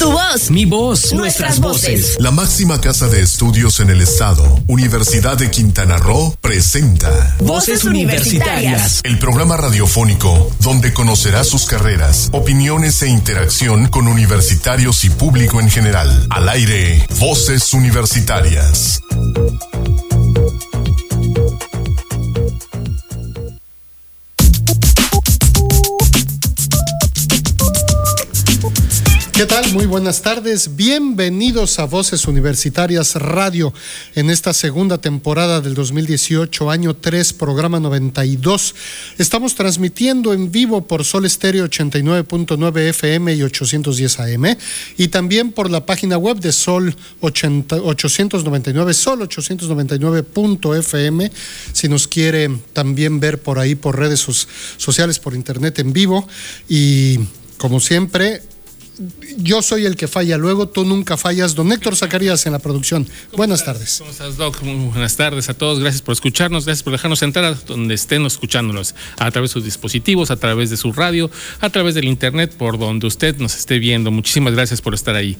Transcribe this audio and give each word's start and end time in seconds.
Tu 0.00 0.10
voz. 0.10 0.50
Mi 0.50 0.64
voz. 0.64 1.12
Nuestras 1.12 1.60
voces. 1.60 2.16
La 2.18 2.30
máxima 2.30 2.80
casa 2.80 3.06
de 3.08 3.20
estudios 3.20 3.80
en 3.80 3.90
el 3.90 4.00
estado, 4.00 4.42
Universidad 4.66 5.36
de 5.36 5.50
Quintana 5.50 5.98
Roo, 5.98 6.34
presenta 6.40 7.36
Voces 7.40 7.84
Universitarias. 7.84 9.02
el 9.04 9.18
programa 9.18 9.58
radiofónico 9.58 10.50
donde 10.60 10.94
conocerá 10.94 11.44
sus 11.44 11.66
carreras, 11.66 12.30
opiniones 12.32 13.02
e 13.02 13.08
interacción 13.08 13.88
con 13.88 14.08
universitarios 14.08 15.04
y 15.04 15.10
público 15.10 15.60
en 15.60 15.68
general. 15.68 16.26
Al 16.30 16.48
aire, 16.48 17.06
Voces 17.18 17.74
Universitarias. 17.74 19.02
Muy 29.72 29.86
buenas 29.86 30.22
tardes. 30.22 30.74
Bienvenidos 30.74 31.78
a 31.78 31.84
Voces 31.84 32.26
Universitarias 32.26 33.14
Radio 33.14 33.72
en 34.16 34.28
esta 34.28 34.52
segunda 34.52 34.98
temporada 34.98 35.60
del 35.60 35.74
2018, 35.74 36.70
año 36.70 36.96
3, 36.96 37.32
programa 37.34 37.78
92. 37.78 38.74
Estamos 39.18 39.54
transmitiendo 39.54 40.32
en 40.32 40.50
vivo 40.50 40.88
por 40.88 41.04
Sol 41.04 41.24
Estéreo 41.24 41.66
89.9 41.66 42.88
FM 42.88 43.34
y 43.34 43.44
810 43.44 44.18
AM 44.18 44.56
y 44.96 45.06
también 45.06 45.52
por 45.52 45.70
la 45.70 45.86
página 45.86 46.18
web 46.18 46.40
de 46.40 46.50
Sol 46.50 46.96
80 47.20 47.76
899, 47.76 48.92
Sol 48.92 49.20
899.fm. 49.20 51.30
Si 51.72 51.88
nos 51.88 52.08
quiere 52.08 52.50
también 52.72 53.20
ver 53.20 53.40
por 53.40 53.60
ahí 53.60 53.76
por 53.76 53.96
redes 53.96 54.26
sociales, 54.78 55.20
por 55.20 55.34
internet 55.34 55.78
en 55.78 55.92
vivo. 55.92 56.26
Y 56.68 57.20
como 57.56 57.78
siempre, 57.78 58.42
yo 59.38 59.62
soy 59.62 59.86
el 59.86 59.96
que 59.96 60.08
falla 60.08 60.36
luego, 60.36 60.68
tú 60.68 60.84
nunca 60.84 61.16
fallas. 61.16 61.54
Don 61.54 61.72
Héctor 61.72 61.96
Zacarías 61.96 62.44
en 62.46 62.52
la 62.52 62.58
producción. 62.58 63.08
Buenas 63.32 63.64
tardes. 63.64 63.96
¿Cómo 63.98 64.10
estás, 64.10 64.36
Doc? 64.36 64.62
Muy 64.62 64.74
buenas 64.90 65.16
tardes 65.16 65.48
a 65.48 65.54
todos. 65.54 65.80
Gracias 65.80 66.02
por 66.02 66.12
escucharnos. 66.12 66.66
Gracias 66.66 66.82
por 66.82 66.92
dejarnos 66.92 67.22
entrar 67.22 67.44
a 67.44 67.54
donde 67.54 67.94
estén 67.94 68.24
escuchándonos. 68.26 68.94
A 69.18 69.30
través 69.30 69.50
de 69.50 69.52
sus 69.54 69.64
dispositivos, 69.64 70.30
a 70.30 70.36
través 70.36 70.70
de 70.70 70.76
su 70.76 70.92
radio, 70.92 71.30
a 71.60 71.70
través 71.70 71.94
del 71.94 72.04
internet, 72.04 72.54
por 72.56 72.78
donde 72.78 73.06
usted 73.06 73.36
nos 73.38 73.56
esté 73.56 73.78
viendo. 73.78 74.10
Muchísimas 74.10 74.54
gracias 74.54 74.80
por 74.82 74.94
estar 74.94 75.14
ahí. 75.14 75.36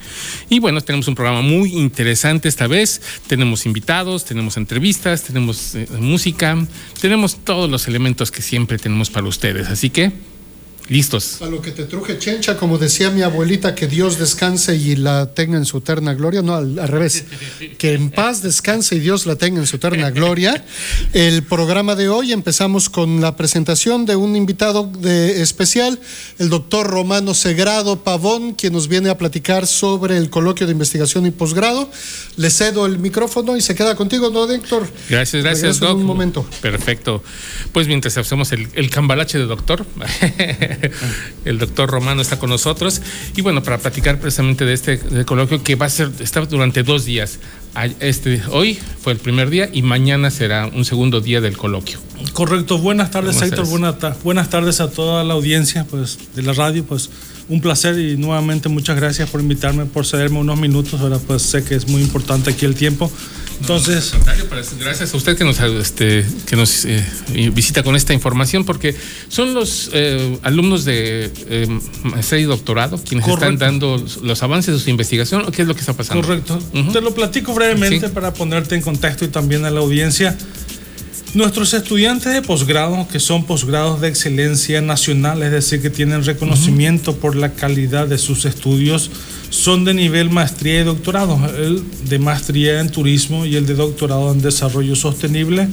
Y 0.49 0.59
bueno, 0.59 0.81
tenemos 0.81 1.09
un 1.09 1.15
programa 1.15 1.43
muy 1.43 1.73
interesante 1.73 2.49
esta 2.49 2.67
vez. 2.67 3.03
Tenemos 3.27 3.67
invitados, 3.67 4.25
tenemos 4.25 4.57
entrevistas, 4.57 5.23
tenemos 5.23 5.75
eh, 5.75 5.87
música, 5.99 6.57
tenemos 7.01 7.37
todos 7.45 7.71
los 7.71 7.89
elementos 7.89 8.31
que 8.31 8.43
siempre 8.43 8.79
tenemos 8.79 9.11
para 9.11 9.27
ustedes. 9.27 9.69
Así 9.69 9.91
que, 9.91 10.13
listos. 10.91 11.41
A 11.41 11.47
lo 11.47 11.63
que 11.63 11.71
te 11.71 11.85
truje 11.85 12.19
chencha, 12.19 12.57
como 12.57 12.77
decía 12.77 13.11
mi 13.11 13.23
abuelita, 13.23 13.75
que 13.75 13.87
Dios 13.87 14.19
descanse 14.19 14.77
y 14.77 14.97
la 14.97 15.33
tenga 15.33 15.57
en 15.57 15.65
su 15.65 15.79
eterna 15.79 16.13
gloria. 16.15 16.43
No, 16.43 16.55
al, 16.57 16.79
al 16.79 16.89
revés. 16.89 17.25
Que 17.79 17.95
en 17.95 18.11
paz 18.11 18.43
descanse 18.43 18.97
y 18.97 18.99
Dios 18.99 19.25
la 19.25 19.37
tenga 19.37 19.61
en 19.61 19.67
su 19.67 19.77
eterna 19.77 20.11
gloria. 20.11 20.65
El 21.13 21.45
programa 21.45 21.95
de 21.95 22.09
hoy 22.09 22.33
empezamos 22.33 22.91
con 22.91 23.21
la 23.21 23.37
presentación 23.37 24.05
de 24.05 24.17
un 24.17 24.35
invitado 24.37 24.91
de 24.99 25.41
especial, 25.41 25.99
el 26.39 26.49
doctor 26.51 26.89
Romano 26.89 27.35
Segrado 27.35 28.03
Pavón, 28.03 28.55
quien 28.55 28.73
nos 28.73 28.89
viene 28.89 29.11
a 29.11 29.17
platicar 29.17 29.67
sobre 29.69 30.17
el 30.17 30.29
coloquio 30.29 30.67
de 30.67 30.73
investigación 30.73 31.25
y 31.25 31.31
posgrado. 31.31 31.89
Le 32.37 32.51
cedo 32.51 32.85
el 32.87 32.99
micrófono 32.99 33.57
y 33.57 33.61
se 33.61 33.75
queda 33.77 33.95
contigo, 33.95 34.31
¿no, 34.31 34.51
Héctor? 34.51 34.89
Gracias, 35.09 35.43
gracias, 35.45 35.63
Regreso 35.63 35.85
en 35.85 35.91
Doc. 35.93 35.99
un 35.99 36.05
momento. 36.05 36.47
Perfecto. 36.61 37.23
Pues 37.71 37.87
mientras 37.87 38.17
hacemos 38.19 38.51
el, 38.51 38.67
el 38.75 38.91
cambalache 38.91 39.39
de 39.39 39.45
doctor, 39.45 39.87
el 41.45 41.59
doctor 41.59 41.91
Romano 41.91 42.23
está 42.23 42.39
con 42.39 42.51
nosotros. 42.51 43.03
Y 43.37 43.43
bueno, 43.43 43.63
para 43.63 43.79
platicar 43.79 44.19
precisamente 44.19 44.65
de 44.65 44.73
este 44.73 44.97
de 44.97 45.25
coloquio 45.25 45.63
que 45.63 45.75
va 45.75 45.87
a 45.87 45.91
ser, 45.91 46.11
está 46.21 46.41
durante 46.43 46.83
dos 46.83 47.05
días. 47.05 47.39
Este, 48.01 48.43
hoy 48.51 48.79
fue 49.01 49.13
el 49.13 49.19
primer 49.19 49.49
día 49.49 49.71
y 49.73 49.83
mañana 49.83 50.31
será 50.31 50.67
un 50.67 50.85
segundo 50.85 51.21
día 51.21 51.41
del 51.41 51.57
coloquio. 51.57 52.01
Correcto, 52.33 52.79
buenas 52.79 53.13
tardes 53.13 53.37
¿Cómo 53.37 53.47
Héctor, 53.47 53.67
buenas, 53.69 54.23
buenas 54.25 54.51
tardes 54.51 54.81
a 54.81 54.91
toda 54.91 55.23
la 55.23 55.35
audiencia 55.35 55.87
pues, 55.89 56.19
de 56.35 56.43
la 56.43 56.53
radio, 56.53 56.85
pues 56.85 57.11
un 57.49 57.61
placer 57.61 57.99
y 57.99 58.17
nuevamente 58.17 58.69
muchas 58.69 58.97
gracias 58.97 59.31
por 59.31 59.41
invitarme, 59.41 59.87
por 59.87 60.05
cederme 60.05 60.39
unos 60.39 60.59
minutos, 60.59 61.01
ahora 61.01 61.19
pues 61.19 61.43
sé 61.43 61.65
que 61.65 61.77
es 61.77 61.89
muy 61.89 62.03
importante 62.03 62.51
aquí 62.51 62.67
el 62.67 62.75
tiempo. 62.75 63.11
Entonces, 63.61 64.15
pues, 64.49 64.79
gracias 64.79 65.13
a 65.13 65.17
usted 65.17 65.37
que 65.37 65.45
nos, 65.45 65.61
este, 65.61 66.25
que 66.47 66.57
nos 66.57 66.85
eh, 66.87 67.05
visita 67.53 67.83
con 67.83 67.95
esta 67.95 68.15
información, 68.15 68.65
porque 68.65 68.95
son 69.29 69.55
los 69.55 69.91
eh, 69.93 70.39
alumnos 70.43 70.85
de 70.85 71.31
eh, 71.49 71.67
maestría 72.03 72.41
y 72.41 72.45
doctorado 72.45 72.99
quienes 73.03 73.29
están 73.29 73.59
dando 73.59 74.03
los 74.23 74.43
avances 74.43 74.75
de 74.75 74.81
su 74.81 74.91
investigación 74.91 75.43
o 75.47 75.53
qué 75.53 75.63
es 75.63 75.69
lo 75.69 75.75
que 75.75 75.81
está 75.81 75.93
pasando. 75.93 76.27
correcto, 76.27 76.59
te 76.93 77.01
lo 77.01 77.15
platico 77.15 77.53
brevemente 77.55 78.09
Sí. 78.09 78.13
para 78.15 78.33
ponerte 78.33 78.75
en 78.75 78.83
contexto 78.83 79.25
y 79.25 79.29
también 79.29 79.65
a 79.65 79.71
la 79.71 79.81
audiencia. 79.81 80.37
Nuestros 81.35 81.75
estudiantes 81.75 82.33
de 82.33 82.43
posgrado, 82.43 83.07
que 83.07 83.21
son 83.21 83.45
posgrados 83.45 84.01
de 84.01 84.09
excelencia 84.09 84.81
nacional, 84.81 85.43
es 85.45 85.53
decir, 85.53 85.81
que 85.81 85.91
tienen 85.91 86.25
reconocimiento 86.25 87.17
por 87.17 87.37
la 87.37 87.53
calidad 87.53 88.09
de 88.09 88.19
sus 88.19 88.47
estudios, 88.47 89.11
son 89.51 89.85
de 89.85 89.95
nivel 89.95 90.31
maestría 90.31 90.81
y 90.81 90.85
doctorado, 90.85 91.39
el 91.59 91.83
de 92.09 92.19
maestría 92.19 92.81
en 92.81 92.89
turismo 92.89 93.45
y 93.45 93.57
el 93.57 93.67
de 93.67 93.75
doctorado 93.75 94.33
en 94.33 94.41
desarrollo 94.41 94.95
sostenible. 94.97 95.69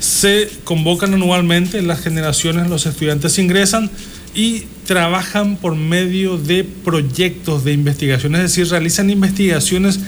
Se 0.00 0.50
convocan 0.64 1.14
anualmente, 1.14 1.82
las 1.82 2.00
generaciones, 2.00 2.68
los 2.68 2.86
estudiantes 2.86 3.38
ingresan 3.38 3.90
y 4.34 4.64
trabajan 4.86 5.56
por 5.56 5.76
medio 5.76 6.38
de 6.38 6.64
proyectos 6.64 7.64
de 7.64 7.72
investigación, 7.72 8.34
es 8.34 8.42
decir, 8.42 8.68
realizan 8.68 9.10
investigaciones 9.10 10.00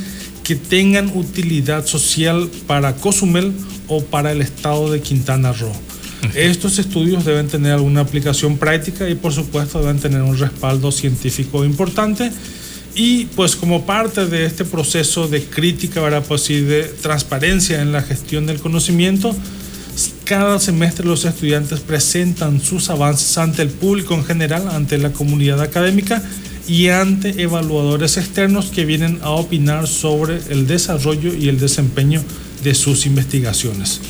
que 0.43 0.57
tengan 0.57 1.11
utilidad 1.15 1.87
social 1.87 2.49
para 2.67 2.97
Cozumel 2.97 3.53
o 3.87 4.03
para 4.03 4.33
el 4.33 4.41
estado 4.41 4.91
de 4.91 5.01
Quintana 5.01 5.53
Roo. 5.53 5.73
Estos 6.35 6.79
estudios 6.79 7.25
deben 7.25 7.49
tener 7.49 7.73
alguna 7.73 8.01
aplicación 8.01 8.57
práctica 8.59 9.09
y 9.09 9.15
por 9.15 9.33
supuesto 9.33 9.81
deben 9.81 9.99
tener 9.99 10.23
un 10.23 10.37
respaldo 10.37 10.91
científico 10.91 11.65
importante. 11.65 12.33
Y 12.99 13.27
pues 13.27 13.55
como 13.55 13.87
parte 13.87 14.27
de 14.27 14.45
este 14.45 14.65
proceso 14.65 15.29
de 15.29 15.45
crítica, 15.45 16.01
¿verdad? 16.01 16.25
Pues, 16.27 16.51
y 16.51 16.63
de 16.63 16.83
transparencia 16.83 17.81
en 17.81 17.93
la 17.93 18.03
gestión 18.03 18.45
del 18.45 18.59
conocimiento, 18.59 19.37
cada 20.25 20.59
semestre 20.59 21.07
los 21.07 21.25
estudiantes 21.25 21.79
presentan 21.79 22.61
sus 22.61 22.91
avances 22.91 23.39
ante 23.39 23.63
el 23.63 23.69
público 23.69 24.15
en 24.15 24.25
general, 24.25 24.69
ante 24.69 24.99
la 24.99 25.13
comunidad 25.13 25.61
académica 25.61 26.21
y 26.67 26.89
ante 26.89 27.41
evaluadores 27.41 28.17
externos 28.17 28.67
que 28.67 28.85
vienen 28.85 29.21
a 29.23 29.31
opinar 29.31 29.87
sobre 29.87 30.41
el 30.49 30.67
desarrollo 30.67 31.33
y 31.33 31.49
el 31.49 31.61
desempeño 31.61 32.21
de 32.65 32.75
sus 32.75 33.07
investigaciones. 33.07 34.01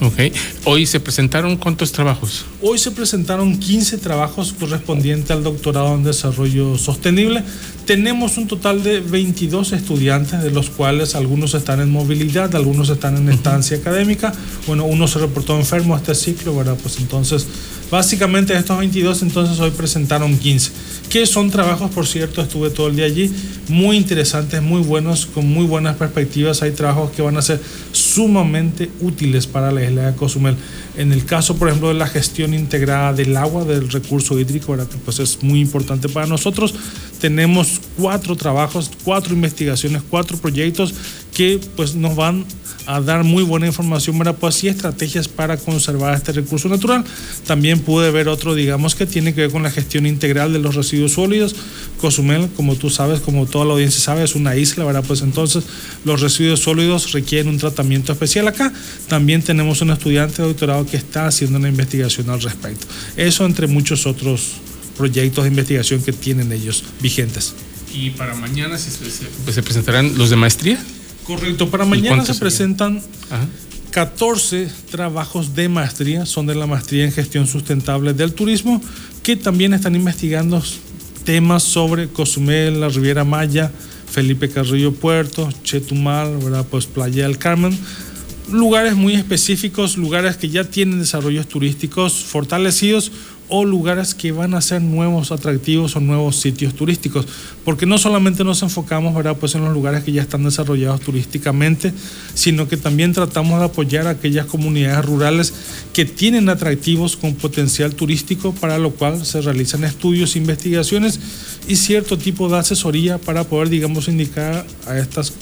Ok. 0.00 0.18
Hoy 0.64 0.86
se 0.86 0.98
presentaron 0.98 1.56
cuántos 1.58 1.92
trabajos. 1.92 2.46
Hoy 2.62 2.78
se 2.78 2.90
presentaron 2.90 3.58
15 3.58 3.98
trabajos 3.98 4.54
correspondientes 4.58 5.30
al 5.30 5.42
doctorado 5.42 5.94
en 5.94 6.04
desarrollo 6.04 6.78
sostenible. 6.78 7.44
Tenemos 7.84 8.38
un 8.38 8.46
total 8.46 8.82
de 8.82 9.00
22 9.00 9.72
estudiantes, 9.72 10.42
de 10.42 10.50
los 10.50 10.70
cuales 10.70 11.14
algunos 11.14 11.54
están 11.54 11.80
en 11.80 11.90
movilidad, 11.90 12.54
algunos 12.56 12.88
están 12.88 13.16
en 13.18 13.28
estancia 13.28 13.76
académica. 13.76 14.32
Bueno, 14.66 14.84
uno 14.84 15.06
se 15.06 15.18
reportó 15.18 15.58
enfermo 15.58 15.96
este 15.96 16.14
ciclo, 16.14 16.56
¿verdad? 16.56 16.78
Pues 16.80 16.98
entonces, 16.98 17.46
básicamente 17.90 18.56
estos 18.56 18.78
22, 18.78 19.22
entonces 19.22 19.58
hoy 19.60 19.70
presentaron 19.70 20.38
15, 20.38 20.70
que 21.08 21.26
son 21.26 21.50
trabajos, 21.50 21.90
por 21.90 22.06
cierto, 22.06 22.40
estuve 22.42 22.70
todo 22.70 22.88
el 22.88 22.96
día 22.96 23.06
allí, 23.06 23.30
muy 23.68 23.96
interesantes, 23.96 24.60
muy 24.62 24.82
buenos, 24.82 25.26
con 25.26 25.46
muy 25.48 25.64
buenas 25.64 25.96
perspectivas. 25.96 26.62
Hay 26.62 26.72
trabajos 26.72 27.10
que 27.12 27.22
van 27.22 27.36
a 27.36 27.42
ser 27.42 27.60
sumamente 27.92 28.90
útiles 29.00 29.46
para 29.46 29.70
la 29.70 29.84
isla 29.84 30.10
de 30.10 30.16
Cozumel. 30.16 30.56
En 30.96 31.12
el 31.12 31.24
caso, 31.24 31.56
por 31.56 31.68
ejemplo, 31.68 31.88
de 31.88 31.94
la 31.94 32.06
gestión 32.06 32.52
integrada 32.52 33.12
del 33.12 33.36
agua, 33.36 33.64
del 33.64 33.88
recurso 33.88 34.38
hídrico, 34.38 34.76
pues 35.04 35.18
es 35.20 35.42
muy 35.42 35.60
importante 35.60 36.08
para 36.08 36.26
nosotros. 36.26 36.74
Tenemos 37.20 37.80
cuatro 37.96 38.36
trabajos, 38.36 38.90
cuatro 39.04 39.34
investigaciones, 39.34 40.02
cuatro 40.08 40.36
proyectos 40.36 40.94
que 41.34 41.60
pues 41.76 41.94
nos 41.94 42.16
van 42.16 42.44
a 42.86 43.00
dar 43.00 43.24
muy 43.24 43.42
buena 43.42 43.66
información, 43.66 44.18
¿verdad? 44.18 44.36
Pues 44.40 44.62
y 44.64 44.68
estrategias 44.68 45.28
para 45.28 45.56
conservar 45.56 46.14
este 46.14 46.32
recurso 46.32 46.68
natural. 46.68 47.04
También 47.46 47.80
pude 47.80 48.10
ver 48.10 48.28
otro, 48.28 48.54
digamos, 48.54 48.94
que 48.94 49.06
tiene 49.06 49.34
que 49.34 49.42
ver 49.42 49.50
con 49.50 49.62
la 49.62 49.70
gestión 49.70 50.06
integral 50.06 50.52
de 50.52 50.58
los 50.58 50.74
residuos 50.74 51.12
sólidos. 51.12 51.54
Cozumel, 52.00 52.48
como 52.56 52.76
tú 52.76 52.90
sabes, 52.90 53.20
como 53.20 53.46
toda 53.46 53.64
la 53.64 53.72
audiencia 53.74 54.00
sabe, 54.00 54.24
es 54.24 54.34
una 54.34 54.56
isla, 54.56 54.84
¿verdad? 54.84 55.04
Pues 55.06 55.20
entonces 55.22 55.64
los 56.04 56.20
residuos 56.20 56.60
sólidos 56.60 57.12
requieren 57.12 57.48
un 57.52 57.58
tratamiento 57.58 58.12
especial 58.12 58.48
acá. 58.48 58.72
También 59.08 59.42
tenemos 59.42 59.80
un 59.82 59.90
estudiante 59.90 60.42
de 60.42 60.48
doctorado 60.48 60.86
que 60.86 60.96
está 60.96 61.26
haciendo 61.26 61.58
una 61.58 61.68
investigación 61.68 62.30
al 62.30 62.40
respecto. 62.40 62.86
Eso 63.16 63.44
entre 63.46 63.66
muchos 63.66 64.06
otros 64.06 64.52
proyectos 64.96 65.44
de 65.44 65.48
investigación 65.50 66.02
que 66.02 66.12
tienen 66.12 66.50
ellos 66.52 66.84
vigentes. 67.00 67.54
Y 67.94 68.10
para 68.10 68.34
mañana 68.34 68.78
se, 68.78 68.90
se- 68.90 69.52
se 69.52 69.62
presentarán 69.62 70.16
los 70.16 70.30
de 70.30 70.36
maestría. 70.36 70.78
Correcto, 71.30 71.70
para 71.70 71.84
¿Y 71.84 71.88
mañana 71.88 72.24
se 72.24 72.34
presentan 72.34 73.00
Ajá. 73.30 73.46
14 73.92 74.68
trabajos 74.90 75.54
de 75.54 75.68
maestría, 75.68 76.26
son 76.26 76.46
de 76.46 76.56
la 76.56 76.66
maestría 76.66 77.04
en 77.04 77.12
gestión 77.12 77.46
sustentable 77.46 78.14
del 78.14 78.32
turismo, 78.32 78.82
que 79.22 79.36
también 79.36 79.72
están 79.72 79.94
investigando 79.94 80.60
temas 81.24 81.62
sobre 81.62 82.08
Cozumel, 82.08 82.80
la 82.80 82.88
Riviera 82.88 83.22
Maya, 83.22 83.70
Felipe 84.10 84.48
Carrillo 84.48 84.92
Puerto, 84.92 85.48
Chetumal, 85.62 86.36
¿verdad? 86.38 86.66
pues 86.68 86.86
Playa 86.86 87.28
del 87.28 87.38
Carmen, 87.38 87.78
lugares 88.50 88.96
muy 88.96 89.14
específicos, 89.14 89.96
lugares 89.96 90.36
que 90.36 90.48
ya 90.48 90.64
tienen 90.64 90.98
desarrollos 90.98 91.46
turísticos 91.46 92.24
fortalecidos 92.24 93.12
o 93.50 93.64
lugares 93.64 94.14
que 94.14 94.32
van 94.32 94.54
a 94.54 94.60
ser 94.60 94.80
nuevos 94.80 95.32
atractivos 95.32 95.96
o 95.96 96.00
nuevos 96.00 96.36
sitios 96.36 96.74
turísticos, 96.74 97.26
porque 97.64 97.86
no 97.86 97.98
solamente 97.98 98.44
nos 98.44 98.62
enfocamos 98.62 99.14
¿verdad? 99.14 99.36
Pues 99.38 99.54
en 99.54 99.64
los 99.64 99.72
lugares 99.74 100.04
que 100.04 100.12
ya 100.12 100.22
están 100.22 100.44
desarrollados 100.44 101.00
turísticamente, 101.00 101.92
sino 102.34 102.68
que 102.68 102.76
también 102.76 103.12
tratamos 103.12 103.58
de 103.58 103.66
apoyar 103.66 104.06
a 104.06 104.10
aquellas 104.10 104.46
comunidades 104.46 105.04
rurales 105.04 105.52
que 105.92 106.04
tienen 106.04 106.48
atractivos 106.48 107.16
con 107.16 107.34
potencial 107.34 107.94
turístico, 107.94 108.52
para 108.52 108.78
lo 108.78 108.90
cual 108.90 109.24
se 109.26 109.40
realizan 109.40 109.84
estudios, 109.84 110.36
investigaciones 110.36 111.20
y 111.68 111.76
cierto 111.76 112.18
tipo 112.18 112.48
de 112.48 112.58
asesoría 112.58 113.18
para 113.18 113.44
poder, 113.44 113.68
digamos, 113.68 114.08
indicar 114.08 114.64
a 114.86 114.98
estas 114.98 115.32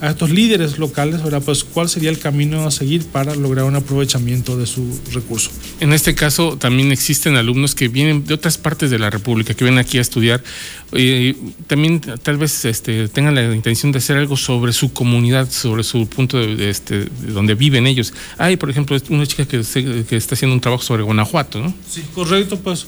a 0.00 0.10
estos 0.10 0.30
líderes 0.30 0.78
locales, 0.78 1.22
¿verdad? 1.22 1.42
Pues 1.44 1.64
cuál 1.64 1.88
sería 1.88 2.10
el 2.10 2.18
camino 2.18 2.66
a 2.66 2.70
seguir 2.70 3.04
para 3.06 3.34
lograr 3.34 3.64
un 3.66 3.76
aprovechamiento 3.76 4.56
de 4.56 4.66
su 4.66 4.98
recurso. 5.12 5.50
En 5.80 5.92
este 5.92 6.14
caso 6.14 6.56
también 6.56 6.90
existen 6.92 7.36
alumnos 7.36 7.74
que 7.74 7.88
vienen 7.88 8.24
de 8.24 8.34
otras 8.34 8.56
partes 8.56 8.90
de 8.90 8.98
la 8.98 9.10
República, 9.10 9.54
que 9.54 9.64
vienen 9.64 9.78
aquí 9.78 9.98
a 9.98 10.00
estudiar 10.00 10.42
y 10.92 11.34
también 11.66 12.00
tal 12.00 12.38
vez 12.38 12.64
este, 12.64 13.08
tengan 13.08 13.34
la 13.34 13.54
intención 13.54 13.92
de 13.92 13.98
hacer 13.98 14.16
algo 14.16 14.36
sobre 14.36 14.72
su 14.72 14.92
comunidad, 14.92 15.50
sobre 15.50 15.84
su 15.84 16.08
punto 16.08 16.38
de, 16.38 16.70
este, 16.70 17.04
de 17.04 17.32
donde 17.32 17.54
viven 17.54 17.86
ellos. 17.86 18.12
Hay, 18.38 18.56
por 18.56 18.70
ejemplo, 18.70 18.96
una 19.10 19.26
chica 19.26 19.46
que, 19.46 19.62
que 20.08 20.16
está 20.16 20.34
haciendo 20.34 20.54
un 20.54 20.60
trabajo 20.60 20.82
sobre 20.82 21.02
Guanajuato, 21.02 21.60
¿no? 21.60 21.74
Sí, 21.88 22.02
correcto, 22.14 22.58
pues 22.58 22.86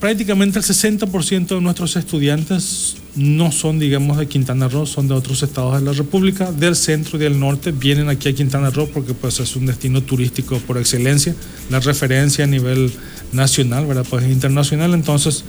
prácticamente 0.00 0.58
el 0.58 0.64
60% 0.64 1.48
de 1.48 1.60
nuestros 1.60 1.96
estudiantes 1.96 2.96
no 3.14 3.52
son, 3.52 3.78
digamos, 3.78 4.18
de 4.18 4.26
Quintana 4.26 4.68
Roo, 4.68 4.86
son 4.86 5.06
de 5.06 5.14
otros 5.14 5.42
estados 5.42 5.78
de 5.78 5.84
la 5.84 5.92
República, 5.92 6.50
del 6.50 6.74
centro 6.74 7.16
y 7.16 7.20
del 7.20 7.38
norte, 7.38 7.70
vienen 7.72 8.08
aquí 8.08 8.28
a 8.28 8.34
Quintana 8.34 8.70
Roo 8.70 8.88
porque 8.92 9.14
pues 9.14 9.40
es 9.40 9.54
un 9.56 9.66
destino 9.66 10.02
turístico 10.02 10.58
por 10.58 10.78
excelencia, 10.78 11.34
la 11.70 11.80
referencia 11.80 12.44
a 12.44 12.48
nivel 12.48 12.92
nacional, 13.32 13.86
¿verdad? 13.86 14.06
Pues 14.08 14.24
internacional, 14.24 14.94
entonces 14.94 15.44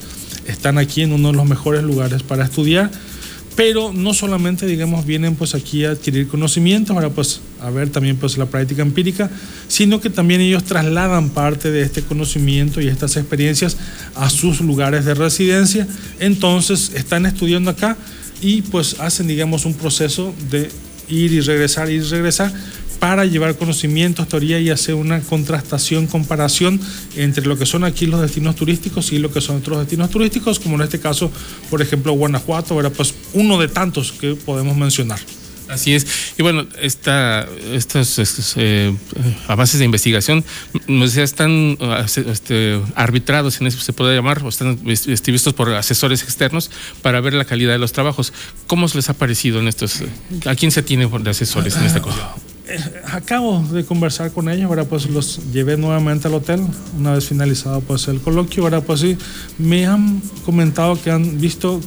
están 0.46 0.78
aquí 0.78 1.02
en 1.02 1.14
uno 1.14 1.32
de 1.32 1.38
los 1.38 1.46
mejores 1.46 1.84
lugares 1.84 2.22
para 2.24 2.44
estudiar 2.44 2.92
pero 3.56 3.94
no 3.94 4.14
solamente, 4.14 4.66
digamos, 4.66 5.06
vienen 5.06 5.36
pues 5.36 5.56
aquí 5.56 5.86
a 5.86 5.92
adquirir 5.92 6.28
conocimientos, 6.28 6.94
para 6.96 7.10
pues 7.10 7.40
a 7.62 7.70
ver 7.70 7.90
también 7.90 8.18
pues 8.18 8.38
la 8.38 8.46
práctica 8.46 8.82
empírica, 8.82 9.30
sino 9.68 10.02
que 10.02 10.10
también 10.10 10.42
ellos 10.42 10.64
trasladan 10.66 11.30
parte 11.30 11.72
de 11.72 11.82
este 11.82 12.02
conocimiento 12.02 12.82
y 12.82 12.88
estas 12.88 13.16
experiencias 13.16 13.78
a 14.16 14.30
sus 14.30 14.60
lugares 14.60 15.06
de 15.06 15.14
residencia, 15.14 15.88
entonces 16.20 16.92
están 16.96 17.26
estudiando 17.26 17.72
acá 17.72 17.96
y 18.42 18.62
pues 18.62 19.00
hacen, 19.00 19.28
digamos, 19.28 19.66
un 19.66 19.74
proceso 19.74 20.34
de 20.52 20.70
ir 21.08 21.32
y 21.32 21.40
regresar, 21.40 21.90
ir 21.90 22.02
y 22.02 22.06
regresar, 22.06 22.52
para 23.06 23.24
llevar 23.24 23.56
conocimientos, 23.56 24.28
teoría 24.28 24.60
y 24.60 24.72
hacer 24.72 24.96
una 24.96 25.20
contrastación, 25.22 26.08
comparación 26.08 26.82
entre 27.16 27.46
lo 27.46 27.56
que 27.56 27.68
son 27.68 27.84
aquí 27.84 28.08
los 28.08 28.20
destinos 28.20 28.56
turísticos 28.56 29.12
y 29.12 29.20
lo 29.20 29.32
que 29.32 29.42
son 29.42 29.58
otros 29.58 29.78
destinos 29.78 30.10
turísticos, 30.10 30.60
como 30.60 30.78
en 30.78 30.82
este 30.82 31.00
caso, 31.00 31.32
por 31.70 31.84
ejemplo, 31.84 32.14
Guanajuato, 32.14 32.80
era 32.80 32.90
pues 32.90 33.14
uno 33.34 33.60
de 33.60 33.68
tantos 33.68 34.12
que 34.12 34.34
podemos 34.34 34.76
mencionar. 34.76 35.20
Así 35.68 35.94
es. 35.94 36.34
Y 36.40 36.42
bueno, 36.42 36.66
esta, 36.82 37.48
estos 37.72 38.56
eh, 38.56 38.92
avances 39.48 39.78
de 39.78 39.86
investigación 39.86 40.44
están 41.16 41.78
este, 42.26 42.82
arbitrados, 42.96 43.62
en 43.62 43.68
eso 43.68 43.82
se 43.82 43.94
puede 43.94 44.16
llamar, 44.16 44.42
o 44.44 44.50
están 44.50 44.80
este, 44.88 45.32
vistos 45.32 45.54
por 45.54 45.72
asesores 45.76 46.24
externos 46.24 46.72
para 47.04 47.22
ver 47.22 47.36
la 47.36 47.46
calidad 47.46 47.74
de 47.74 47.80
los 47.80 47.92
trabajos. 47.92 48.34
¿Cómo 48.66 48.88
les 48.96 49.10
ha 49.12 49.14
parecido 49.14 49.60
en 49.60 49.68
estos? 49.68 50.02
¿A 50.46 50.56
quién 50.56 50.72
se 50.72 50.82
tiene 50.82 51.08
de 51.08 51.30
asesores 51.30 51.76
en 51.76 51.84
esta 51.84 52.02
cosa? 52.02 52.34
Eh, 52.68 52.80
acabo 53.12 53.64
de 53.72 53.86
conversar 53.86 54.32
con 54.32 54.50
ellos, 54.50 54.66
ahora 54.66 54.86
pues 54.86 55.08
los 55.08 55.40
llevé 55.52 55.78
nuevamente 55.78 56.28
al 56.28 56.34
hotel, 56.34 56.62
una 56.98 57.14
vez 57.14 57.28
finalizado 57.28 57.82
pues 57.82 58.08
el 58.08 58.20
coloquio, 58.20 58.64
ahora 58.64 58.82
pues 58.82 59.02
sí, 59.02 59.18
me 59.60 59.86
han 59.86 60.20
comentado 60.44 61.00
que 61.00 61.12
han 61.12 61.40
visto 61.40 61.80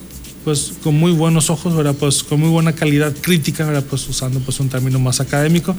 pues 0.45 0.75
con 0.83 0.95
muy 0.95 1.13
buenos 1.13 1.51
ojos, 1.51 1.77
¿verdad? 1.77 1.95
Pues 1.99 2.23
con 2.23 2.41
muy 2.41 2.49
buena 2.49 2.73
calidad 2.73 3.13
crítica, 3.21 3.67
¿verdad? 3.67 3.85
Pues 3.91 4.09
usando 4.09 4.41
pues 4.41 4.61
un 4.61 4.69
término 4.69 4.99
más 4.99 5.21
académico, 5.21 5.75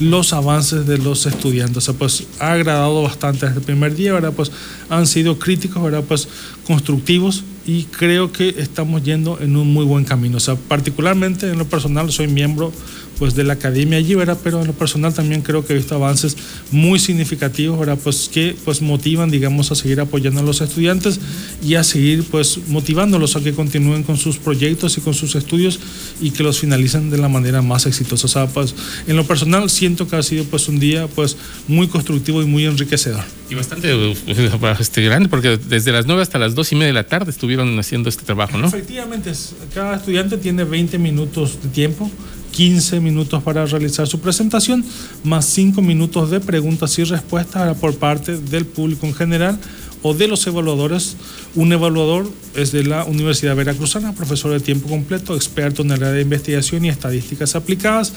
los 0.00 0.32
avances 0.32 0.86
de 0.86 0.98
los 0.98 1.26
estudiantes. 1.26 1.76
O 1.76 1.80
sea, 1.80 1.94
pues 1.94 2.24
ha 2.38 2.52
agradado 2.52 3.02
bastante 3.02 3.46
desde 3.46 3.58
el 3.58 3.64
primer 3.64 3.94
día, 3.94 4.12
¿verdad? 4.14 4.32
Pues 4.34 4.50
han 4.88 5.06
sido 5.06 5.38
críticos, 5.38 5.82
¿verdad? 5.82 6.04
Pues 6.06 6.28
constructivos 6.66 7.44
y 7.66 7.84
creo 7.84 8.32
que 8.32 8.54
estamos 8.58 9.02
yendo 9.02 9.38
en 9.40 9.56
un 9.56 9.72
muy 9.72 9.84
buen 9.84 10.04
camino. 10.04 10.38
O 10.38 10.40
sea, 10.40 10.56
particularmente 10.56 11.50
en 11.50 11.58
lo 11.58 11.66
personal 11.66 12.10
soy 12.10 12.28
miembro 12.28 12.72
pues 13.18 13.34
de 13.34 13.44
la 13.44 13.54
academia 13.54 13.98
allí, 13.98 14.14
¿verdad? 14.14 14.38
Pero 14.42 14.60
en 14.60 14.66
lo 14.66 14.72
personal 14.72 15.14
también 15.14 15.42
creo 15.42 15.64
que 15.64 15.72
he 15.72 15.76
visto 15.76 15.94
avances 15.94 16.36
muy 16.70 16.98
significativos, 16.98 17.78
¿verdad? 17.78 17.98
Pues 18.02 18.30
que 18.32 18.56
pues 18.64 18.82
motivan, 18.82 19.30
digamos, 19.30 19.70
a 19.70 19.74
seguir 19.74 20.00
apoyando 20.00 20.40
a 20.40 20.42
los 20.42 20.60
estudiantes 20.60 21.20
y 21.62 21.74
a 21.74 21.84
seguir 21.84 22.24
pues 22.24 22.58
motivándolos 22.68 23.36
a 23.36 23.40
que 23.40 23.52
continúen 23.52 24.02
con 24.02 24.16
sus 24.16 24.38
proyectos 24.38 24.98
y 24.98 25.00
con 25.00 25.14
sus 25.14 25.34
estudios 25.34 25.80
y 26.20 26.30
que 26.30 26.42
los 26.42 26.58
finalicen 26.58 27.10
de 27.10 27.18
la 27.18 27.28
manera 27.28 27.62
más 27.62 27.86
exitosa. 27.86 28.26
O 28.26 28.28
sea, 28.28 28.46
pues 28.46 28.74
en 29.06 29.16
lo 29.16 29.26
personal 29.26 29.70
siento 29.70 30.08
que 30.08 30.16
ha 30.16 30.22
sido 30.22 30.44
pues 30.44 30.68
un 30.68 30.78
día 30.78 31.06
pues 31.08 31.36
muy 31.68 31.88
constructivo 31.88 32.42
y 32.42 32.46
muy 32.46 32.64
enriquecedor. 32.66 33.24
Y 33.50 33.54
bastante 33.54 34.14
este, 34.80 35.02
grande, 35.02 35.28
porque 35.28 35.58
desde 35.58 35.92
las 35.92 36.06
9 36.06 36.22
hasta 36.22 36.38
las 36.38 36.54
2 36.54 36.72
y 36.72 36.74
media 36.76 36.86
de 36.88 36.92
la 36.94 37.06
tarde 37.06 37.30
estuvieron 37.30 37.78
haciendo 37.78 38.08
este 38.08 38.24
trabajo, 38.24 38.56
¿no? 38.58 38.68
Efectivamente, 38.68 39.32
cada 39.74 39.96
estudiante 39.96 40.38
tiene 40.38 40.64
20 40.64 40.98
minutos 40.98 41.62
de 41.62 41.68
tiempo 41.68 42.10
15 42.54 43.00
minutos 43.00 43.42
para 43.42 43.66
realizar 43.66 44.06
su 44.06 44.20
presentación, 44.20 44.84
más 45.24 45.44
5 45.46 45.82
minutos 45.82 46.30
de 46.30 46.38
preguntas 46.38 46.96
y 47.00 47.04
respuestas 47.04 47.76
por 47.78 47.96
parte 47.96 48.36
del 48.36 48.64
público 48.64 49.06
en 49.06 49.14
general 49.14 49.58
o 50.02 50.14
de 50.14 50.28
los 50.28 50.46
evaluadores. 50.46 51.16
Un 51.56 51.72
evaluador 51.72 52.30
es 52.54 52.70
de 52.70 52.84
la 52.84 53.04
Universidad 53.04 53.56
Veracruzana, 53.56 54.14
profesor 54.14 54.52
de 54.52 54.60
tiempo 54.60 54.88
completo, 54.88 55.34
experto 55.34 55.82
en 55.82 55.90
el 55.90 56.02
área 56.02 56.12
de 56.12 56.22
investigación 56.22 56.84
y 56.84 56.90
estadísticas 56.90 57.56
aplicadas. 57.56 58.12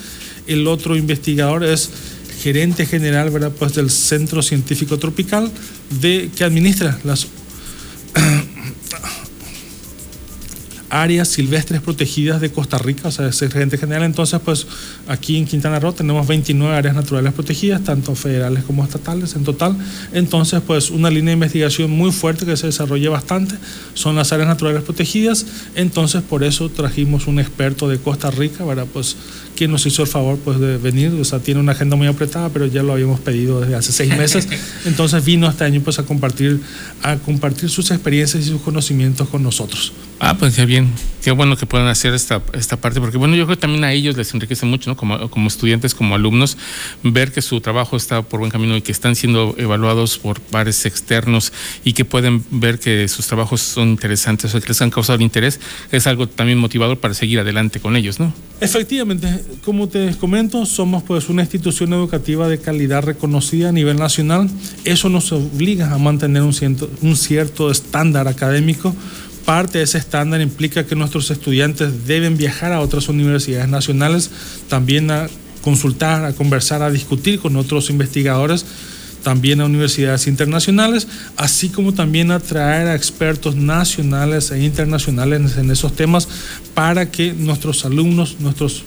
El 0.46 0.68
otro 0.68 0.96
investigador 0.96 1.64
es 1.64 1.90
gerente 2.44 2.86
general 2.86 3.32
¿verdad? 3.32 3.52
Pues 3.58 3.74
del 3.74 3.90
Centro 3.90 4.44
Científico 4.44 5.00
Tropical 5.00 5.52
de, 6.00 6.30
que 6.36 6.44
administra 6.44 7.00
las 7.04 7.26
áreas 10.90 11.28
silvestres 11.28 11.82
protegidas 11.82 12.42
de 12.42 12.52
Costa 12.52 12.78
Rica, 12.78 13.10
o 13.10 13.12
sea, 13.12 13.28
es 13.28 13.40
gerente 13.40 13.78
general. 13.78 14.04
Entonces, 14.04 14.40
pues 14.44 14.68
aquí 15.08 15.38
en 15.38 15.46
Quintana 15.46 15.80
Roo 15.80 15.94
tenemos 15.94 16.28
29 16.28 16.76
áreas 16.76 16.96
naturales 16.96 17.34
protegidas, 17.34 17.84
tanto 17.84 18.16
federales 18.16 18.64
como 18.64 18.84
estatales 18.84 19.36
en 19.36 19.44
total. 19.44 19.76
Entonces, 20.14 20.62
pues 20.66 20.90
una 20.90 21.10
línea 21.10 21.32
de 21.32 21.34
investigación 21.34 21.92
muy 21.92 22.12
fuerte 22.12 22.46
que 22.46 22.58
se 22.58 22.68
desarrolla 22.68 23.10
bastante 23.10 23.56
son 23.94 24.16
las 24.16 24.32
áreas 24.32 24.48
naturales 24.48 24.84
protegidas. 24.84 25.46
Entonces, 25.76 26.22
por 26.22 26.44
eso 26.44 26.70
trajimos 26.70 27.28
un 27.28 27.40
experto 27.40 27.90
de 27.90 27.98
Costa 27.98 28.32
Rica, 28.32 28.64
¿verdad? 28.66 28.88
Pues 28.92 29.16
quien 29.58 29.72
nos 29.72 29.86
hizo 29.86 30.04
el 30.04 30.08
favor 30.08 30.38
pues 30.38 30.60
de 30.60 30.78
venir, 30.78 31.12
o 31.20 31.26
sea, 31.26 31.40
tiene 31.40 31.60
una 31.60 31.72
agenda 31.72 31.96
muy 31.96 32.08
apretada, 32.08 32.50
pero 32.50 32.68
ya 32.68 32.84
lo 32.84 32.94
habíamos 32.94 33.20
pedido 33.20 33.60
desde 33.60 33.76
hace 33.76 33.92
seis 33.92 34.16
meses. 34.16 34.48
Entonces 34.86 35.26
vino 35.26 35.50
este 35.50 35.64
año 35.64 35.82
pues 35.82 35.98
a 36.00 36.04
compartir, 36.04 36.62
a 37.02 37.18
compartir 37.18 37.70
sus 37.70 37.90
experiencias 37.92 38.46
y 38.46 38.50
sus 38.50 38.62
conocimientos 38.62 39.28
con 39.28 39.42
nosotros. 39.42 39.92
Ah, 40.20 40.36
pues 40.38 40.56
qué 40.56 40.66
bien, 40.66 40.92
qué 41.24 41.32
bueno 41.32 41.58
que 41.58 41.66
puedan 41.66 41.88
hacer 41.88 42.14
esta, 42.14 42.42
esta 42.54 42.78
parte, 42.78 43.00
porque 43.00 43.18
bueno, 43.18 43.36
yo 43.36 43.46
creo 43.46 43.56
que 43.56 43.62
también 43.62 43.84
a 43.84 43.94
ellos 43.94 44.16
les 44.16 44.34
enriquece 44.34 44.66
mucho, 44.66 44.90
¿no? 44.90 44.98
Como, 44.98 45.30
como 45.30 45.48
estudiantes, 45.48 45.94
como 45.94 46.16
alumnos, 46.16 46.58
ver 47.04 47.32
que 47.32 47.42
su 47.42 47.60
trabajo 47.62 47.98
está 47.98 48.22
por 48.22 48.40
buen 48.40 48.52
camino 48.52 48.76
y 48.76 48.82
que 48.82 48.92
están 48.92 49.16
siendo 49.16 49.56
evaluados 49.58 50.18
por 50.18 50.40
pares 50.40 50.86
externos 50.86 51.54
y 51.84 51.94
que 51.94 52.06
pueden 52.06 52.44
ver 52.52 52.80
que 52.80 53.08
sus 53.08 53.28
trabajos 53.28 53.62
son 53.62 53.90
interesantes 53.90 54.54
o 54.56 54.62
que 54.62 54.68
les 54.68 54.82
han 54.82 54.90
causado 54.90 55.22
interés, 55.22 55.60
es 55.92 56.08
algo 56.08 56.28
también 56.28 56.58
motivador 56.58 57.00
para 57.00 57.14
seguir 57.14 57.40
adelante 57.40 57.80
con 57.80 57.96
ellos, 57.96 58.20
¿no? 58.20 58.34
Efectivamente, 58.60 59.28
como 59.64 59.88
te 59.88 60.16
comento, 60.16 60.66
somos 60.66 61.04
pues 61.04 61.30
una 61.30 61.44
institución 61.44 61.94
educativa 61.94 62.48
de 62.48 62.58
calidad 62.58 63.04
reconocida 63.04 63.70
a 63.70 63.72
nivel 63.72 63.98
nacional. 63.98 64.50
Eso 64.84 65.10
nos 65.10 65.32
obliga 65.32 65.94
a 65.94 65.98
mantener 66.00 66.42
un 66.42 66.54
cierto, 66.54 66.90
un 67.02 67.16
cierto 67.16 67.70
estándar 67.70 68.28
académico 68.28 68.96
Parte 69.48 69.78
de 69.78 69.86
ese 69.86 69.98
estándar 69.98 70.42
implica 70.42 70.86
que 70.86 70.94
nuestros 70.94 71.32
estudiantes 71.32 72.06
deben 72.06 72.36
viajar 72.36 72.74
a 72.74 72.82
otras 72.82 73.08
universidades 73.08 73.70
nacionales, 73.70 74.30
también 74.68 75.10
a 75.10 75.30
consultar, 75.62 76.26
a 76.26 76.34
conversar, 76.34 76.82
a 76.82 76.92
discutir 76.92 77.40
con 77.40 77.56
otros 77.56 77.90
investigadores, 77.90 78.66
también 79.28 79.60
a 79.60 79.66
universidades 79.66 80.26
internacionales, 80.28 81.06
así 81.36 81.68
como 81.68 81.94
también 81.94 82.32
a 82.32 82.40
traer 82.40 82.88
a 82.88 82.96
expertos 82.96 83.58
nacionales 83.58 84.52
e 84.52 84.64
internacionales 84.64 85.58
en 85.58 85.70
esos 85.70 85.94
temas 85.98 86.30
para 86.74 87.12
que 87.12 87.34
nuestros 87.34 87.84
alumnos, 87.84 88.38
nuestros 88.40 88.84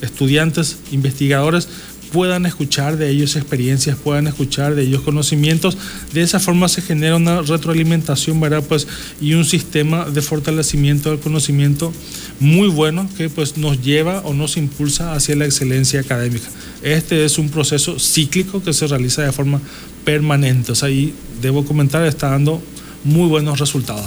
estudiantes, 0.00 0.78
investigadores 0.90 1.68
puedan 2.12 2.46
escuchar 2.46 2.96
de 2.96 3.10
ellos 3.10 3.36
experiencias, 3.36 3.96
puedan 3.96 4.26
escuchar 4.26 4.74
de 4.74 4.82
ellos 4.82 5.02
conocimientos. 5.02 5.76
De 6.12 6.22
esa 6.22 6.40
forma 6.40 6.68
se 6.68 6.82
genera 6.82 7.16
una 7.16 7.42
retroalimentación, 7.42 8.40
¿verdad? 8.40 8.62
Pues, 8.68 8.86
y 9.20 9.34
un 9.34 9.44
sistema 9.44 10.04
de 10.04 10.22
fortalecimiento 10.22 11.10
del 11.10 11.20
conocimiento 11.20 11.92
muy 12.40 12.68
bueno 12.68 13.08
que 13.16 13.28
pues, 13.28 13.56
nos 13.56 13.82
lleva 13.82 14.20
o 14.20 14.34
nos 14.34 14.56
impulsa 14.56 15.14
hacia 15.14 15.36
la 15.36 15.44
excelencia 15.44 16.00
académica. 16.00 16.48
Este 16.82 17.24
es 17.24 17.38
un 17.38 17.48
proceso 17.48 17.98
cíclico 17.98 18.62
que 18.62 18.72
se 18.72 18.86
realiza 18.86 19.22
de 19.22 19.32
forma 19.32 19.60
permanente. 20.04 20.72
O 20.72 20.74
sea, 20.74 20.88
ahí 20.88 21.14
debo 21.42 21.64
comentar, 21.64 22.04
está 22.06 22.30
dando 22.30 22.62
muy 23.04 23.28
buenos 23.28 23.58
resultados. 23.58 24.06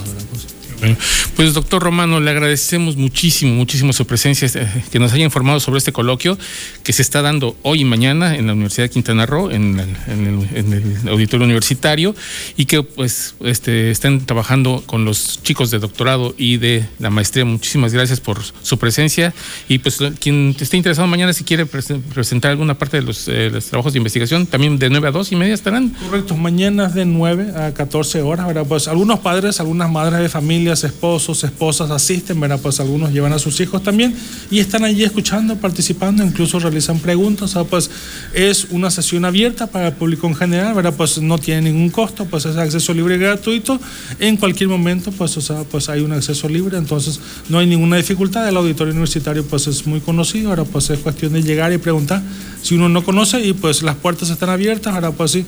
Pues 1.35 1.53
doctor 1.53 1.81
Romano, 1.81 2.19
le 2.19 2.31
agradecemos 2.31 2.95
muchísimo, 2.95 3.53
muchísimo 3.53 3.93
su 3.93 4.05
presencia, 4.05 4.47
eh, 4.53 4.83
que 4.91 4.99
nos 4.99 5.13
haya 5.13 5.23
informado 5.23 5.59
sobre 5.59 5.77
este 5.77 5.91
coloquio 5.91 6.37
que 6.83 6.93
se 6.93 7.01
está 7.01 7.21
dando 7.21 7.55
hoy 7.61 7.81
y 7.81 7.85
mañana 7.85 8.35
en 8.35 8.47
la 8.47 8.53
Universidad 8.53 8.85
de 8.85 8.89
Quintana 8.89 9.25
Roo, 9.25 9.51
en 9.51 9.79
el, 9.79 11.09
auditorio 11.09 11.45
universitario, 11.45 12.15
y 12.57 12.65
que 12.65 12.83
pues 12.83 13.35
este, 13.41 13.91
estén 13.91 14.25
trabajando 14.25 14.83
con 14.85 15.05
los 15.05 15.41
chicos 15.43 15.71
de 15.71 15.79
doctorado 15.79 16.35
y 16.37 16.57
de 16.57 16.85
la 16.99 17.09
maestría. 17.09 17.45
Muchísimas 17.45 17.93
gracias 17.93 18.19
por 18.19 18.41
su 18.43 18.77
presencia. 18.77 19.33
Y 19.67 19.79
pues 19.79 19.99
quien 20.19 20.55
esté 20.59 20.77
interesado 20.77 21.07
mañana, 21.07 21.33
si 21.33 21.43
quiere 21.43 21.65
presentar 21.65 22.51
alguna 22.51 22.77
parte 22.77 22.97
de 22.97 23.03
los, 23.03 23.27
eh, 23.27 23.49
los, 23.51 23.65
trabajos 23.65 23.93
de 23.93 23.99
investigación, 23.99 24.45
también 24.47 24.77
de 24.79 24.89
9 24.89 25.07
a 25.07 25.11
2 25.11 25.31
y 25.31 25.35
media 25.35 25.53
estarán. 25.53 25.89
Correcto, 25.89 26.35
mañana 26.35 26.87
de 26.89 27.05
9 27.05 27.53
a 27.55 27.73
14 27.73 28.21
horas, 28.21 28.47
¿verdad? 28.47 28.65
Pues 28.67 28.87
algunos 28.87 29.19
padres, 29.19 29.59
algunas 29.59 29.89
madres 29.89 30.21
de 30.21 30.29
familia 30.29 30.70
esposos, 30.71 31.43
esposas 31.43 31.91
asisten, 31.91 32.39
¿verdad? 32.39 32.59
Pues 32.61 32.79
algunos 32.79 33.11
llevan 33.11 33.33
a 33.33 33.39
sus 33.39 33.59
hijos 33.59 33.83
también 33.83 34.15
y 34.49 34.59
están 34.59 34.83
allí 34.83 35.03
escuchando, 35.03 35.55
participando, 35.57 36.23
incluso 36.23 36.59
realizan 36.59 36.99
preguntas, 36.99 37.55
pues 37.69 37.89
es 38.33 38.67
una 38.71 38.89
sesión 38.89 39.25
abierta 39.25 39.67
para 39.67 39.89
el 39.89 39.93
público 39.93 40.27
en 40.27 40.35
general, 40.35 40.73
¿verdad? 40.73 40.93
Pues 40.95 41.21
no 41.21 41.37
tiene 41.37 41.71
ningún 41.71 41.89
costo, 41.89 42.25
pues 42.25 42.45
es 42.45 42.55
acceso 42.57 42.93
libre 42.93 43.15
y 43.15 43.19
gratuito. 43.19 43.79
En 44.19 44.37
cualquier 44.37 44.69
momento, 44.69 45.11
pues, 45.11 45.37
pues 45.69 45.89
hay 45.89 46.01
un 46.01 46.13
acceso 46.13 46.47
libre, 46.47 46.77
entonces 46.77 47.19
no 47.49 47.59
hay 47.59 47.67
ninguna 47.67 47.97
dificultad. 47.97 48.47
El 48.47 48.57
auditorio 48.57 48.93
universitario, 48.93 49.45
pues 49.45 49.67
es 49.67 49.85
muy 49.85 49.99
conocido, 49.99 50.49
ahora 50.49 50.63
pues 50.63 50.89
es 50.89 50.99
cuestión 50.99 51.33
de 51.33 51.43
llegar 51.43 51.71
y 51.73 51.77
preguntar 51.77 52.21
si 52.61 52.75
uno 52.75 52.89
no 52.89 53.03
conoce 53.03 53.45
y 53.45 53.53
pues 53.53 53.83
las 53.83 53.95
puertas 53.95 54.29
están 54.29 54.49
abiertas, 54.49 54.93
ahora 54.93 55.11
pues 55.11 55.31
sí 55.31 55.45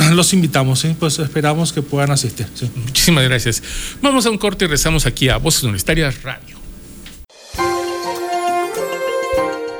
los 0.14 0.32
invitamos, 0.32 0.80
¿sí? 0.80 0.96
pues 0.98 1.18
esperamos 1.18 1.72
que 1.72 1.82
puedan 1.82 2.10
asistir. 2.10 2.46
Muchísimas 2.76 3.24
gracias. 3.24 3.62
Vamos 4.02 4.26
a 4.26 4.30
un 4.30 4.38
corte 4.38 4.64
y 4.64 4.68
rezamos 4.68 5.06
aquí 5.06 5.28
a 5.28 5.36
Voces 5.36 5.64
Universitarias 5.64 6.22
Radio. 6.22 6.58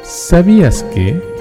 ¿Sabías 0.02 0.84
que... 0.94 1.39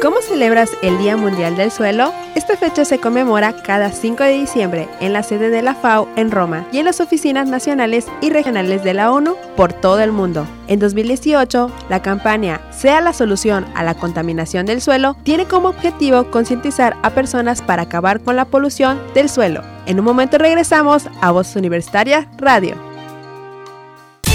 ¿Cómo 0.00 0.22
celebras 0.22 0.70
el 0.80 0.96
Día 0.96 1.18
Mundial 1.18 1.56
del 1.56 1.70
Suelo? 1.70 2.14
Esta 2.34 2.56
fecha 2.56 2.86
se 2.86 2.98
conmemora 2.98 3.62
cada 3.62 3.92
5 3.92 4.24
de 4.24 4.32
diciembre 4.32 4.88
en 4.98 5.12
la 5.12 5.22
sede 5.22 5.50
de 5.50 5.60
la 5.60 5.74
FAO 5.74 6.08
en 6.16 6.30
Roma 6.30 6.66
y 6.72 6.78
en 6.78 6.86
las 6.86 7.00
oficinas 7.00 7.46
nacionales 7.50 8.06
y 8.22 8.30
regionales 8.30 8.82
de 8.82 8.94
la 8.94 9.12
ONU 9.12 9.36
por 9.56 9.74
todo 9.74 10.00
el 10.00 10.10
mundo. 10.10 10.46
En 10.68 10.78
2018, 10.78 11.70
la 11.90 12.00
campaña 12.00 12.62
Sea 12.70 13.02
la 13.02 13.12
solución 13.12 13.66
a 13.74 13.84
la 13.84 13.94
contaminación 13.94 14.64
del 14.64 14.80
suelo 14.80 15.16
tiene 15.22 15.44
como 15.44 15.68
objetivo 15.68 16.30
concientizar 16.30 16.96
a 17.02 17.10
personas 17.10 17.60
para 17.60 17.82
acabar 17.82 18.20
con 18.20 18.36
la 18.36 18.46
polución 18.46 18.98
del 19.12 19.28
suelo. 19.28 19.60
En 19.84 19.98
un 19.98 20.06
momento 20.06 20.38
regresamos 20.38 21.08
a 21.20 21.30
Voz 21.30 21.54
Universitaria 21.56 22.26
Radio. 22.38 22.89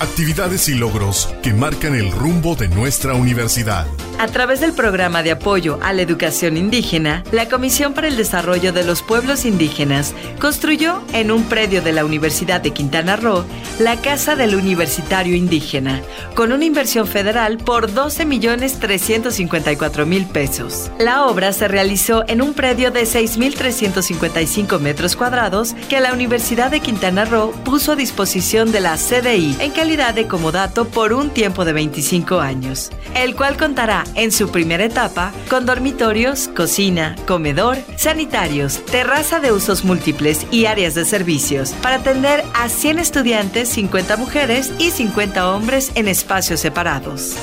actividades 0.00 0.68
y 0.68 0.74
logros 0.74 1.34
que 1.42 1.52
marcan 1.52 1.94
el 1.94 2.10
rumbo 2.10 2.54
de 2.54 2.68
nuestra 2.68 3.14
universidad. 3.14 3.86
A 4.18 4.28
través 4.28 4.60
del 4.60 4.72
programa 4.72 5.22
de 5.22 5.32
apoyo 5.32 5.78
a 5.82 5.92
la 5.92 6.02
educación 6.02 6.56
indígena, 6.56 7.24
la 7.32 7.48
Comisión 7.48 7.94
para 7.94 8.06
el 8.06 8.16
Desarrollo 8.16 8.72
de 8.72 8.84
los 8.84 9.02
Pueblos 9.02 9.44
Indígenas 9.44 10.14
construyó 10.40 11.02
en 11.12 11.32
un 11.32 11.44
predio 11.44 11.82
de 11.82 11.92
la 11.92 12.04
Universidad 12.04 12.60
de 12.60 12.70
Quintana 12.70 13.16
Roo 13.16 13.44
la 13.80 14.00
Casa 14.00 14.36
del 14.36 14.54
Universitario 14.54 15.34
Indígena, 15.34 16.00
con 16.36 16.52
una 16.52 16.64
inversión 16.64 17.08
federal 17.08 17.58
por 17.58 17.92
12 17.92 18.24
millones 18.24 18.78
354 18.78 20.06
mil 20.06 20.26
pesos. 20.26 20.90
La 20.98 21.26
obra 21.26 21.52
se 21.52 21.66
realizó 21.66 22.24
en 22.28 22.40
un 22.40 22.54
predio 22.54 22.92
de 22.92 23.02
6.355 23.02 24.78
metros 24.78 25.16
cuadrados 25.16 25.74
que 25.88 25.98
la 26.00 26.12
Universidad 26.12 26.70
de 26.70 26.80
Quintana 26.80 27.24
Roo 27.24 27.50
puso 27.64 27.92
a 27.92 27.96
disposición 27.96 28.70
de 28.70 28.80
la 28.80 28.96
CDI 28.96 29.56
en 29.58 29.72
calidad 29.84 30.14
de 30.14 30.26
comodato 30.26 30.86
por 30.86 31.12
un 31.12 31.28
tiempo 31.28 31.66
de 31.66 31.74
25 31.74 32.40
años, 32.40 32.90
el 33.14 33.36
cual 33.36 33.58
contará 33.58 34.04
en 34.14 34.32
su 34.32 34.48
primera 34.48 34.82
etapa 34.82 35.30
con 35.50 35.66
dormitorios, 35.66 36.48
cocina, 36.48 37.16
comedor, 37.26 37.76
sanitarios, 37.98 38.82
terraza 38.86 39.40
de 39.40 39.52
usos 39.52 39.84
múltiples 39.84 40.46
y 40.50 40.64
áreas 40.64 40.94
de 40.94 41.04
servicios 41.04 41.72
para 41.82 41.96
atender 41.96 42.42
a 42.54 42.70
100 42.70 42.98
estudiantes, 42.98 43.68
50 43.68 44.16
mujeres 44.16 44.72
y 44.78 44.90
50 44.90 45.54
hombres 45.54 45.92
en 45.96 46.08
espacios 46.08 46.60
separados. 46.60 47.36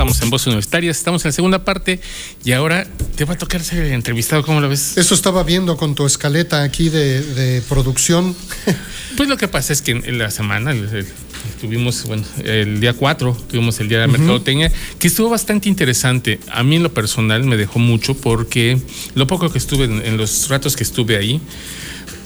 En 0.00 0.30
Voz 0.30 0.46
Universitarias. 0.46 0.96
Estamos 0.96 1.22
en 1.26 1.28
la 1.28 1.32
segunda 1.32 1.62
parte 1.62 2.00
y 2.42 2.52
ahora 2.52 2.86
te 3.16 3.26
va 3.26 3.34
a 3.34 3.38
tocar 3.38 3.62
ser 3.62 3.84
entrevistado. 3.92 4.42
¿Cómo 4.42 4.58
lo 4.62 4.68
ves? 4.70 4.96
Eso 4.96 5.14
estaba 5.14 5.42
viendo 5.42 5.76
con 5.76 5.94
tu 5.94 6.06
escaleta 6.06 6.62
aquí 6.62 6.88
de, 6.88 7.62
producción. 7.68 8.34
Pues 9.16 9.28
lo 9.28 9.36
que 9.36 9.48
pasa 9.48 9.74
es 9.74 9.82
que 9.82 9.90
en 9.90 10.18
la 10.18 10.30
semana 10.30 10.72
tuvimos, 11.60 12.04
bueno, 12.06 12.22
el 12.44 12.80
día 12.80 12.94
4 12.94 13.36
tuvimos 13.50 13.78
el 13.80 13.88
Día 13.88 14.00
de 14.00 14.06
la 14.06 14.12
Mercadotecnia, 14.12 14.72
que 14.98 15.08
estuvo 15.08 15.28
bastante 15.28 15.68
interesante. 15.68 16.40
A 16.50 16.62
mí 16.62 16.76
en 16.76 16.84
lo 16.84 16.94
personal 16.94 17.44
me 17.44 17.58
dejó 17.58 17.80
mucho 17.80 18.14
porque 18.14 18.80
lo 19.14 19.26
poco 19.26 19.50
que 19.50 19.58
estuve 19.58 19.84
en, 19.84 20.16
los 20.16 20.48
ratos 20.48 20.76
que 20.76 20.84
estuve 20.84 21.18
ahí, 21.18 21.42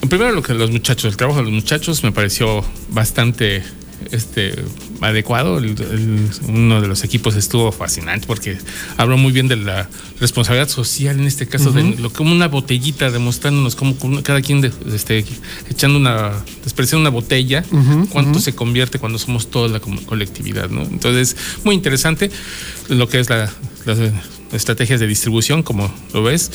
primero 0.07 0.31
lo 0.31 0.43
que 0.43 0.53
los 0.53 0.71
muchachos, 0.71 1.11
el 1.11 1.17
trabajo 1.17 1.39
de 1.39 1.45
los 1.45 1.53
muchachos 1.53 2.03
me 2.03 2.13
pareció 2.13 2.63
bastante 2.89 3.63
este, 4.11 4.55
adecuado. 5.01 5.61
uno 6.47 6.81
de 6.81 6.87
los 6.87 7.03
equipos 7.03 7.35
estuvo 7.35 7.71
fascinante 7.71 8.27
porque 8.27 8.57
habló 8.97 9.17
muy 9.17 9.31
bien 9.31 9.47
de 9.47 9.55
la 9.55 9.89
responsabilidad 10.19 10.69
social, 10.69 11.19
en 11.19 11.25
este 11.25 11.47
caso, 11.47 11.71
de 11.71 11.95
lo, 11.97 12.11
como 12.11 12.31
una 12.31 12.47
botellita, 12.47 13.11
demostrándonos 13.11 13.75
cómo 13.75 13.95
cada 14.23 14.41
quien 14.41 14.71
este, 14.93 15.25
echando 15.69 15.97
una, 15.97 16.31
despreciando 16.63 17.01
una 17.01 17.09
botella, 17.09 17.63
cuánto 18.09 18.39
se 18.39 18.53
convierte 18.53 18.99
cuando 18.99 19.19
somos 19.19 19.47
toda 19.47 19.67
la 19.67 19.79
colectividad. 19.79 20.69
¿no? 20.69 20.83
Entonces, 20.83 21.35
muy 21.63 21.75
interesante 21.75 22.31
lo 22.89 23.07
que 23.09 23.19
es 23.19 23.29
la, 23.29 23.51
las 23.85 23.97
estrategias 24.51 24.99
de 24.99 25.07
distribución, 25.07 25.63
como 25.63 25.93
lo 26.13 26.23
ves, 26.23 26.51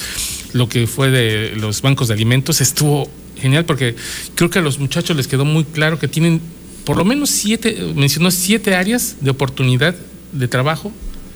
lo 0.52 0.68
que 0.68 0.87
fue 0.87 1.11
de 1.11 1.54
los 1.56 1.82
bancos 1.82 2.09
de 2.09 2.14
alimentos 2.14 2.61
estuvo 2.61 3.11
genial 3.40 3.64
porque 3.64 3.97
creo 4.35 4.50
que 4.50 4.59
a 4.59 4.62
los 4.62 4.78
muchachos 4.78 5.16
les 5.16 5.26
quedó 5.26 5.44
muy 5.44 5.64
claro 5.64 5.99
que 5.99 6.09
tienen 6.09 6.40
por 6.85 6.97
lo 6.97 7.05
menos 7.05 7.31
siete, 7.31 7.93
mencionó 7.95 8.31
siete 8.31 8.75
áreas 8.75 9.17
de 9.21 9.31
oportunidad 9.31 9.95
de 10.33 10.49
trabajo 10.49 10.93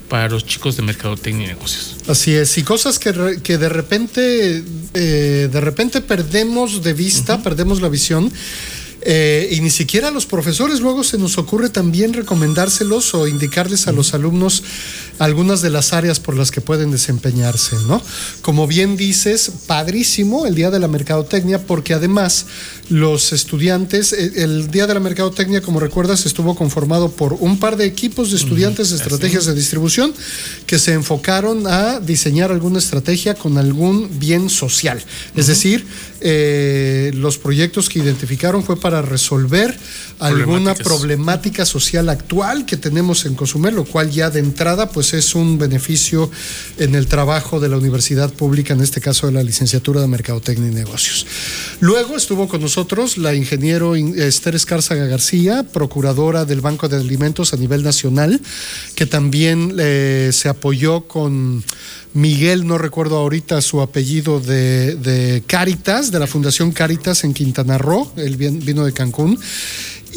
para 0.09 0.29
los 0.29 0.45
chicos 0.45 0.77
de 0.77 0.83
mercadotecnia 0.83 1.45
y 1.45 1.47
negocios. 1.49 1.95
Así 2.07 2.33
es, 2.33 2.57
y 2.57 2.63
cosas 2.63 2.99
que, 2.99 3.11
de 3.11 3.69
repente, 3.69 4.63
eh, 4.93 5.49
de 5.51 5.61
repente 5.61 6.01
perdemos 6.01 6.83
de 6.83 6.93
vista, 6.93 7.41
perdemos 7.41 7.81
la 7.81 7.89
visión. 7.89 8.31
Eh, 9.07 9.49
y 9.51 9.61
ni 9.61 9.69
siquiera 9.69 10.07
a 10.07 10.11
los 10.11 10.25
profesores 10.25 10.79
luego 10.79 11.03
se 11.03 11.19
nos 11.19 11.37
ocurre 11.37 11.69
también 11.69 12.13
recomendárselos 12.13 13.13
o 13.13 13.27
indicarles 13.27 13.87
a 13.87 13.91
los 13.91 14.15
alumnos 14.15 14.63
algunas 15.19 15.61
de 15.61 15.69
las 15.69 15.93
áreas 15.93 16.19
por 16.19 16.35
las 16.35 16.49
que 16.49 16.59
pueden 16.59 16.89
desempeñarse, 16.89 17.75
¿no? 17.87 18.01
Como 18.41 18.65
bien 18.65 18.97
dices, 18.97 19.51
padrísimo 19.67 20.47
el 20.47 20.55
Día 20.55 20.71
de 20.71 20.79
la 20.79 20.87
Mercadotecnia, 20.87 21.67
porque 21.67 21.93
además 21.93 22.47
los 22.89 23.31
estudiantes, 23.31 24.11
eh, 24.11 24.31
el 24.37 24.71
Día 24.71 24.87
de 24.87 24.95
la 24.95 24.99
Mercadotecnia, 24.99 25.61
como 25.61 25.79
recuerdas, 25.79 26.25
estuvo 26.25 26.55
conformado 26.55 27.11
por 27.11 27.33
un 27.33 27.59
par 27.59 27.77
de 27.77 27.85
equipos 27.85 28.31
de 28.31 28.37
estudiantes 28.37 28.89
de 28.89 28.95
estrategias 28.95 29.45
de 29.45 29.53
distribución 29.53 30.13
que 30.65 30.79
se 30.79 30.93
enfocaron 30.93 31.67
a 31.67 31.99
diseñar 31.99 32.51
alguna 32.51 32.79
estrategia 32.79 33.35
con 33.35 33.59
algún 33.59 34.19
bien 34.19 34.49
social. 34.49 35.03
Es 35.35 35.45
decir, 35.45 35.85
eh, 36.27 37.11
los 37.13 37.37
proyectos 37.37 37.87
que 37.87 37.99
identificaron 37.99 38.63
fue 38.63 38.79
para 38.79 39.03
resolver 39.03 39.77
alguna 40.17 40.73
problemática 40.73 41.65
social 41.65 42.09
actual 42.09 42.65
que 42.65 42.77
tenemos 42.77 43.25
en 43.27 43.35
Cozumel, 43.35 43.75
lo 43.75 43.85
cual 43.85 44.09
ya 44.09 44.31
de 44.31 44.39
entrada 44.39 44.89
pues 44.89 45.13
es 45.13 45.35
un 45.35 45.59
beneficio 45.59 46.31
en 46.79 46.95
el 46.95 47.05
trabajo 47.05 47.59
de 47.59 47.69
la 47.69 47.77
universidad 47.77 48.33
pública, 48.33 48.73
en 48.73 48.81
este 48.81 49.01
caso 49.01 49.27
de 49.27 49.33
la 49.33 49.43
licenciatura 49.43 50.01
de 50.01 50.07
Mercadotecnia 50.07 50.71
y 50.71 50.73
Negocios. 50.73 51.27
Luego 51.79 52.17
estuvo 52.17 52.47
con 52.47 52.61
nosotros 52.61 53.19
la 53.19 53.35
ingeniero 53.35 53.95
in- 53.95 54.19
Esther 54.19 54.55
Escárzaga 54.55 55.05
García, 55.05 55.63
procuradora 55.71 56.43
del 56.45 56.61
Banco 56.61 56.89
de 56.89 56.97
Alimentos 56.97 57.53
a 57.53 57.57
nivel 57.57 57.83
nacional, 57.83 58.41
que 58.95 59.05
también 59.05 59.75
eh, 59.77 60.31
se 60.33 60.49
apoyó 60.49 61.01
con 61.07 61.63
Miguel, 62.15 62.65
no 62.65 62.77
recuerdo 62.77 63.17
ahorita 63.17 63.61
su 63.61 63.81
apellido, 63.81 64.39
de, 64.39 65.43
Caritas, 65.47 66.11
de 66.11 66.19
la 66.19 66.27
Fundación 66.27 66.71
Caritas 66.71 67.25
en 67.25 67.33
Quintana 67.33 67.77
Roo, 67.77 68.09
él 68.15 68.37
vino 68.37 68.85
de 68.85 68.93
Cancún. 68.93 69.37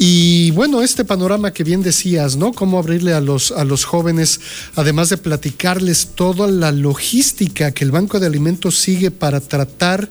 Y 0.01 0.51
bueno, 0.51 0.81
este 0.81 1.03
panorama 1.03 1.51
que 1.51 1.65
bien 1.65 1.83
decías, 1.83 2.37
¿no? 2.37 2.53
Cómo 2.53 2.79
abrirle 2.79 3.13
a 3.13 3.19
los, 3.19 3.51
a 3.51 3.65
los 3.65 3.83
jóvenes, 3.83 4.39
además 4.75 5.09
de 5.09 5.17
platicarles 5.17 6.11
toda 6.15 6.47
la 6.47 6.71
logística 6.71 7.73
que 7.73 7.83
el 7.83 7.91
Banco 7.91 8.17
de 8.17 8.25
Alimentos 8.25 8.79
sigue 8.79 9.11
para 9.11 9.41
tratar 9.41 10.09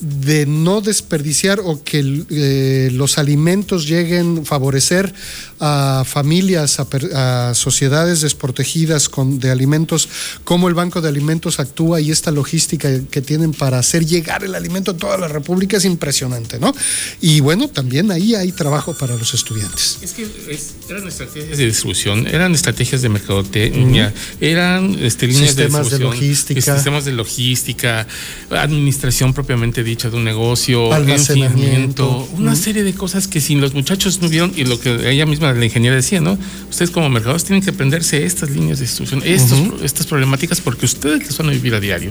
de 0.00 0.44
no 0.44 0.82
desperdiciar 0.82 1.60
o 1.64 1.82
que 1.82 2.24
eh, 2.30 2.90
los 2.92 3.16
alimentos 3.16 3.86
lleguen 3.86 4.40
a 4.42 4.44
favorecer 4.44 5.12
a 5.58 6.04
familias, 6.06 6.78
a, 6.80 7.54
sociedades 7.54 8.20
desprotegidas 8.20 9.08
con, 9.08 9.38
de 9.38 9.50
alimentos, 9.50 10.08
cómo 10.44 10.68
el 10.68 10.74
Banco 10.74 11.00
de 11.00 11.08
Alimentos 11.08 11.60
actúa 11.60 12.00
y 12.00 12.10
esta 12.10 12.30
logística 12.30 12.88
que 13.10 13.20
tienen 13.20 13.52
para 13.52 13.78
hacer 13.78 14.04
llegar 14.06 14.44
el 14.44 14.54
alimento 14.54 14.92
a 14.92 14.96
toda 14.96 15.18
la 15.18 15.28
República 15.28 15.76
es 15.76 15.84
impresionante, 15.84 16.58
¿no? 16.58 16.74
Y 17.20 17.40
bueno, 17.40 17.68
también 17.68 18.10
ahí 18.10 18.34
hay 18.34 18.52
trabajo 18.52 18.94
para 18.94 19.16
los 19.16 19.29
estudiantes. 19.34 19.98
Es 20.02 20.12
que 20.12 20.26
es- 20.48 20.74
eran 20.88 21.06
estrategias 21.08 21.58
de 21.58 21.66
distribución, 21.66 22.26
eran 22.26 22.54
estrategias 22.54 23.02
de 23.02 23.08
mercadotecnia, 23.08 24.12
eran 24.40 24.96
este, 25.00 25.26
líneas 25.26 25.48
Sistemas 25.54 25.90
de 25.90 25.98
de, 25.98 26.04
logística. 26.04 26.60
sistemas 26.74 27.04
de 27.04 27.12
logística, 27.12 28.06
administración 28.50 29.32
propiamente 29.34 29.82
dicha 29.84 30.10
de 30.10 30.16
un 30.16 30.24
negocio, 30.24 30.92
Almacenamiento. 30.92 32.28
una 32.36 32.54
serie 32.56 32.82
de 32.82 32.94
cosas 32.94 33.28
que 33.28 33.40
si 33.40 33.54
los 33.56 33.74
muchachos 33.74 34.20
no 34.20 34.28
vieron 34.28 34.52
y 34.56 34.64
lo 34.64 34.78
que 34.80 35.10
ella 35.10 35.26
misma 35.26 35.52
la 35.52 35.64
ingeniera 35.64 35.96
decía, 35.96 36.20
¿no? 36.20 36.38
Ustedes 36.68 36.90
como 36.90 37.08
mercados 37.08 37.44
tienen 37.44 37.62
que 37.62 37.70
aprenderse 37.70 38.24
estas 38.24 38.50
líneas 38.50 38.78
de 38.78 38.86
distribución, 38.86 39.22
estos- 39.24 39.82
estas 39.82 40.06
problemáticas 40.06 40.60
porque 40.60 40.86
ustedes 40.86 41.26
las 41.26 41.36
van 41.38 41.48
a 41.48 41.52
vivir 41.52 41.74
a 41.74 41.80
diario. 41.80 42.10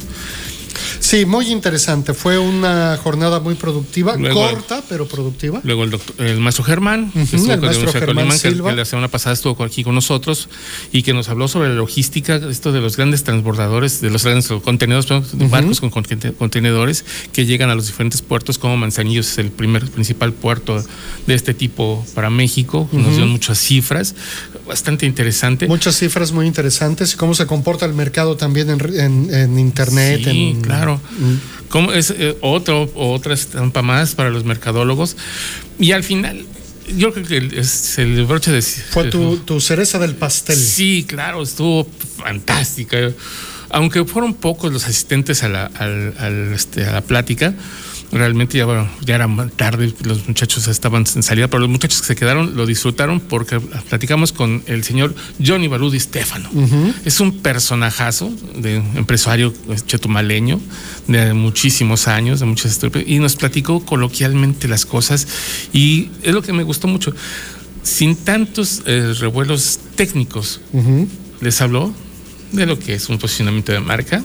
Sí, 0.99 1.25
muy 1.25 1.51
interesante. 1.51 2.13
Fue 2.13 2.37
una 2.37 2.97
jornada 2.97 3.39
muy 3.39 3.55
productiva, 3.55 4.15
Luego- 4.15 4.41
corta, 4.49 4.83
pero 4.89 5.07
productiva. 5.07 5.61
Luego 5.63 5.83
el, 5.83 5.91
doctor, 5.91 6.25
el 6.25 6.39
maestro 6.39 6.63
Germán, 6.63 7.11
que 7.11 7.19
Ujú, 7.19 7.35
estuvo 7.35 7.53
el 7.53 7.59
con 7.59 7.65
maestro 7.67 7.83
Universidad 7.83 7.93
de 7.93 7.99
Germán 8.05 8.15
Colima, 8.27 8.33
que- 8.41 8.49
Silva. 8.49 8.69
que 8.71 8.75
la 8.75 8.85
semana 8.85 9.07
pasada 9.07 9.33
estuvo 9.33 9.63
aquí 9.63 9.83
con 9.83 9.95
nosotros 9.95 10.49
y 10.91 11.03
que 11.03 11.13
nos 11.13 11.29
habló 11.29 11.47
sobre 11.47 11.69
la 11.69 11.75
logística, 11.75 12.35
esto 12.49 12.71
de 12.71 12.81
los 12.81 12.97
grandes 12.97 13.23
transbordadores, 13.23 14.01
de 14.01 14.09
los 14.09 14.23
grandes 14.23 14.47
contenedores, 14.63 15.37
de 15.37 15.47
barcos 15.47 15.79
con 15.79 15.89
conte- 15.91 16.33
contenedores 16.33 17.05
que 17.31 17.45
llegan 17.45 17.69
a 17.69 17.75
los 17.75 17.87
diferentes 17.87 18.21
puertos, 18.21 18.57
como 18.57 18.77
Manzanillo 18.77 19.21
es 19.21 19.37
el 19.37 19.51
primer 19.51 19.89
principal 19.89 20.33
puerto 20.33 20.83
de 21.27 21.33
este 21.35 21.53
tipo 21.53 22.05
para 22.15 22.29
México. 22.29 22.89
Nos 22.91 23.15
dio 23.15 23.25
muchas 23.25 23.57
cifras, 23.59 24.15
bastante 24.67 25.05
interesante. 25.05 25.67
Muchas 25.67 25.97
cifras 25.97 26.31
muy 26.31 26.45
interesantes 26.47 27.13
y 27.13 27.17
cómo 27.17 27.33
se 27.33 27.45
comporta 27.45 27.85
el 27.85 27.93
mercado 27.93 28.35
también 28.37 28.69
en, 28.69 28.79
en- 28.99 29.33
en 29.33 29.59
Internet. 29.59 30.21
Sí, 30.23 30.29
en- 30.29 30.61
claro. 30.75 31.01
Como 31.69 31.91
es 31.91 32.09
eh, 32.11 32.35
otro, 32.41 32.91
otra 32.95 33.33
estampa 33.33 33.81
más 33.81 34.15
para 34.15 34.29
los 34.29 34.43
mercadólogos. 34.43 35.15
Y 35.79 35.91
al 35.91 36.03
final, 36.03 36.45
yo 36.97 37.13
creo 37.13 37.25
que 37.27 37.37
el- 37.37 37.53
es 37.57 37.97
el 37.99 38.25
broche 38.25 38.51
de. 38.51 38.61
Fue 38.61 39.05
tu, 39.05 39.37
tu 39.37 39.59
cereza 39.61 39.99
del 39.99 40.15
pastel. 40.15 40.55
Sí, 40.57 41.05
claro, 41.07 41.43
estuvo 41.43 41.87
fantástica. 42.17 43.11
Aunque 43.71 44.03
fueron 44.05 44.33
pocos 44.33 44.73
los 44.73 44.85
asistentes 44.85 45.43
a 45.43 45.49
la, 45.49 45.65
al- 45.65 46.15
al, 46.17 46.53
este, 46.53 46.85
a 46.85 46.91
la 46.93 47.01
plática, 47.01 47.53
realmente 48.11 48.57
ya, 48.57 48.65
bueno, 48.65 48.89
ya 49.05 49.15
era 49.15 49.27
tarde, 49.55 49.93
los 50.03 50.27
muchachos 50.27 50.67
estaban 50.67 51.05
en 51.15 51.23
salida, 51.23 51.47
pero 51.47 51.59
los 51.61 51.69
muchachos 51.69 52.01
que 52.01 52.07
se 52.07 52.15
quedaron 52.15 52.55
lo 52.55 52.65
disfrutaron 52.65 53.19
porque 53.19 53.59
platicamos 53.59 54.31
con 54.31 54.63
el 54.65 54.83
señor 54.83 55.13
Johnny 55.45 55.67
Barudi 55.67 55.99
Stefano. 55.99 56.49
Es 57.05 57.19
un 57.19 57.39
personajazo 57.39 58.31
de 58.55 58.77
empresario 58.95 59.53
chetumaleño 59.85 60.59
de 61.07 61.33
muchísimos 61.33 62.07
años, 62.07 62.39
de 62.39 62.45
muchas 62.45 62.79
estupe- 62.79 63.03
y 63.05 63.19
nos 63.19 63.35
platicó 63.35 63.85
coloquialmente 63.85 64.67
las 64.67 64.85
cosas 64.85 65.27
y 65.73 66.09
es 66.23 66.33
lo 66.33 66.41
que 66.41 66.53
me 66.53 66.63
gustó 66.63 66.87
mucho. 66.87 67.13
Sin 67.83 68.15
tantos 68.15 68.81
eh, 68.85 69.13
revuelos 69.19 69.79
técnicos, 69.95 70.61
les 71.41 71.61
habló 71.61 71.93
de 72.51 72.65
lo 72.65 72.77
que 72.77 72.93
es 72.93 73.07
un 73.09 73.17
posicionamiento 73.19 73.71
de 73.71 73.79
marca, 73.79 74.23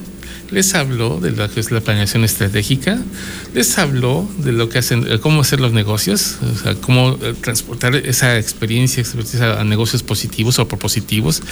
les 0.51 0.75
habló 0.75 1.21
de 1.21 1.31
lo 1.31 1.51
que 1.51 1.61
es 1.61 1.71
la 1.71 1.81
planeación 1.81 2.25
estratégica, 2.25 2.99
les 3.55 3.79
habló 3.79 4.29
de 4.39 4.53
lo 4.53 4.69
que 4.69 4.79
hacen, 4.79 5.07
eh, 5.09 5.19
cómo 5.19 5.41
hacer 5.41 5.61
los 5.61 5.73
negocios, 5.73 6.37
o 6.43 6.59
sea, 6.63 6.75
cómo 6.77 7.19
eh, 7.23 7.35
transportar 7.41 7.95
esa 7.97 8.39
experiencia, 8.39 9.01
experiencia 9.01 9.61
a 9.61 9.65
negocios 9.65 10.03
positivos 10.03 10.59
o 10.59 10.69
propositivos, 10.69 11.43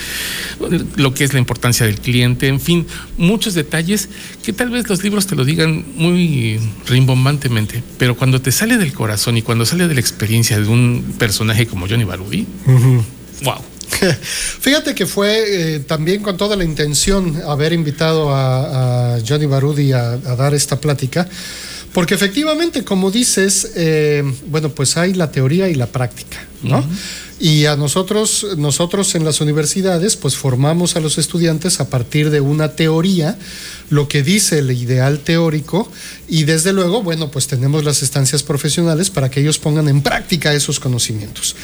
lo 0.96 1.14
que 1.14 1.24
es 1.24 1.33
la 1.33 1.38
importancia 1.38 1.87
del 1.87 2.00
cliente, 2.00 2.48
en 2.48 2.61
fin, 2.61 2.87
muchos 3.16 3.55
detalles 3.55 4.09
que 4.42 4.52
tal 4.52 4.70
vez 4.70 4.88
los 4.88 5.02
libros 5.02 5.26
te 5.26 5.37
lo 5.37 5.44
digan 5.44 5.85
muy 5.96 6.61
rimbombantemente, 6.87 7.83
pero 7.98 8.16
cuando 8.16 8.40
te 8.40 8.52
sale 8.52 8.78
del 8.78 8.92
corazón 8.92 9.37
y 9.37 9.42
cuando 9.42 9.66
sale 9.66 9.88
de 9.88 9.94
la 9.94 10.00
experiencia 10.00 10.59
de 10.61 10.68
un 10.68 11.14
personaje 11.18 11.66
como 11.66 11.88
Johnny 11.88 12.05
Barudi, 12.05 12.46
wow. 13.44 13.71
Fíjate 14.61 14.94
que 14.94 15.07
fue 15.07 15.74
eh, 15.74 15.81
también 15.81 16.22
con 16.22 16.37
toda 16.37 16.57
la 16.57 16.64
intención 16.64 17.42
haber 17.46 17.72
invitado 17.72 18.35
a, 18.35 19.18
Johnny 19.26 19.46
Barudi 19.46 19.92
a, 19.92 20.12
a 20.12 20.37
dar 20.37 20.55
esta 20.55 20.81
plática, 20.81 21.28
porque 21.92 22.14
efectivamente, 22.14 22.85
como 22.85 23.11
dices, 23.11 23.72
eh, 23.76 24.24
bueno, 24.46 24.70
pues 24.70 24.96
hay 24.96 25.12
la 25.12 25.31
teoría 25.31 25.68
y 25.68 25.74
la 25.74 25.87
práctica, 25.87 26.38
¿no? 26.62 26.85
Y 27.42 27.66
a 27.66 27.74
nosotros, 27.74 28.46
nosotros 28.57 29.16
en 29.16 29.24
las 29.24 29.40
universidades, 29.40 30.14
pues 30.14 30.37
formamos 30.37 30.94
a 30.94 31.00
los 31.00 31.18
estudiantes 31.18 31.81
a 31.81 31.90
partir 31.90 32.31
de 32.31 32.40
una 32.40 32.76
teoría, 32.76 33.37
lo 33.90 34.07
que 34.07 34.22
dice 34.22 34.61
el 34.61 34.70
ideal 34.70 35.18
teórico, 35.18 35.90
y 36.28 36.44
desde 36.44 36.72
luego, 36.72 37.02
bueno, 37.02 37.33
pues 37.33 37.48
tenemos 37.48 37.83
las 37.83 38.00
estancias 38.05 38.44
profesionales 38.44 39.11
para 39.11 39.28
que 39.28 39.40
ellos 39.40 39.59
pongan 39.59 39.88
en 39.88 40.02
práctica 40.02 40.55
esos 40.55 40.78
conocimientos. 40.78 41.57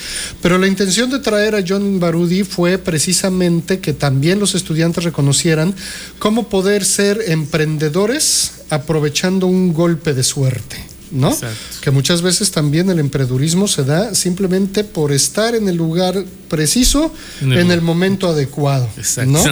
Pero 0.43 0.59
la 0.59 0.67
intención 0.67 1.11
de 1.11 1.21
traer 1.21 1.55
a 1.55 1.63
John 1.65 2.01
Barudi 2.01 2.43
fue 2.43 2.79
precisamente 2.79 3.79
que 3.79 3.93
también 3.93 4.41
los 4.41 4.57
estudiantes 4.57 5.05
reconocieran 5.05 5.77
cómo 6.19 6.49
poder 6.49 6.85
ser 6.85 7.23
emprendedores 7.29 8.63
aprovechando 8.69 9.47
un 9.47 9.73
golpe 9.73 10.13
de 10.13 10.25
suerte. 10.25 10.88
¿No? 11.11 11.31
Exacto. 11.31 11.57
Que 11.81 11.91
muchas 11.91 12.23
veces 12.23 12.51
también 12.51 12.91
el 12.91 12.99
emprendedurismo 12.99 13.69
se 13.69 13.85
da 13.85 14.15
simplemente 14.15 14.85
por 14.85 15.13
estar 15.13 15.55
en 15.55 15.69
el 15.69 15.77
lugar 15.77 16.25
preciso, 16.49 17.13
En 17.43 17.53
en 17.53 17.71
el- 17.71 17.83
momento 17.83 18.29
adecuado, 18.29 18.89
Exacto. 18.97 19.31
¿no? 19.33 19.45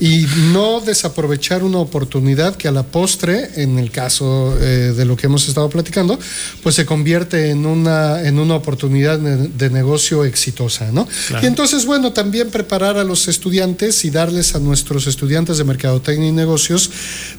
Y 0.00 0.26
no 0.52 0.80
desaprovechar 0.80 1.62
una 1.64 1.78
oportunidad 1.78 2.56
que 2.56 2.68
a 2.68 2.72
la 2.72 2.82
postre, 2.84 3.50
en 3.62 3.78
el 3.78 3.90
caso 3.90 4.56
eh, 4.60 4.92
de 4.96 5.04
lo 5.04 5.16
que 5.16 5.26
hemos 5.26 5.48
estado 5.48 5.68
platicando, 5.68 6.18
pues 6.62 6.74
se 6.76 6.86
convierte 6.86 7.50
en 7.50 7.66
una, 7.66 8.22
en 8.22 8.38
una 8.38 8.54
oportunidad 8.54 9.18
de, 9.18 9.48
de 9.48 9.70
negocio 9.70 10.24
exitosa, 10.24 10.90
¿no? 10.92 11.06
Claro. 11.28 11.44
Y 11.44 11.48
entonces, 11.48 11.86
bueno, 11.86 12.12
también 12.12 12.50
preparar 12.50 12.96
a 12.98 13.04
los 13.04 13.26
estudiantes 13.28 14.04
y 14.04 14.10
darles 14.10 14.54
a 14.54 14.60
nuestros 14.60 15.06
estudiantes 15.06 15.58
de 15.58 15.64
mercadotecnia 15.64 16.28
y 16.28 16.32
negocios 16.32 16.90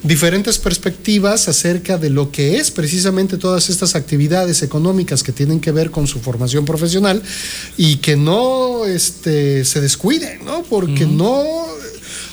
diferentes 0.03 0.57
perspectivas 0.57 1.47
acerca 1.47 1.97
de 1.97 2.09
lo 2.09 2.31
que 2.31 2.57
es 2.57 2.71
precisamente 2.71 3.37
todas 3.37 3.64
estas 3.69 3.95
actividades 3.95 4.61
económicas 4.63 5.23
que 5.23 5.31
tienen 5.31 5.59
que 5.59 5.71
ver 5.71 5.91
con 5.91 6.07
su 6.07 6.19
formación 6.19 6.65
profesional 6.65 7.21
y 7.77 7.97
que 7.97 8.15
no 8.15 8.85
este, 8.85 9.65
se 9.65 9.81
descuiden, 9.81 10.43
¿no? 10.45 10.63
Porque 10.63 11.05
no... 11.05 11.43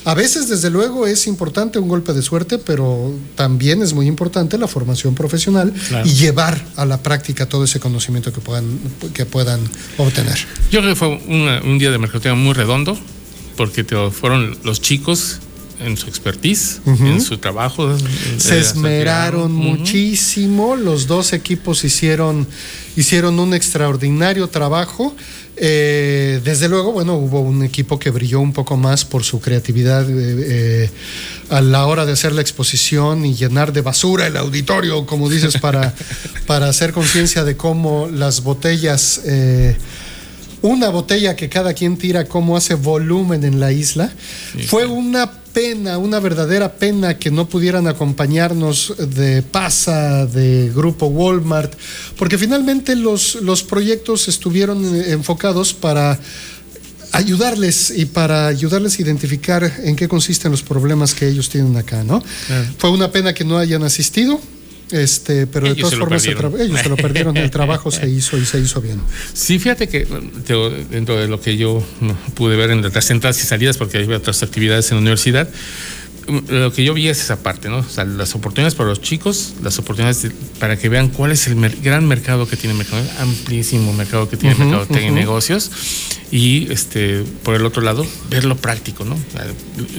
A 0.05 0.15
veces, 0.15 0.49
desde 0.49 0.69
luego, 0.69 1.07
es 1.07 1.29
importante 1.29 1.79
un 1.79 1.87
golpe 1.89 2.13
de 2.13 2.23
suerte, 2.23 2.59
pero 2.59 3.15
también 3.37 3.83
es 3.83 3.93
muy 3.95 4.09
importante 4.09 4.59
la 4.59 4.67
formación 4.67 5.15
profesional 5.15 5.73
Claro. 5.89 6.09
y 6.09 6.13
llevar 6.15 6.67
a 6.75 6.85
la 6.85 7.01
práctica 7.05 7.47
todo 7.49 7.63
ese 7.63 7.79
conocimiento 7.79 8.33
que 8.33 8.41
puedan, 8.41 8.81
que 9.15 9.27
puedan 9.27 9.61
obtener. 9.99 10.37
Yo 10.73 10.81
creo 10.81 10.93
que 10.95 10.97
fue 10.99 11.21
una- 11.29 11.61
un 11.63 11.79
día 11.79 11.93
de 11.93 11.99
mercadotecnia 11.99 12.35
muy 12.43 12.53
redondo, 12.53 12.99
porque 13.57 13.85
te- 13.85 14.11
fueron 14.11 14.59
los 14.65 14.81
chicos 14.81 15.39
en 15.85 15.97
su 15.97 16.09
expertise, 16.09 16.81
en 16.87 17.21
su 17.21 17.39
trabajo. 17.39 17.97
Se 18.39 18.59
esmeraron 18.59 19.53
muchísimo, 19.53 20.77
los 20.77 21.07
dos 21.07 21.33
equipos 21.33 21.85
hicieron, 21.85 22.47
hicieron 22.97 23.39
un 23.39 23.55
extraordinario 23.55 24.49
trabajo. 24.49 25.15
Eh, 25.57 26.41
desde 26.45 26.69
luego, 26.69 26.93
bueno, 26.93 27.15
hubo 27.15 27.41
un 27.41 27.63
equipo 27.63 27.99
que 27.99 28.11
brilló 28.11 28.41
un 28.41 28.53
poco 28.53 28.77
más 28.77 29.05
por 29.05 29.23
su 29.23 29.41
creatividad 29.41 30.07
eh, 30.09 30.91
a 31.51 31.61
la 31.61 31.87
hora 31.87 32.07
de 32.07 32.13
hacer 32.13 32.33
la 32.33 32.41
exposición 32.41 33.27
y 33.27 33.35
llenar 33.35 33.73
de 33.73 33.83
basura 33.83 34.27
el 34.27 34.37
auditorio, 34.39 35.05
como 35.05 35.29
dices, 35.29 35.59
para, 35.59 35.95
para 36.47 36.69
hacer 36.69 36.93
conciencia 36.93 37.45
de 37.45 37.57
cómo 37.57 38.09
las 38.11 38.43
botellas 38.43 39.21
una 40.63 40.89
botella 40.89 41.37
que 41.37 41.49
cada 41.49 41.75
quien 41.75 41.99
tira, 41.99 42.25
cómo 42.25 42.57
hace 42.57 42.75
volumen 42.75 43.45
en 43.45 43.61
la 43.61 43.73
isla. 43.73 44.13
Fue 44.67 44.87
una 44.87 45.31
pena, 45.53 45.99
una 45.99 46.19
verdadera 46.21 46.73
pena 46.73 47.19
que 47.19 47.31
no 47.31 47.49
pudieran 47.49 47.87
acompañarnos 47.87 48.95
de 48.99 49.43
PASA, 49.43 50.27
de 50.27 50.73
Grupo 50.75 51.07
Walmart, 51.07 51.75
porque 52.17 52.39
finalmente 52.39 52.97
los, 52.97 53.35
los 53.37 53.63
proyectos 53.63 54.29
estuvieron 54.29 54.83
enfocados 55.03 55.75
para 55.75 56.19
ayudarles 57.13 57.93
y 57.95 58.07
para 58.07 58.47
ayudarles 58.47 58.99
a 58.99 59.03
identificar 59.03 59.71
en 59.85 59.97
qué 59.97 60.09
consisten 60.09 60.51
los 60.51 60.63
problemas 60.63 61.15
que 61.15 61.29
ellos 61.29 61.49
tienen 61.51 61.77
acá, 61.77 62.03
¿no? 62.03 62.23
Fue 62.79 62.91
una 62.91 63.11
pena 63.13 63.35
que 63.35 63.45
no 63.45 63.59
hayan 63.59 63.83
asistido. 63.83 64.41
Este, 64.93 65.47
pero 65.47 65.69
de 65.69 65.75
todas 65.75 65.99
formas 65.99 66.25
ellos 66.27 66.81
se 66.81 66.89
lo 66.89 66.97
perdieron, 66.97 67.37
el 67.37 67.51
trabajo 67.51 67.91
se 67.91 68.09
hizo 68.11 68.37
y 68.37 68.45
se 68.45 68.61
hizo 68.61 68.81
bien. 68.83 69.01
Sí, 69.33 69.59
fíjate 69.59 69.89
que 69.89 70.07
dentro 70.91 71.17
de 71.19 71.29
lo 71.29 71.41
que 71.41 71.57
yo 71.57 71.83
pude 72.35 72.57
ver 72.57 72.71
en 72.71 72.83
las 72.83 73.11
entradas 73.11 73.43
y 73.43 73.47
salidas, 73.47 73.79
porque 73.79 73.99
hay 73.99 74.13
otras 74.13 74.43
actividades 74.43 74.91
en 74.91 74.99
la 74.99 75.01
universidad, 75.01 75.49
lo 76.49 76.73
que 76.73 76.85
yo 76.85 76.95
vi 76.95 77.09
es 77.09 77.21
esa 77.21 77.43
parte, 77.43 77.69
¿no? 77.69 77.79
O 77.79 77.89
sea, 77.89 78.05
las 78.05 78.35
oportunidades 78.35 78.75
para 78.75 78.89
los 78.89 79.01
chicos, 79.01 79.55
las 79.63 79.79
oportunidades 79.79 80.33
para 80.59 80.77
que 80.77 80.89
vean 80.89 81.09
cuál 81.09 81.33
es 81.33 81.47
el 81.47 81.57
gran 81.83 82.07
mercado 82.07 82.47
que 82.47 82.57
tiene 82.57 82.75
mercado, 82.75 83.03
amplísimo 83.19 83.93
mercado 83.93 84.29
que 84.29 84.37
tiene 84.37 84.55
mercado 84.55 84.87
de 84.87 85.11
negocios 85.11 85.71
y 86.31 86.73
este 86.73 87.25
por 87.43 87.55
el 87.55 87.67
otro 87.67 87.83
lado 87.83 88.07
ver 88.31 88.45
lo 88.45 88.57
práctico, 88.57 89.05
¿no? 89.05 89.17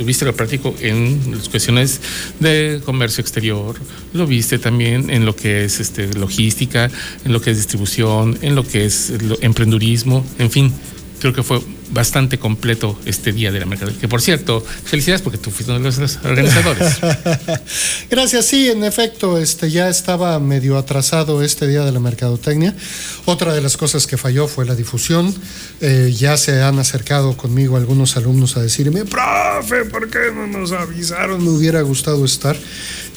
Viste 0.06 0.26
lo 0.26 0.36
práctico 0.36 0.76
en 0.80 1.36
las 1.36 1.50
cuestiones 1.50 2.02
de 2.40 2.82
comercio 2.84 3.22
exterior, 3.22 3.76
lo 4.14 4.26
viste 4.26 4.60
también 4.60 5.10
en 5.10 5.26
lo 5.26 5.36
que 5.36 5.66
es 5.66 5.80
este 5.80 6.14
logística, 6.14 6.90
en 7.26 7.34
lo 7.34 7.42
que 7.42 7.52
es 7.52 7.58
distribución, 7.58 8.38
en 8.42 8.56
lo 8.56 8.66
que 8.66 8.86
es 8.86 9.14
emprendurismo, 9.42 10.26
en 10.40 10.50
fin, 10.50 10.74
creo 11.20 11.34
que 11.34 11.44
fue 11.44 11.62
bastante 11.94 12.40
completo 12.40 13.00
este 13.06 13.32
día 13.32 13.52
de 13.52 13.60
la 13.60 13.66
mercadotecnia. 13.66 14.02
Que 14.02 14.08
por 14.08 14.22
cierto, 14.22 14.66
felicidades 14.86 15.22
porque 15.22 15.38
tú 15.38 15.52
fuiste 15.52 15.72
uno 15.72 15.90
de 15.90 16.02
los 16.02 16.20
organizadores. 16.24 16.98
Gracias, 18.10 18.46
sí, 18.46 18.70
en 18.70 18.84
efecto, 18.84 19.38
este 19.38 19.70
ya 19.70 19.90
estaba 19.90 20.40
medio 20.40 20.78
atrasado 20.78 21.44
este 21.44 21.68
día 21.68 21.84
de 21.86 21.92
la 21.92 22.00
mercadotecnia. 22.00 22.76
Otra 23.26 23.54
de 23.54 23.62
las 23.62 23.78
cosas 23.78 24.08
que 24.08 24.18
falló 24.18 24.48
fue 24.48 24.66
la 24.66 24.76
difusión. 24.76 25.34
Eh, 25.82 26.14
ya 26.18 26.38
se 26.38 26.62
han 26.62 26.80
acercado 26.80 27.38
conmigo 27.38 27.78
algunos 27.78 28.18
alumnos 28.18 28.58
a 28.58 28.62
decirme, 28.62 29.06
profe, 29.06 29.86
¿por 29.86 30.10
qué 30.10 30.32
no 30.34 30.48
nos 30.48 30.72
avisaron? 30.72 31.44
Me 31.44 31.50
hubiera 31.50 31.82
gustado 31.82 32.26
estar. 32.26 32.58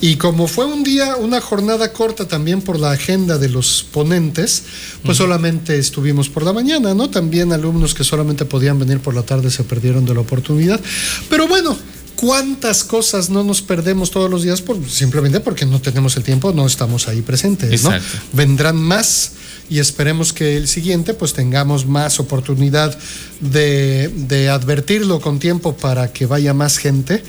Y 0.00 0.16
como 0.16 0.46
fue 0.46 0.66
un 0.66 0.84
día, 0.84 1.16
una 1.16 1.40
jornada 1.40 1.92
corta 1.92 2.28
también 2.28 2.60
por 2.60 2.78
la 2.78 2.90
agenda 2.90 3.38
de 3.38 3.48
los 3.48 3.86
ponentes, 3.90 4.64
pues 5.02 5.16
solamente 5.16 5.78
estuvimos 5.78 6.28
por 6.28 6.42
la 6.42 6.52
mañana, 6.52 6.92
¿no? 6.92 7.08
También 7.08 7.52
alumnos 7.52 7.94
que 7.94 8.04
solamente 8.04 8.44
podían 8.44 8.65
venir 8.74 9.00
por 9.00 9.14
la 9.14 9.22
tarde 9.22 9.50
se 9.50 9.64
perdieron 9.64 10.04
de 10.04 10.14
la 10.14 10.20
oportunidad. 10.20 10.80
Pero 11.28 11.48
bueno, 11.48 11.76
¿cuántas 12.16 12.84
cosas 12.84 13.30
no 13.30 13.44
nos 13.44 13.62
perdemos 13.62 14.10
todos 14.10 14.30
los 14.30 14.42
días 14.42 14.62
por, 14.62 14.78
simplemente 14.88 15.40
porque 15.40 15.66
no 15.66 15.80
tenemos 15.80 16.16
el 16.16 16.22
tiempo, 16.22 16.52
no 16.52 16.66
estamos 16.66 17.08
ahí 17.08 17.22
presentes, 17.22 17.82
¿no? 17.82 17.90
Vendrán 18.32 18.76
más 18.76 19.32
y 19.68 19.78
esperemos 19.78 20.32
que 20.32 20.56
el 20.56 20.68
siguiente 20.68 21.14
pues 21.14 21.32
tengamos 21.32 21.86
más 21.86 22.20
oportunidad 22.20 22.96
de, 23.40 24.08
de 24.14 24.48
advertirlo 24.48 25.20
con 25.20 25.38
tiempo 25.38 25.76
para 25.76 26.12
que 26.12 26.26
vaya 26.26 26.54
más 26.54 26.78
gente. 26.78 27.22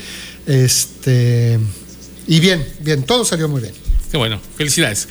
Este 0.45 1.59
y 2.27 2.39
bien, 2.39 2.65
bien, 2.81 3.03
todo 3.03 3.23
salió 3.23 3.47
muy 3.47 3.61
bien. 3.61 3.73
Qué 4.11 4.17
bueno, 4.17 4.39
felicidades. 4.57 5.07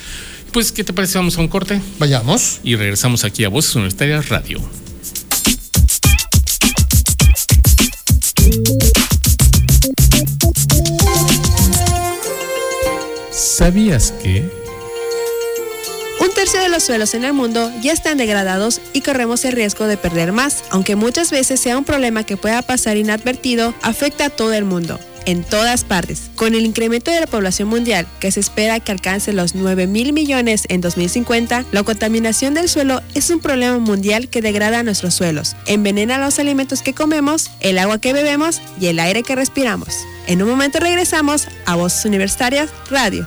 Pues, 0.53 0.71
¿qué 0.71 0.85
te 0.85 0.93
parece? 0.93 1.19
Vamos 1.19 1.37
a 1.39 1.41
un 1.41 1.49
corte. 1.49 1.81
Vayamos. 1.99 2.61
Y 2.62 2.77
regresamos 2.77 3.25
aquí 3.25 3.45
a 3.45 3.49
Voces 3.49 3.75
Universitarias 3.75 4.29
Radio. 4.29 4.61
¿Sabías 13.57 14.12
que? 14.23 14.51
Un 16.21 16.35
tercio 16.35 16.61
de 16.61 16.69
los 16.69 16.83
suelos 16.83 17.14
en 17.14 17.25
el 17.25 17.33
mundo 17.33 17.73
ya 17.81 17.95
están 17.95 18.19
degradados 18.19 18.83
y 18.92 19.01
corremos 19.01 19.47
el 19.47 19.53
riesgo 19.53 19.87
de 19.87 19.97
perder 19.97 20.33
más, 20.33 20.62
aunque 20.69 20.95
muchas 20.95 21.31
veces 21.31 21.59
sea 21.59 21.79
un 21.79 21.85
problema 21.85 22.25
que 22.25 22.37
pueda 22.37 22.61
pasar 22.61 22.99
inadvertido, 22.99 23.73
afecta 23.81 24.27
a 24.27 24.31
todo 24.31 24.53
el 24.53 24.66
mundo 24.66 25.01
en 25.25 25.42
todas 25.42 25.85
partes. 25.85 26.31
Con 26.35 26.55
el 26.55 26.66
incremento 26.66 27.11
de 27.11 27.21
la 27.21 27.27
población 27.27 27.69
mundial, 27.69 28.07
que 28.21 28.31
se 28.31 28.40
espera 28.40 28.79
que 28.79 28.92
alcance 28.92 29.33
los 29.33 29.55
9 29.55 29.87
mil 29.87 30.12
millones 30.12 30.66
en 30.69 30.83
2050, 30.83 31.64
la 31.73 31.83
contaminación 31.83 32.53
del 32.53 32.69
suelo 32.69 33.01
es 33.14 33.31
un 33.31 33.40
problema 33.40 33.79
mundial 33.79 34.29
que 34.29 34.42
degrada 34.42 34.83
nuestros 34.83 35.14
suelos, 35.14 35.57
envenena 35.64 36.19
los 36.19 36.38
alimentos 36.38 36.83
que 36.83 36.92
comemos, 36.92 37.51
el 37.61 37.79
agua 37.79 38.03
que 38.03 38.12
bebemos 38.12 38.61
y 38.79 38.88
el 38.88 38.99
aire 38.99 39.23
que 39.23 39.35
respiramos. 39.35 39.97
En 40.27 40.42
un 40.42 40.51
momento 40.51 40.79
regresamos 40.79 41.49
a 41.64 41.75
Voces 41.75 42.05
Universitarias 42.05 42.69
Radio. 42.90 43.27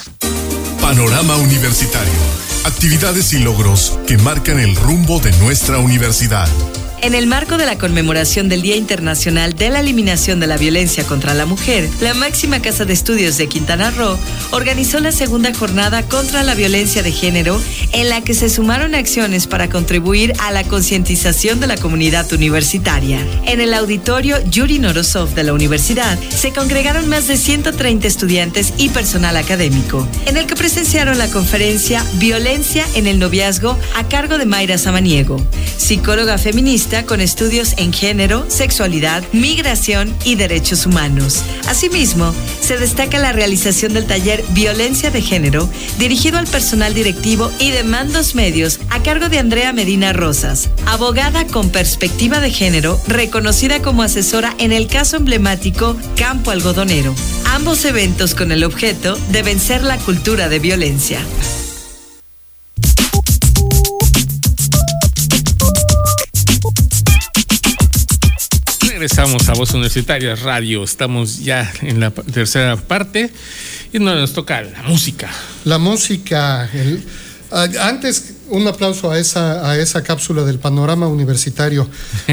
Panorama 0.81 1.37
Universitario 1.37 2.41
actividades 2.65 3.33
y 3.33 3.39
logros 3.39 3.99
que 4.07 4.17
marcan 4.17 4.59
el 4.59 4.75
rumbo 4.75 5.19
de 5.19 5.31
nuestra 5.39 5.79
universidad. 5.79 6.47
En 7.03 7.15
el 7.15 7.25
marco 7.25 7.57
de 7.57 7.65
la 7.65 7.79
conmemoración 7.79 8.47
del 8.47 8.61
Día 8.61 8.75
Internacional 8.75 9.55
de 9.55 9.71
la 9.71 9.79
Eliminación 9.79 10.39
de 10.39 10.45
la 10.45 10.57
Violencia 10.57 11.03
contra 11.03 11.33
la 11.33 11.47
Mujer, 11.47 11.89
la 11.99 12.13
máxima 12.13 12.61
casa 12.61 12.85
de 12.85 12.93
estudios 12.93 13.37
de 13.37 13.47
Quintana 13.47 13.89
Roo 13.89 14.19
organizó 14.51 14.99
la 14.99 15.11
segunda 15.11 15.51
jornada 15.51 16.03
contra 16.03 16.43
la 16.43 16.53
violencia 16.53 17.01
de 17.01 17.11
género, 17.11 17.59
en 17.93 18.09
la 18.09 18.21
que 18.21 18.35
se 18.35 18.49
sumaron 18.49 18.93
acciones 18.93 19.47
para 19.47 19.67
contribuir 19.67 20.33
a 20.41 20.51
la 20.51 20.63
concientización 20.63 21.59
de 21.59 21.65
la 21.65 21.77
comunidad 21.77 22.31
universitaria. 22.33 23.25
En 23.47 23.61
el 23.61 23.73
auditorio 23.73 24.37
Yuri 24.51 24.77
Norosov 24.77 25.33
de 25.33 25.43
la 25.43 25.53
universidad 25.53 26.19
se 26.29 26.51
congregaron 26.51 27.09
más 27.09 27.27
de 27.27 27.37
130 27.37 28.07
estudiantes 28.07 28.75
y 28.77 28.89
personal 28.89 29.37
académico, 29.37 30.07
en 30.27 30.37
el 30.37 30.45
que 30.45 30.55
presenciaron 30.55 31.17
la 31.17 31.31
conferencia 31.31 32.05
Violencia 32.19 32.85
en 32.93 33.07
el 33.07 33.17
noviazgo 33.17 33.75
a 33.95 34.07
cargo 34.07 34.37
de 34.37 34.45
Mayra 34.45 34.77
Samaniego, 34.77 35.43
psicóloga 35.77 36.37
feminista 36.37 36.90
con 37.05 37.21
estudios 37.21 37.73
en 37.77 37.93
género, 37.93 38.45
sexualidad, 38.49 39.23
migración 39.31 40.13
y 40.25 40.35
derechos 40.35 40.85
humanos. 40.85 41.41
Asimismo, 41.67 42.33
se 42.59 42.77
destaca 42.77 43.17
la 43.17 43.31
realización 43.31 43.93
del 43.93 44.05
taller 44.05 44.43
Violencia 44.49 45.09
de 45.09 45.21
Género, 45.21 45.69
dirigido 45.97 46.37
al 46.37 46.47
personal 46.47 46.93
directivo 46.93 47.49
y 47.59 47.71
de 47.71 47.83
mandos 47.83 48.35
medios 48.35 48.79
a 48.89 49.01
cargo 49.01 49.29
de 49.29 49.39
Andrea 49.39 49.71
Medina 49.71 50.11
Rosas, 50.11 50.69
abogada 50.85 51.47
con 51.47 51.69
perspectiva 51.69 52.41
de 52.41 52.51
género, 52.51 52.99
reconocida 53.07 53.81
como 53.81 54.03
asesora 54.03 54.53
en 54.57 54.73
el 54.73 54.87
caso 54.87 55.15
emblemático 55.15 55.95
Campo 56.17 56.51
Algodonero. 56.51 57.15
Ambos 57.45 57.85
eventos 57.85 58.35
con 58.35 58.51
el 58.51 58.65
objeto 58.65 59.17
de 59.29 59.43
vencer 59.43 59.81
la 59.83 59.97
cultura 59.97 60.49
de 60.49 60.59
violencia. 60.59 61.21
Regresamos 69.01 69.49
a 69.49 69.53
Voz 69.53 69.73
Universitaria 69.73 70.35
Radio. 70.35 70.83
Estamos 70.83 71.39
ya 71.39 71.73
en 71.81 71.99
la 71.99 72.11
tercera 72.11 72.75
parte 72.75 73.31
y 73.91 73.97
nos 73.97 74.33
toca 74.33 74.61
la 74.61 74.83
música. 74.83 75.27
La 75.65 75.79
música. 75.79 76.69
antes, 77.81 78.35
un 78.49 78.67
aplauso 78.67 79.09
a 79.09 79.17
esa, 79.17 79.67
a 79.67 79.75
esa 79.79 80.03
cápsula 80.03 80.43
del 80.43 80.59
panorama 80.59 81.07
universitario. 81.07 81.89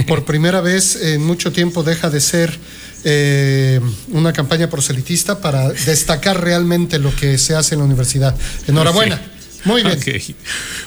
Por 0.06 0.24
primera 0.26 0.60
vez 0.60 0.96
en 0.96 1.24
mucho 1.24 1.52
tiempo 1.52 1.82
deja 1.82 2.10
de 2.10 2.20
ser 2.20 2.58
eh, 3.04 3.80
una 4.08 4.34
campaña 4.34 4.68
proselitista 4.68 5.40
para 5.40 5.70
destacar 5.70 6.38
realmente 6.38 6.98
lo 6.98 7.16
que 7.16 7.38
se 7.38 7.54
hace 7.54 7.76
en 7.76 7.78
la 7.78 7.86
universidad. 7.86 8.36
Enhorabuena. 8.66 9.18
Muy 9.64 9.82
bien. 9.82 9.98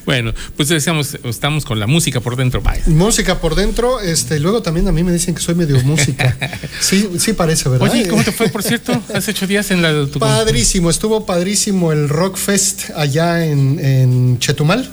Bueno, 0.05 0.33
pues 0.55 0.69
decíamos, 0.69 1.17
estamos 1.23 1.65
con 1.65 1.79
la 1.79 1.87
música 1.87 2.19
por 2.19 2.35
dentro. 2.35 2.61
Música 2.87 3.39
por 3.39 3.55
dentro, 3.55 3.99
este, 3.99 4.39
luego 4.39 4.61
también 4.61 4.87
a 4.87 4.91
mí 4.91 5.03
me 5.03 5.11
dicen 5.11 5.35
que 5.35 5.41
soy 5.41 5.55
medio 5.55 5.81
música. 5.83 6.37
Sí, 6.79 7.09
sí 7.19 7.33
parece, 7.33 7.69
¿verdad? 7.69 7.89
Oye, 7.91 8.07
¿cómo 8.07 8.23
te 8.23 8.31
fue, 8.31 8.49
por 8.49 8.63
cierto? 8.63 8.99
Hace 9.13 9.31
ocho 9.31 9.45
días 9.45 9.71
en 9.71 9.81
la... 9.81 10.07
Tu... 10.07 10.19
Padrísimo, 10.19 10.89
estuvo 10.89 11.25
padrísimo 11.25 11.91
el 11.91 12.09
Rock 12.09 12.37
Fest 12.37 12.89
allá 12.95 13.45
en, 13.45 14.39
Chetumal. 14.39 14.89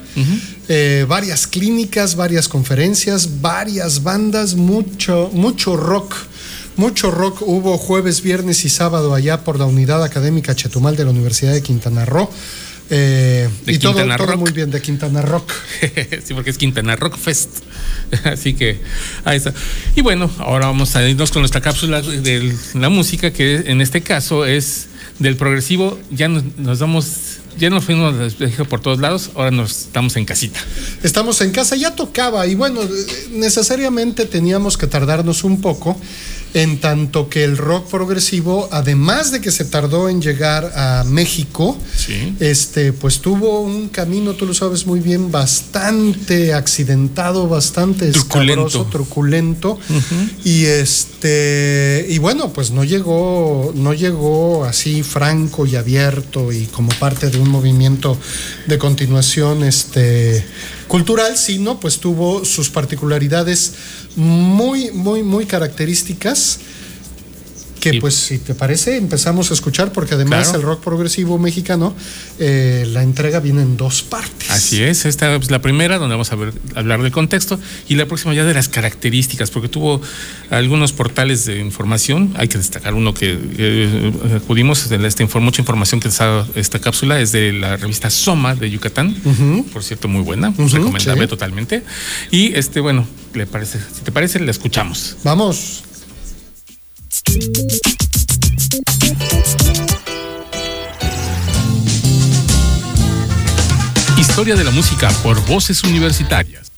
Eh, 0.69 1.07
varias 1.09 1.47
clínicas, 1.47 2.15
varias 2.15 2.49
conferencias, 2.49 3.41
varias 3.41 4.03
bandas, 4.03 4.55
mucho, 4.55 5.31
mucho 5.33 5.77
rock. 5.77 6.15
Mucho 6.77 7.11
rock 7.11 7.43
hubo 7.43 7.77
jueves, 7.77 8.23
viernes 8.23 8.65
y 8.65 8.69
sábado 8.69 9.15
allá 9.15 9.43
por 9.43 9.59
la 9.59 9.65
unidad 9.65 10.05
académica 10.05 10.55
Chetumal 10.55 10.95
de 10.95 11.05
la 11.05 11.11
Universidad 11.11 11.53
de 11.53 11.63
Quintana 11.63 12.05
Roo. 12.05 12.31
Eh, 12.91 13.49
y 13.67 13.79
todo, 13.79 13.95
muy 14.39 14.53
bien 14.53 14.71
de 14.71 14.81
Quintana 14.81 15.23
Rock. 15.23 15.53
sí, 16.25 16.35
porque 16.35 16.51
es 16.51 16.59
Quintana 16.59 16.97
Rock 16.97 17.19
Fest. 17.19 17.51
Así 18.25 18.55
que 18.55 18.81
ahí 19.25 19.37
está. 19.37 19.53
Y 19.95 20.01
bueno, 20.01 20.31
ahora 20.39 20.67
vamos 20.67 20.97
a 20.97 21.07
irnos 21.09 21.31
con 21.31 21.43
nuestra 21.43 21.61
cápsula 21.61 22.01
de 22.01 22.55
la 22.75 22.89
música, 22.89 23.31
que 23.33 23.57
en 23.67 23.81
este 23.81 24.01
caso 24.01 24.47
es 24.47 24.89
del 25.19 25.37
progresivo. 25.37 25.99
Ya 26.11 26.29
nos, 26.29 26.45
nos 26.57 26.79
damos 26.79 27.39
ya 27.59 27.71
nos 27.71 27.85
fuimos 27.85 28.15
por 28.69 28.81
todos 28.81 29.01
lados, 29.01 29.31
ahora 29.35 29.51
nos 29.51 29.87
estamos 29.87 30.17
en 30.17 30.25
casita. 30.25 30.61
Estamos 31.03 31.41
en 31.41 31.51
casa, 31.51 31.75
ya 31.75 31.95
tocaba 31.95 32.47
y 32.47 32.55
bueno, 32.55 32.81
necesariamente 33.33 34.27
teníamos 34.27 34.79
que 34.79 34.87
tardarnos 34.87 35.43
un 35.43 35.61
poco 35.61 36.01
en 36.63 36.81
tanto 36.81 37.29
que 37.29 37.45
el 37.45 37.57
rock 37.57 37.89
progresivo, 37.89 38.69
además 38.73 39.31
de 39.31 39.41
que 39.41 39.51
se 39.51 39.65
tardó 39.65 40.09
en 40.09 40.21
llegar 40.21 40.73
a 40.75 41.05
México, 41.05 41.77
este, 42.41 42.93
pues 42.93 43.21
tuvo 43.21 43.61
un 43.61 43.89
camino, 43.89 44.35
tú 44.35 44.47
lo 44.47 44.55
sabes 44.55 44.87
muy 44.87 45.01
bien, 45.01 45.31
bastante 45.31 46.55
accidentado, 46.55 47.49
bastante 47.49 48.11
truculento, 48.11 48.85
truculento. 48.87 49.79
Y 50.45 50.67
este, 50.67 52.07
y 52.09 52.19
bueno, 52.19 52.53
pues 52.53 52.71
no 52.71 52.85
llegó, 52.85 53.73
no 53.75 53.95
llegó 53.95 54.65
así 54.65 55.03
franco 55.03 55.67
y 55.67 55.77
abierto 55.77 56.53
y 56.53 56.67
como 56.67 56.91
parte 56.99 57.31
de 57.31 57.39
un 57.39 57.51
movimiento 57.51 58.19
de 58.67 58.79
continuación, 58.79 59.65
este 59.65 60.45
cultural, 60.89 61.37
sino 61.37 61.79
pues 61.79 61.99
tuvo 61.99 62.45
sus 62.45 62.71
particularidades 62.71 63.75
muy, 64.19 64.91
muy, 64.91 65.23
muy 65.23 65.47
características 65.47 66.59
que 67.81 68.01
pues 68.01 68.15
si 68.15 68.39
te 68.39 68.55
parece 68.55 68.97
empezamos 68.97 69.51
a 69.51 69.55
escuchar 69.55 69.93
porque 69.93 70.15
además 70.15 70.53
el 70.55 70.63
rock 70.63 70.83
progresivo 70.83 71.39
mexicano 71.39 71.95
eh, 72.39 72.87
la 72.93 73.03
entrega 73.03 73.41
viene 73.41 73.63
en 73.63 73.77
dos 73.77 74.03
partes. 74.03 74.51
Así 74.51 74.83
es, 74.83 75.05
esta 75.05 75.35
es 75.37 75.51
la 75.51 75.61
primera 75.61 75.99
donde 75.99 76.15
vamos 76.15 76.33
a 76.33 76.37
ver, 76.37 76.53
hablar 76.75 77.03
del 77.03 77.13
contexto 77.13 77.59
y 77.89 77.95
la 77.97 78.07
próxima 78.07 78.35
ya 78.35 78.45
de 78.45 78.55
las 78.55 78.69
características 78.69 79.51
porque 79.51 79.69
tuvo 79.69 80.01
algunos 80.51 80.93
portales 80.93 81.45
de 81.45 81.59
información, 81.61 82.35
hay 82.37 82.49
que 82.49 82.59
destacar 82.59 82.95
uno 82.95 83.15
que 83.15 83.39
eh, 83.59 84.13
acudimos, 84.37 84.89
de 84.89 85.07
esta, 85.07 85.25
mucha 85.41 85.63
información 85.63 86.01
que 86.01 86.09
está 86.09 86.47
esta 86.55 86.79
cápsula 86.79 87.21
es 87.21 87.33
de 87.33 87.53
la 87.53 87.77
revista 87.77 88.11
Soma 88.11 88.55
de 88.55 88.71
Yucatán, 88.71 89.15
por 89.73 89.83
cierto 89.83 90.09
muy 90.09 90.23
buena, 90.23 90.53
recomendable 90.57 91.27
totalmente. 91.27 91.83
Y 92.31 92.55
este 92.55 92.81
bueno, 92.81 93.07
le 93.35 93.47
parece, 93.47 93.79
si 93.79 94.03
te 94.03 94.13
parece 94.13 94.41
la 94.41 94.51
escuchamos. 94.51 95.17
Vamos. 95.25 95.85
Historia 104.19 104.57
de 104.57 104.65
la 104.65 104.71
música 104.71 105.09
por 105.23 105.43
voces 105.47 105.83
universitarias. 105.85 106.71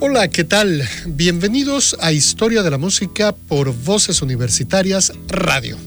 Hola, 0.00 0.28
¿qué 0.28 0.42
tal? 0.42 0.82
Bienvenidos 1.06 1.96
a 2.00 2.10
Historia 2.12 2.62
de 2.62 2.70
la 2.70 2.78
Música 2.78 3.32
por 3.32 3.72
Voces 3.72 4.22
Universitarias 4.22 5.12
Radio. 5.28 5.78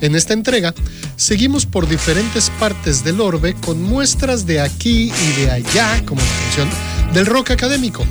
En 0.00 0.14
esta 0.14 0.32
entrega, 0.32 0.74
seguimos 1.16 1.66
por 1.66 1.88
diferentes 1.88 2.50
partes 2.60 3.02
del 3.02 3.20
orbe 3.20 3.54
con 3.54 3.82
muestras 3.82 4.46
de 4.46 4.60
aquí 4.60 5.12
y 5.12 5.40
de 5.40 5.50
allá, 5.50 6.04
como 6.06 6.20
la 6.20 6.28
canción 6.44 6.91
del 7.12 7.26
rock 7.26 7.50
académico. 7.50 8.04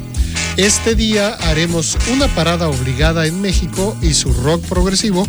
Este 0.58 0.96
día 0.96 1.30
haremos 1.36 1.98
una 2.12 2.28
parada 2.28 2.68
obligada 2.68 3.26
en 3.26 3.42
México 3.42 3.98
y 4.02 4.14
su 4.14 4.34
rock 4.34 4.64
progresivo, 4.66 5.26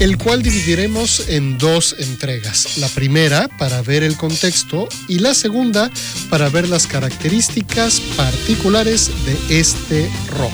el 0.00 0.18
cual 0.18 0.42
dividiremos 0.42 1.28
en 1.28 1.58
dos 1.58 1.94
entregas. 1.98 2.78
La 2.78 2.88
primera 2.88 3.48
para 3.56 3.82
ver 3.82 4.02
el 4.02 4.16
contexto 4.16 4.88
y 5.08 5.20
la 5.20 5.34
segunda 5.34 5.90
para 6.28 6.48
ver 6.48 6.68
las 6.68 6.86
características 6.86 8.00
particulares 8.16 9.10
de 9.24 9.60
este 9.60 10.10
rock. 10.36 10.52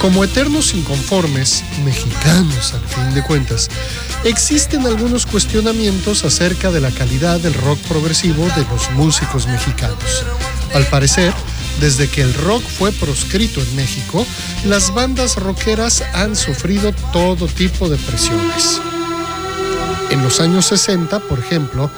Como 0.00 0.24
eternos 0.24 0.74
inconformes, 0.74 1.62
mexicanos 1.84 2.74
al 2.74 2.88
fin 2.88 3.14
de 3.14 3.22
cuentas, 3.22 3.68
existen 4.24 4.84
algunos 4.86 5.26
cuestionamientos 5.26 6.24
acerca 6.24 6.72
de 6.72 6.80
la 6.80 6.90
calidad 6.90 7.38
del 7.38 7.54
rock 7.54 7.78
progresivo 7.80 8.48
de 8.56 8.64
los 8.64 8.90
músicos 8.92 9.46
mexicanos. 9.46 10.24
Al 10.74 10.86
parecer, 10.86 11.32
desde 11.80 12.08
que 12.08 12.22
el 12.22 12.32
rock 12.34 12.62
fue 12.62 12.92
proscrito 12.92 13.60
en 13.60 13.76
México, 13.76 14.26
las 14.64 14.94
bandas 14.94 15.36
rockeras 15.36 16.02
han 16.14 16.36
sufrido 16.36 16.92
todo 17.12 17.46
tipo 17.46 17.88
de 17.88 17.96
presiones. 17.98 18.80
En 20.12 20.22
los 20.22 20.40
años 20.40 20.66
60, 20.66 21.20
por 21.20 21.38
ejemplo, 21.38 21.90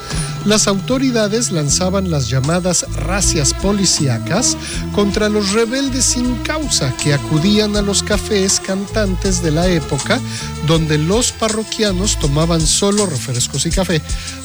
las 0.45 0.67
autoridades 0.67 1.51
lanzaban 1.51 2.09
las 2.09 2.29
llamadas 2.29 2.85
racias 2.93 3.53
policíacas 3.53 4.55
contra 4.93 5.27
los 5.27 5.51
rebeldes 5.51 6.05
sin 6.05 6.33
causa 6.37 6.95
que 6.95 7.13
acudían 7.13 7.75
a 7.75 7.81
los 7.81 8.03
cafés 8.03 8.61
cantantes 8.61 9.43
de 9.43 9.51
la 9.51 9.67
época 9.67 10.21
donde 10.65 10.97
los 10.97 11.33
parroquianos 11.33 12.17
tomaban 12.17 12.61
solo 12.61 13.05
refrescos 13.05 13.65
y 13.65 13.69
café, 13.71 14.01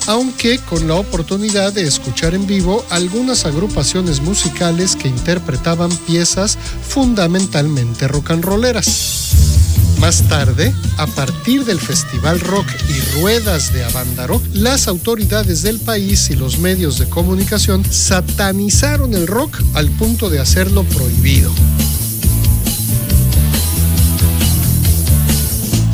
aunque 0.08 0.58
con 0.58 0.88
la 0.88 0.94
oportunidad 0.94 1.72
de 1.72 1.82
escuchar 1.82 2.34
en 2.34 2.48
vivo 2.48 2.84
algunas 2.90 3.46
agrupaciones 3.46 4.20
musicales 4.20 4.96
que 4.96 5.06
interpretaban 5.06 5.96
piezas 6.08 6.58
fundamentalmente 6.88 8.08
rock 8.08 8.32
and 8.32 8.44
rolleras. 8.44 9.59
Más 10.00 10.22
tarde, 10.28 10.72
a 10.96 11.06
partir 11.06 11.66
del 11.66 11.78
Festival 11.78 12.40
Rock 12.40 12.66
y 12.88 13.20
Ruedas 13.20 13.70
de 13.74 13.84
Avándaro, 13.84 14.40
las 14.54 14.88
autoridades 14.88 15.60
del 15.60 15.78
país 15.78 16.30
y 16.30 16.36
los 16.36 16.58
medios 16.58 16.98
de 16.98 17.06
comunicación 17.06 17.84
satanizaron 17.84 19.12
el 19.12 19.26
rock 19.26 19.60
al 19.74 19.90
punto 19.90 20.30
de 20.30 20.40
hacerlo 20.40 20.84
prohibido. 20.84 21.52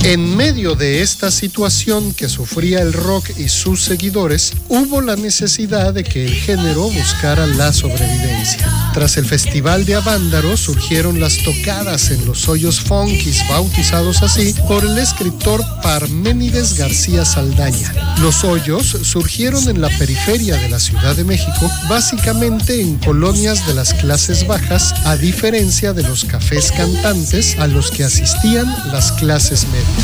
En 0.08 0.36
medio 0.36 0.76
de 0.76 1.02
esta 1.02 1.32
situación 1.32 2.14
que 2.14 2.28
sufría 2.28 2.80
el 2.80 2.92
rock 2.92 3.28
y 3.38 3.48
sus 3.48 3.82
seguidores, 3.82 4.52
hubo 4.68 5.00
la 5.00 5.16
necesidad 5.16 5.92
de 5.92 6.04
que 6.04 6.24
el 6.26 6.32
género 6.32 6.88
buscara 6.88 7.44
la 7.44 7.72
sobrevivencia. 7.72 8.92
Tras 8.94 9.16
el 9.16 9.26
Festival 9.26 9.84
de 9.84 9.96
Avándaro 9.96 10.56
surgieron 10.56 11.18
las 11.18 11.38
tocadas 11.38 12.12
en 12.12 12.24
los 12.24 12.48
hoyos 12.48 12.78
funkis, 12.78 13.42
bautizados 13.48 14.22
así 14.22 14.54
por 14.68 14.84
el 14.84 14.96
escritor 14.96 15.64
Parménides 15.82 16.78
García 16.78 17.24
Saldaña. 17.24 17.92
Los 18.20 18.44
hoyos 18.44 18.86
surgieron 19.02 19.68
en 19.68 19.80
la 19.80 19.88
periferia 19.98 20.54
de 20.54 20.68
la 20.68 20.78
Ciudad 20.78 21.16
de 21.16 21.24
México, 21.24 21.68
básicamente 21.88 22.80
en 22.80 22.96
colonias 22.98 23.66
de 23.66 23.74
las 23.74 23.92
clases 23.92 24.46
bajas, 24.46 24.94
a 25.04 25.16
diferencia 25.16 25.92
de 25.92 26.04
los 26.04 26.24
cafés 26.24 26.70
cantantes 26.70 27.56
a 27.58 27.66
los 27.66 27.90
que 27.90 28.04
asistían 28.04 28.72
las 28.92 29.10
clases 29.10 29.66
medias. 29.66 29.95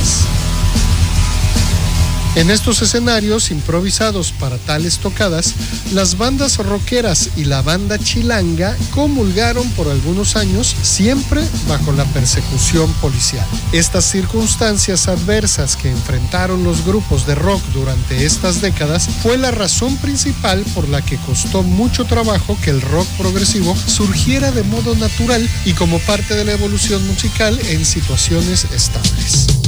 En 2.35 2.50
estos 2.50 2.81
escenarios 2.81 3.50
improvisados 3.50 4.33
para 4.33 4.57
tales 4.57 4.98
tocadas, 4.98 5.55
las 5.92 6.16
bandas 6.16 6.57
rockeras 6.57 7.28
y 7.37 7.44
la 7.44 7.61
banda 7.61 7.98
chilanga 7.98 8.74
comulgaron 8.94 9.68
por 9.72 9.88
algunos 9.88 10.35
años, 10.35 10.74
siempre 10.81 11.46
bajo 11.68 11.92
la 11.92 12.07
persecución 12.07 12.90
policial. 12.94 13.46
Estas 13.72 14.07
circunstancias 14.07 15.09
adversas 15.09 15.76
que 15.76 15.90
enfrentaron 15.90 16.64
los 16.64 16.87
grupos 16.87 17.26
de 17.26 17.35
rock 17.35 17.62
durante 17.74 18.24
estas 18.24 18.62
décadas 18.62 19.09
fue 19.22 19.37
la 19.37 19.50
razón 19.50 19.96
principal 19.98 20.64
por 20.74 20.88
la 20.88 21.02
que 21.02 21.18
costó 21.18 21.62
mucho 21.62 22.07
trabajo 22.07 22.57
que 22.64 22.70
el 22.70 22.81
rock 22.81 23.07
progresivo 23.18 23.76
surgiera 23.76 24.50
de 24.52 24.62
modo 24.62 24.96
natural 24.96 25.46
y 25.66 25.74
como 25.74 25.98
parte 26.00 26.35
de 26.35 26.46
la 26.46 26.52
evolución 26.52 27.07
musical 27.07 27.61
en 27.68 27.85
situaciones 27.85 28.66
estables. 28.72 29.62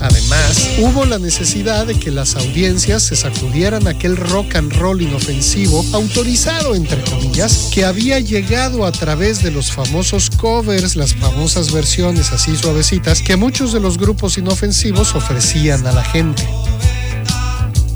Además, 0.00 0.70
hubo 0.78 1.04
la 1.04 1.18
necesidad 1.18 1.86
de 1.86 1.98
que 1.98 2.10
las 2.10 2.34
audiencias 2.34 3.02
se 3.02 3.16
sacudieran 3.16 3.86
aquel 3.86 4.16
rock 4.16 4.56
and 4.56 4.72
roll 4.72 5.02
inofensivo, 5.02 5.84
autorizado 5.92 6.74
entre 6.74 7.02
comillas, 7.04 7.68
que 7.72 7.84
había 7.84 8.18
llegado 8.18 8.86
a 8.86 8.92
través 8.92 9.42
de 9.42 9.50
los 9.50 9.70
famosos 9.70 10.30
covers, 10.30 10.96
las 10.96 11.14
famosas 11.14 11.72
versiones 11.72 12.32
así 12.32 12.56
suavecitas 12.56 13.20
que 13.20 13.36
muchos 13.36 13.72
de 13.72 13.80
los 13.80 13.98
grupos 13.98 14.38
inofensivos 14.38 15.14
ofrecían 15.14 15.86
a 15.86 15.92
la 15.92 16.04
gente. 16.04 16.48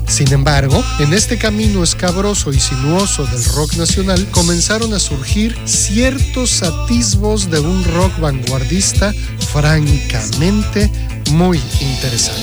Sin 0.07 0.31
embargo, 0.31 0.81
en 0.99 1.13
este 1.13 1.37
camino 1.37 1.83
escabroso 1.83 2.53
y 2.53 2.59
sinuoso 2.59 3.25
del 3.25 3.43
rock 3.55 3.73
nacional 3.73 4.25
comenzaron 4.31 4.93
a 4.93 4.99
surgir 4.99 5.57
ciertos 5.65 6.63
atisbos 6.63 7.49
de 7.49 7.59
un 7.59 7.83
rock 7.83 8.19
vanguardista 8.19 9.13
francamente 9.51 10.89
muy 11.35 11.61
interesante. 11.81 12.41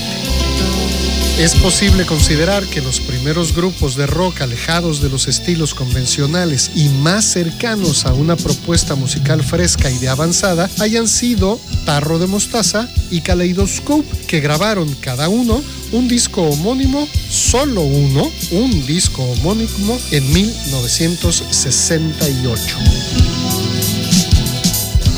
Es 1.38 1.55
posible 1.57 2.05
considerar 2.05 2.66
que 2.66 2.83
los 2.83 3.00
primeros 3.00 3.57
grupos 3.57 3.96
de 3.96 4.07
rock 4.07 4.42
alejados 4.42 5.00
de 5.00 5.09
los 5.09 5.28
estilos 5.28 5.72
convencionales 5.74 6.72
y 6.74 6.90
más 6.90 7.24
cercanos 7.24 8.05
a 8.05 8.12
una 8.12 8.37
propuesta 8.37 8.94
musical 8.94 9.42
fresca 9.42 9.90
y 9.90 9.96
de 9.98 10.11
avanzada 10.11 10.68
hayan 10.78 11.09
sido 11.09 11.59
Tarro 11.87 12.18
de 12.18 12.26
Mostaza 12.26 12.87
y 13.11 13.22
Kaleidoscope, 13.22 14.26
que 14.26 14.40
grabaron 14.40 14.94
cada 14.96 15.31
uno 15.31 15.62
un 15.92 16.07
disco 16.07 16.42
homónimo, 16.42 17.09
solo 17.31 17.81
uno, 17.81 18.31
un 18.50 18.87
disco 18.87 19.22
homónimo 19.22 19.98
en 20.11 20.31
1968. 20.33 23.32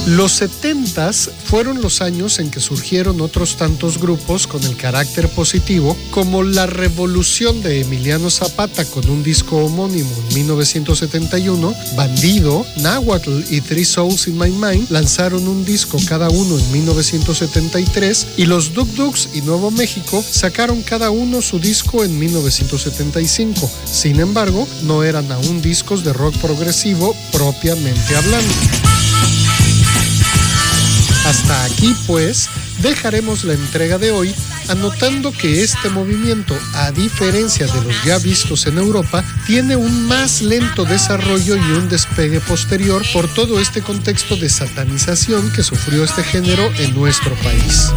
Los 0.07 0.43
70s 0.43 1.31
fueron 1.47 1.81
los 1.81 2.03
años 2.03 2.38
en 2.38 2.51
que 2.51 2.61
surgieron 2.61 3.23
otros 3.23 3.57
tantos 3.57 3.99
grupos 3.99 4.47
con 4.47 4.62
el 4.64 4.77
carácter 4.77 5.31
positivo, 5.31 5.97
como 6.11 6.43
la 6.43 6.67
Revolución 6.67 7.62
de 7.62 7.81
Emiliano 7.81 8.29
Zapata 8.29 8.85
con 8.85 9.09
un 9.09 9.23
disco 9.23 9.57
homónimo 9.57 10.11
en 10.29 10.35
1971, 10.35 11.75
Bandido, 11.97 12.67
Nahuatl 12.83 13.45
y 13.49 13.62
Three 13.62 13.87
Souls 13.87 14.27
in 14.27 14.37
My 14.37 14.51
Mind 14.51 14.90
lanzaron 14.90 15.49
un 15.49 15.64
disco 15.64 15.97
cada 16.07 16.29
uno 16.29 16.59
en 16.59 16.73
1973 16.73 18.27
y 18.37 18.45
los 18.45 18.75
Duk 18.75 18.88
Duks 18.88 19.31
y 19.33 19.40
Nuevo 19.40 19.71
México 19.71 20.23
sacaron 20.23 20.83
cada 20.83 21.09
uno 21.09 21.40
su 21.40 21.59
disco 21.59 22.05
en 22.05 22.19
1975. 22.19 23.71
Sin 23.87 24.21
embargo, 24.21 24.69
no 24.83 25.03
eran 25.03 25.33
aún 25.33 25.62
discos 25.62 26.05
de 26.05 26.12
rock 26.12 26.37
progresivo 26.37 27.17
propiamente 27.33 28.17
hablando. 28.17 28.93
Hasta 31.26 31.64
aquí 31.64 31.94
pues 32.06 32.50
dejaremos 32.80 33.44
la 33.44 33.54
entrega 33.54 33.96
de 33.98 34.10
hoy 34.10 34.34
anotando 34.68 35.32
que 35.32 35.62
este 35.62 35.88
movimiento, 35.88 36.54
a 36.74 36.90
diferencia 36.90 37.66
de 37.66 37.80
los 37.80 38.04
ya 38.04 38.18
vistos 38.18 38.66
en 38.66 38.78
Europa, 38.78 39.24
tiene 39.46 39.76
un 39.76 40.06
más 40.06 40.42
lento 40.42 40.84
desarrollo 40.84 41.56
y 41.56 41.72
un 41.72 41.88
despegue 41.88 42.40
posterior 42.40 43.02
por 43.12 43.26
todo 43.32 43.58
este 43.58 43.80
contexto 43.80 44.37
de 44.37 44.50
satanización 44.50 45.50
que 45.52 45.62
sufrió 45.62 46.04
este 46.04 46.22
género 46.22 46.70
en 46.78 46.94
nuestro 46.94 47.34
país. 47.37 47.90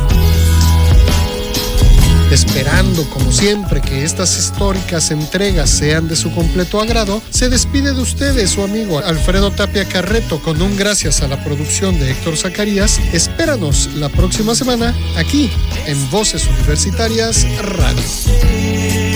Esperando, 2.32 3.10
como 3.10 3.32
siempre, 3.32 3.82
que 3.82 4.04
estas 4.04 4.38
históricas 4.38 5.12
entregas 5.12 5.70
sean 5.70 6.08
de 6.08 6.16
su 6.16 6.34
completo 6.34 6.82
agrado, 6.82 7.22
se 7.30 7.50
despide 7.50 7.94
de 7.94 8.02
ustedes 8.02 8.52
su 8.52 8.64
amigo 8.64 9.00
Alfredo 9.00 9.52
Tapia 9.52 9.86
Carreto 9.86 10.42
con 10.42 10.62
un 10.62 10.76
gracias 10.76 11.22
a 11.22 11.28
la 11.28 11.42
producción 11.44 11.98
de 12.00 12.12
Héctor 12.12 12.36
Zacarías. 12.36 13.00
Espéranos 13.14 13.90
la 13.96 14.10
próxima 14.10 14.56
semana 14.56 14.94
aquí 15.16 15.50
en 15.86 16.12
Voces 16.12 16.48
Universitarias 16.48 17.46
Radio. 17.62 19.07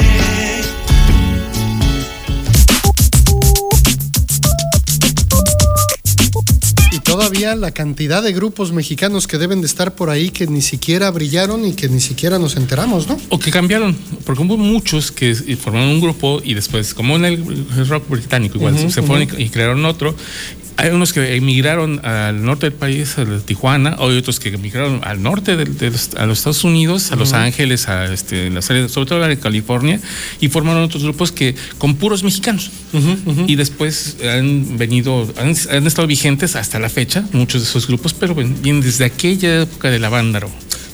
Todavía 7.32 7.56
la 7.56 7.72
cantidad 7.72 8.22
de 8.22 8.34
grupos 8.34 8.74
mexicanos 8.74 9.26
que 9.26 9.38
deben 9.38 9.62
de 9.62 9.68
estar 9.68 9.96
por 9.96 10.10
ahí 10.10 10.32
que 10.32 10.48
ni 10.48 10.62
siquiera 10.62 11.10
brillaron 11.12 11.66
y 11.66 11.74
que 11.74 11.88
ni 11.88 12.02
siquiera 12.02 12.38
nos 12.40 12.58
enteramos, 12.58 13.08
¿no? 13.08 13.18
O 13.30 13.40
que 13.40 13.52
cambiaron, 13.52 13.96
porque 14.26 14.44
hubo 14.44 14.58
muchos 14.58 15.14
que 15.14 15.34
formaron 15.56 15.90
un 15.92 16.02
grupo 16.02 16.42
y 16.44 16.56
después, 16.56 16.94
como 16.94 17.16
en 17.16 17.26
el 17.26 17.88
rock 17.88 18.10
británico, 18.10 18.58
igual 18.58 18.78
se 18.78 19.02
fueron 19.02 19.30
y, 19.38 19.50
crearon 19.50 19.86
otro. 19.86 20.14
Hay 20.82 20.90
unos 20.90 21.14
que 21.14 21.36
emigraron 21.36 22.04
al 22.04 22.44
norte 22.44 22.66
del 22.66 22.74
país, 22.74 23.16
a 23.20 23.26
Tijuana, 23.46 23.98
hay 24.00 24.18
otros 24.18 24.40
que 24.40 24.50
emigraron 24.50 25.02
al 25.04 25.22
norte 25.22 25.56
de, 25.56 25.92
los, 25.92 26.16
a 26.16 26.26
los 26.26 26.40
Estados 26.40 26.64
Unidos, 26.64 27.12
a 27.12 27.16
Los 27.16 27.34
Ángeles, 27.34 27.88
a 27.88 28.12
este, 28.12 28.50
la 28.50 28.64
sobre 28.64 28.88
todo 28.90 29.24
a 29.24 29.36
California, 29.36 30.00
y 30.40 30.48
formaron 30.48 30.82
otros 30.82 31.04
grupos 31.04 31.32
que 31.32 31.54
con 31.78 31.98
puros 31.98 32.24
mexicanos. 32.24 32.72
Y 33.46 33.58
después 33.58 34.18
han 34.28 34.80
venido, 34.80 35.32
han, 35.38 35.86
estado 35.86 36.08
vigentes 36.08 36.56
hasta 36.56 36.80
la 36.80 36.90
fecha, 36.90 37.26
muchos 37.32 37.62
de 37.62 37.68
esos 37.68 37.86
grupos, 37.86 38.16
pero 38.16 38.34
vienen 38.34 38.82
desde 38.82 39.06
aquella 39.06 39.62
época 39.62 39.92
de 39.92 40.00
la 40.00 40.10
banda. 40.10 40.40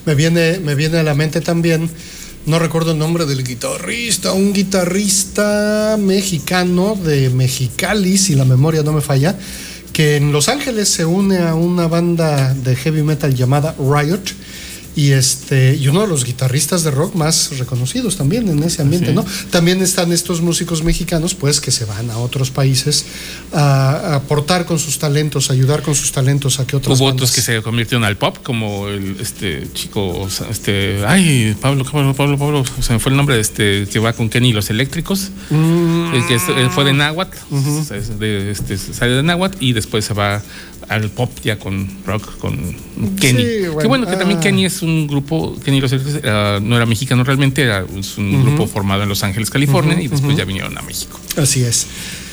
Me 0.05 0.15
viene, 0.15 0.59
me 0.59 0.75
viene 0.75 0.97
a 0.97 1.03
la 1.03 1.13
mente 1.13 1.39
también 1.39 1.89
no 2.45 2.59
recuerdo 2.59 2.93
el 2.93 2.97
nombre 2.97 3.25
del 3.25 3.43
guitarrista, 3.43 4.31
un 4.31 4.53
guitarrista 4.53 5.97
mexicano 5.99 6.95
de 6.95 7.29
Mexicali, 7.29 8.17
si 8.17 8.35
la 8.35 8.45
memoria 8.45 8.83
no 8.83 8.93
me 8.93 9.01
falla, 9.01 9.37
que 9.97 10.15
en 10.17 10.31
Los 10.31 10.47
Ángeles 10.47 10.89
se 10.89 11.07
une 11.07 11.39
a 11.39 11.55
una 11.55 11.87
banda 11.87 12.53
de 12.53 12.75
heavy 12.75 13.01
metal 13.01 13.33
llamada 13.33 13.73
Riot 13.79 14.25
y 14.97 15.11
este 15.11 15.75
y 15.75 15.87
uno 15.89 16.01
de 16.01 16.07
los 16.07 16.25
guitarristas 16.25 16.83
de 16.83 16.89
rock 16.89 17.13
más 17.13 17.55
reconocidos 17.59 18.17
también 18.17 18.49
en 18.49 18.63
ese 18.63 18.81
ambiente, 18.81 19.13
¿no? 19.13 19.23
También 19.51 19.79
están 19.83 20.11
estos 20.11 20.41
músicos 20.41 20.83
mexicanos, 20.83 21.35
pues, 21.35 21.61
que 21.61 21.69
se 21.69 21.85
van 21.85 22.09
a 22.09 22.17
otros 22.17 22.49
países 22.49 23.05
a, 23.53 24.15
aportar 24.15 24.65
con 24.65 24.79
sus 24.79 24.97
talentos, 24.97 25.51
ayudar 25.51 25.83
con 25.83 25.93
sus 25.93 26.11
talentos 26.11 26.59
a 26.59 26.65
que 26.65 26.77
otros. 26.77 26.99
Hubo 26.99 27.05
otros 27.05 27.31
que 27.31 27.41
se 27.41 27.61
convirtieron 27.61 28.03
al 28.05 28.17
pop, 28.17 28.37
como 28.41 28.87
el 28.87 29.17
este 29.21 29.67
chico, 29.71 30.27
este, 30.49 31.05
ay, 31.05 31.55
Pablo, 31.61 31.85
Pablo, 31.85 32.15
Pablo, 32.15 32.37
Pablo, 32.39 32.63
se 32.81 32.93
me 32.93 32.99
fue 32.99 33.11
el 33.11 33.17
nombre 33.17 33.35
de 33.35 33.41
este 33.41 33.87
que 33.91 33.99
va 33.99 34.13
con 34.13 34.29
Kenny 34.29 34.51
los 34.51 34.71
Eléctricos, 34.71 35.29
mm. 35.51 36.13
el 36.15 36.25
que 36.25 36.39
fue 36.71 36.83
de 36.85 36.93
Nahuatl, 36.93 37.37
de, 38.17 38.49
este, 38.49 38.79
sale 38.79 39.11
de 39.11 39.21
Nahuatl 39.21 39.57
y 39.59 39.73
después 39.73 40.05
se 40.05 40.15
va 40.15 40.41
al 40.89 41.09
pop 41.09 41.29
ya 41.43 41.59
con 41.59 41.87
rock, 42.05 42.37
con 42.37 42.57
Kenny. 43.19 43.43
Qué 43.79 43.87
bueno 43.87 44.07
que 44.07 44.15
también 44.15 44.39
ah. 44.39 44.41
Kenny 44.41 44.65
es 44.65 44.81
un 44.81 44.86
grupo, 45.07 45.57
Kenny 45.63 45.81
Los 45.81 45.91
uh, 45.91 45.97
no 46.61 46.75
era 46.75 46.85
mexicano 46.85 47.23
realmente, 47.23 47.63
era 47.63 47.85
un 48.17 48.43
grupo 48.43 48.67
formado 48.67 49.03
en 49.03 49.09
Los 49.09 49.23
Ángeles, 49.23 49.49
California, 49.49 49.99
y 50.01 50.07
después 50.07 50.35
ya 50.35 50.45
vinieron 50.45 50.77
a 50.77 50.81
México. 50.81 51.19
Así 51.37 51.63
es. 51.63 51.87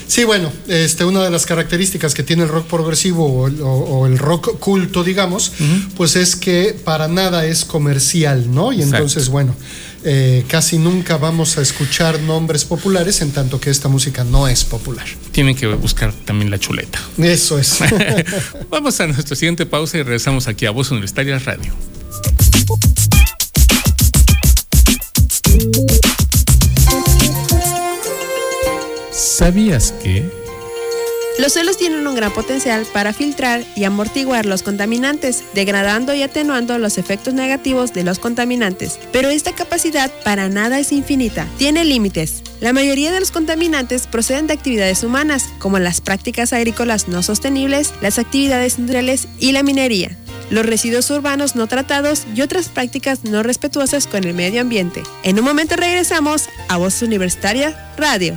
Sí, 0.06 0.24
bueno, 0.24 0.52
este, 0.68 1.04
una 1.04 1.24
de 1.24 1.30
las 1.30 1.46
características 1.46 2.14
que 2.14 2.22
tiene 2.22 2.42
el 2.42 2.48
rock 2.48 2.66
progresivo 2.66 3.26
o, 3.26 4.06
el 4.06 4.18
rock 4.18 4.58
culto, 4.58 5.02
digamos, 5.02 5.52
pues 5.96 6.16
es 6.16 6.36
que 6.36 6.76
para 6.84 7.08
nada 7.08 7.46
es 7.46 7.64
comercial, 7.64 8.52
¿no? 8.54 8.72
Y 8.72 8.82
entonces, 8.82 9.28
bueno, 9.28 9.56
eh, 10.04 10.44
casi 10.48 10.76
nunca 10.76 11.16
vamos 11.16 11.56
a 11.56 11.62
escuchar 11.62 12.20
nombres 12.20 12.66
populares 12.66 13.22
en 13.22 13.30
tanto 13.30 13.58
que 13.58 13.70
esta 13.70 13.88
música 13.88 14.22
no 14.22 14.46
es 14.46 14.62
popular. 14.64 15.06
Tienen 15.32 15.56
que 15.56 15.66
buscar 15.68 16.12
también 16.12 16.50
la 16.50 16.58
chuleta. 16.58 17.00
Eso 17.16 17.58
es. 17.58 17.78
vamos 18.70 19.00
a 19.00 19.06
nuestra 19.06 19.34
siguiente 19.34 19.64
pausa 19.64 19.96
y 19.96 20.02
regresamos 20.02 20.46
aquí 20.46 20.66
a 20.66 20.70
Voz 20.70 20.90
Universitaria 20.90 21.38
Radio. 21.38 21.72
¿Sabías 29.12 29.92
que... 30.02 30.43
Los 31.36 31.54
suelos 31.54 31.76
tienen 31.76 32.06
un 32.06 32.14
gran 32.14 32.32
potencial 32.32 32.86
para 32.92 33.12
filtrar 33.12 33.64
y 33.74 33.82
amortiguar 33.82 34.46
los 34.46 34.62
contaminantes, 34.62 35.42
degradando 35.52 36.14
y 36.14 36.22
atenuando 36.22 36.78
los 36.78 36.96
efectos 36.96 37.34
negativos 37.34 37.92
de 37.92 38.04
los 38.04 38.20
contaminantes. 38.20 39.00
Pero 39.12 39.30
esta 39.30 39.52
capacidad 39.52 40.12
para 40.22 40.48
nada 40.48 40.78
es 40.78 40.92
infinita, 40.92 41.48
tiene 41.58 41.84
límites. 41.84 42.42
La 42.60 42.72
mayoría 42.72 43.10
de 43.10 43.18
los 43.18 43.32
contaminantes 43.32 44.06
proceden 44.06 44.46
de 44.46 44.54
actividades 44.54 45.02
humanas, 45.02 45.48
como 45.58 45.80
las 45.80 46.00
prácticas 46.00 46.52
agrícolas 46.52 47.08
no 47.08 47.22
sostenibles, 47.24 47.92
las 48.00 48.20
actividades 48.20 48.78
industriales 48.78 49.26
y 49.40 49.52
la 49.52 49.64
minería 49.64 50.16
los 50.50 50.66
residuos 50.66 51.10
urbanos 51.10 51.56
no 51.56 51.66
tratados 51.66 52.26
y 52.34 52.42
otras 52.42 52.68
prácticas 52.68 53.24
no 53.24 53.42
respetuosas 53.42 54.06
con 54.06 54.24
el 54.24 54.34
medio 54.34 54.60
ambiente. 54.60 55.02
En 55.22 55.38
un 55.38 55.44
momento 55.44 55.74
regresamos 55.74 56.48
a 56.68 56.76
Voz 56.76 57.02
Universitaria 57.02 57.92
Radio. 57.96 58.36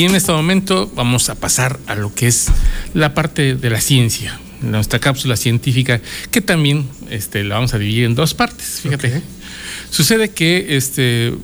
Y 0.00 0.04
en 0.04 0.14
este 0.14 0.32
momento 0.32 0.90
vamos 0.96 1.28
a 1.28 1.34
pasar 1.34 1.78
a 1.86 1.94
lo 1.94 2.14
que 2.14 2.26
es 2.26 2.46
la 2.94 3.12
parte 3.12 3.54
de 3.54 3.68
la 3.68 3.82
ciencia, 3.82 4.40
nuestra 4.62 4.98
cápsula 4.98 5.36
científica, 5.36 6.00
que 6.30 6.40
también 6.40 6.88
este, 7.10 7.44
la 7.44 7.56
vamos 7.56 7.74
a 7.74 7.78
dividir 7.78 8.06
en 8.06 8.14
dos 8.14 8.32
partes. 8.32 8.80
Fíjate. 8.82 9.20
Sucede 9.90 10.30
que 10.30 10.78
este, 10.78 11.34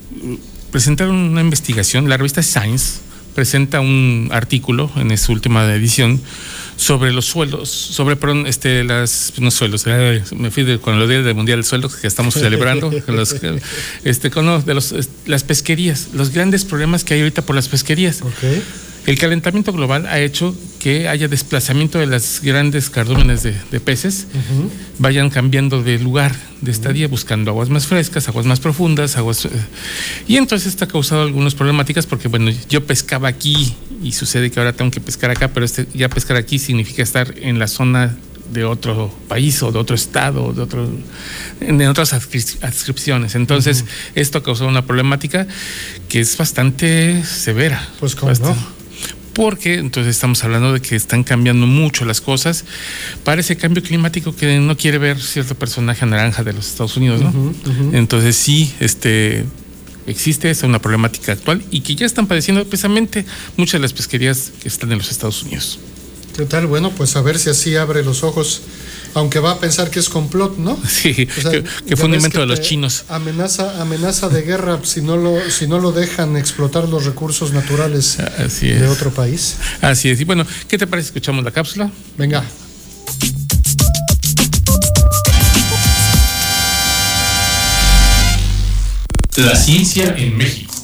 presentaron 0.71 1.17
una 1.17 1.43
investigación, 1.43 2.09
la 2.09 2.17
revista 2.17 2.43
Science 2.43 3.01
presenta 3.35 3.81
un 3.81 4.31
artículo 4.33 4.91
en 4.97 5.19
su 5.19 5.33
última 5.33 5.71
edición 5.71 6.19
sobre 6.77 7.12
los 7.12 7.24
suelos, 7.24 7.68
sobre 7.68 8.16
perdón, 8.16 8.47
este, 8.47 8.85
las, 8.85 9.33
no 9.39 9.51
suelos, 9.51 9.85
eh, 9.87 10.22
me 10.37 10.51
fui 10.51 10.64
de, 10.64 10.79
con 10.79 10.99
los 10.99 11.09
días 11.09 11.24
del 11.24 11.35
Mundial 11.35 11.59
del 11.59 11.64
Suelo 11.64 11.89
que 11.89 12.07
estamos 12.07 12.35
celebrando, 12.35 12.91
los, 13.07 13.37
este, 14.05 14.31
con 14.31 14.64
de 14.64 14.74
los, 14.74 14.95
las 15.27 15.43
pesquerías, 15.45 16.09
los 16.12 16.31
grandes 16.31 16.64
problemas 16.64 17.05
que 17.05 17.14
hay 17.14 17.20
ahorita 17.20 17.43
por 17.43 17.57
las 17.57 17.68
pesquerías. 17.68 18.22
El 19.07 19.21
calentamiento 19.21 19.73
global 19.73 20.07
ha 20.07 20.19
hecho 20.19 20.53
que 20.81 21.09
haya 21.09 21.29
desplazamiento 21.29 22.01
de 22.01 22.07
las 22.07 22.41
grandes 22.43 22.91
cardúmenes 22.91 23.45
de, 23.45 23.81
peces, 23.81 24.27
vayan 24.99 25.31
cambiando 25.31 25.85
de 25.85 26.01
lugar, 26.01 26.35
de 26.61 26.73
estadía, 26.73 27.07
buscando 27.07 27.53
aguas 27.53 27.69
más 27.69 27.87
frescas, 27.87 28.27
aguas 28.29 28.47
más 28.47 28.59
profundas, 28.59 29.17
aguas... 29.17 29.45
Eh, 29.45 29.51
y 30.27 30.37
entonces 30.37 30.69
esto 30.69 30.87
ha 30.87 30.89
causado 30.89 31.23
algunas 31.23 31.55
problemáticas 31.55 32.05
porque, 32.05 32.27
bueno, 32.27 32.51
yo 32.69 32.85
pescaba 32.85 33.29
aquí 33.29 33.77
y 34.03 34.11
sucede 34.11 34.51
que 34.51 34.59
ahora 34.59 34.73
tengo 34.73 34.91
que 34.91 35.01
pescar 35.01 35.31
acá, 35.31 35.49
pero 35.49 35.65
este, 35.65 35.87
ya 35.95 36.09
pescar 36.09 36.37
aquí 36.37 36.59
significa 36.59 37.05
estar 37.05 37.33
en 37.39 37.61
la 37.61 37.69
zona 37.69 38.17
de 38.53 38.65
otro 38.65 39.15
país 39.29 39.63
o 39.63 39.71
de 39.71 39.79
otro 39.79 39.95
estado, 39.95 40.53
de 40.53 40.63
otro, 40.63 40.89
en 41.61 41.81
otras 41.83 42.13
adscripciones. 42.13 43.37
Entonces, 43.37 43.85
esto 44.17 44.39
ha 44.39 44.43
causado 44.43 44.69
una 44.69 44.85
problemática 44.85 45.47
que 46.09 46.21
es 46.21 46.37
bastante 46.37 47.25
severa. 47.25 47.89
Pues 48.01 48.17
cómo 48.17 48.33
no 48.33 48.76
porque 49.37 49.74
entonces 49.74 50.16
estamos 50.16 50.43
hablando 50.45 50.72
de 50.72 50.80
que 50.80 50.97
están 50.97 51.22
cambiando 51.22 51.66
mucho 51.66 52.07
las 52.07 52.22
cosas 52.22 52.64
para 53.22 53.43
ese 53.43 53.59
cambio 53.59 53.82
climático 53.82 54.34
que 54.34 54.59
no 54.61 54.78
quiere 54.78 54.97
ver 54.97 55.20
cierto 55.20 55.55
personaje 55.55 56.07
naranja 56.07 56.43
de 56.43 56.55
los 56.55 56.66
Estados 56.66 56.97
Unidos, 56.97 57.20
¿no? 57.20 57.55
Entonces 57.93 58.34
sí, 58.34 58.72
este 58.80 59.45
existe 60.07 60.49
esa 60.49 60.66
una 60.66 60.78
problemática 60.78 61.32
actual 61.32 61.62
y 61.70 61.82
que 61.82 61.95
ya 61.95 62.07
están 62.07 62.26
padeciendo 62.26 62.64
precisamente 62.64 63.26
muchas 63.59 63.74
de 63.74 63.80
las 63.80 63.93
pesquerías 63.93 64.53
que 64.62 64.68
están 64.68 64.91
en 64.93 64.99
los 64.99 65.11
Estados 65.11 65.43
Unidos. 65.43 65.80
¿Qué 66.34 66.47
tal? 66.47 66.66
Bueno, 66.66 66.91
pues 66.93 67.14
a 67.16 67.20
ver 67.20 67.39
si 67.39 67.51
así 67.51 67.76
abre 67.76 68.03
los 68.05 68.22
ojos 68.22 68.62
aunque 69.17 69.41
va 69.41 69.53
a 69.53 69.59
pensar 69.59 69.91
que 69.91 69.99
es 69.99 70.11
complot, 70.11 70.59
¿no? 70.59 70.79
Sí, 70.89 71.14
que, 71.14 71.97
fue 71.97 72.07
un 72.07 72.14
invento 72.14 72.41
de 72.41 72.47
los 72.47 72.61
chinos. 72.61 73.05
Amenaza, 73.09 73.81
amenaza 73.81 74.29
de 74.29 74.43
guerra 74.43 74.79
si 74.85 75.01
no 75.01 75.17
lo, 75.17 75.51
si 75.51 75.67
no 75.67 75.79
lo 75.79 75.91
dejan 75.91 76.37
explotar 76.37 76.87
los 76.89 77.07
recursos 77.07 77.53
naturales 77.53 78.19
de 78.61 78.89
otro 78.89 79.11
país. 79.11 79.57
Así 79.81 80.11
es. 80.11 80.21
Y 80.21 80.25
bueno, 80.25 80.47
¿qué 80.69 80.77
te 80.77 80.87
parece? 80.87 81.09
Escuchamos 81.09 81.45
la 81.45 81.51
cápsula. 81.51 81.91
Venga. 82.19 82.45
La 89.37 89.57
ciencia 89.57 90.14
en 90.19 90.37
México. 90.37 90.76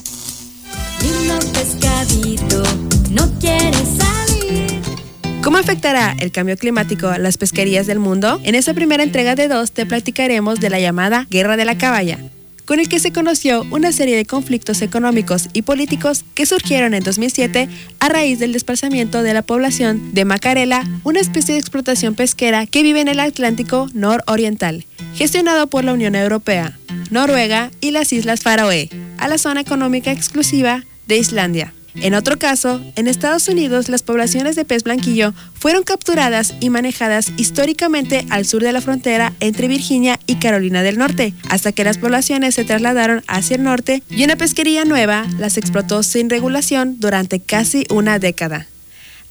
¿Cómo 5.42 5.58
afectará 5.58 6.14
el 6.20 6.30
cambio 6.30 6.56
climático 6.56 7.08
a 7.08 7.18
las 7.18 7.36
pesquerías 7.36 7.88
del 7.88 7.98
mundo? 7.98 8.40
En 8.44 8.54
esta 8.54 8.74
primera 8.74 9.02
entrega 9.02 9.34
de 9.34 9.48
dos 9.48 9.72
te 9.72 9.84
platicaremos 9.84 10.60
de 10.60 10.70
la 10.70 10.78
llamada 10.78 11.26
Guerra 11.30 11.56
de 11.56 11.64
la 11.64 11.76
Caballa, 11.76 12.18
con 12.64 12.78
el 12.78 12.88
que 12.88 13.00
se 13.00 13.12
conoció 13.12 13.66
una 13.72 13.90
serie 13.90 14.16
de 14.16 14.24
conflictos 14.24 14.82
económicos 14.82 15.48
y 15.52 15.62
políticos 15.62 16.24
que 16.34 16.46
surgieron 16.46 16.94
en 16.94 17.02
2007 17.02 17.68
a 17.98 18.08
raíz 18.08 18.38
del 18.38 18.52
desplazamiento 18.52 19.24
de 19.24 19.34
la 19.34 19.42
población 19.42 20.14
de 20.14 20.24
Macarela, 20.24 20.88
una 21.02 21.18
especie 21.18 21.54
de 21.54 21.60
explotación 21.60 22.14
pesquera 22.14 22.66
que 22.66 22.84
vive 22.84 23.00
en 23.00 23.08
el 23.08 23.18
Atlántico 23.18 23.88
nororiental, 23.94 24.86
gestionado 25.16 25.66
por 25.66 25.82
la 25.82 25.92
Unión 25.92 26.14
Europea, 26.14 26.78
Noruega 27.10 27.72
y 27.80 27.90
las 27.90 28.12
Islas 28.12 28.42
Faroe, 28.42 28.88
a 29.18 29.26
la 29.26 29.38
zona 29.38 29.62
económica 29.62 30.12
exclusiva 30.12 30.84
de 31.08 31.18
Islandia. 31.18 31.74
En 31.94 32.14
otro 32.14 32.38
caso, 32.38 32.80
en 32.96 33.08
Estados 33.08 33.48
Unidos 33.48 33.88
las 33.88 34.02
poblaciones 34.02 34.56
de 34.56 34.64
pez 34.64 34.84
blanquillo 34.84 35.34
fueron 35.54 35.82
capturadas 35.82 36.54
y 36.60 36.70
manejadas 36.70 37.32
históricamente 37.36 38.26
al 38.30 38.46
sur 38.46 38.62
de 38.62 38.72
la 38.72 38.80
frontera 38.80 39.32
entre 39.40 39.68
Virginia 39.68 40.18
y 40.26 40.36
Carolina 40.36 40.82
del 40.82 40.98
Norte, 40.98 41.34
hasta 41.48 41.72
que 41.72 41.84
las 41.84 41.98
poblaciones 41.98 42.54
se 42.54 42.64
trasladaron 42.64 43.22
hacia 43.26 43.56
el 43.56 43.62
norte 43.62 44.02
y 44.08 44.24
una 44.24 44.36
pesquería 44.36 44.84
nueva 44.84 45.26
las 45.38 45.56
explotó 45.56 46.02
sin 46.02 46.30
regulación 46.30 46.96
durante 46.98 47.40
casi 47.40 47.86
una 47.90 48.18
década. 48.18 48.66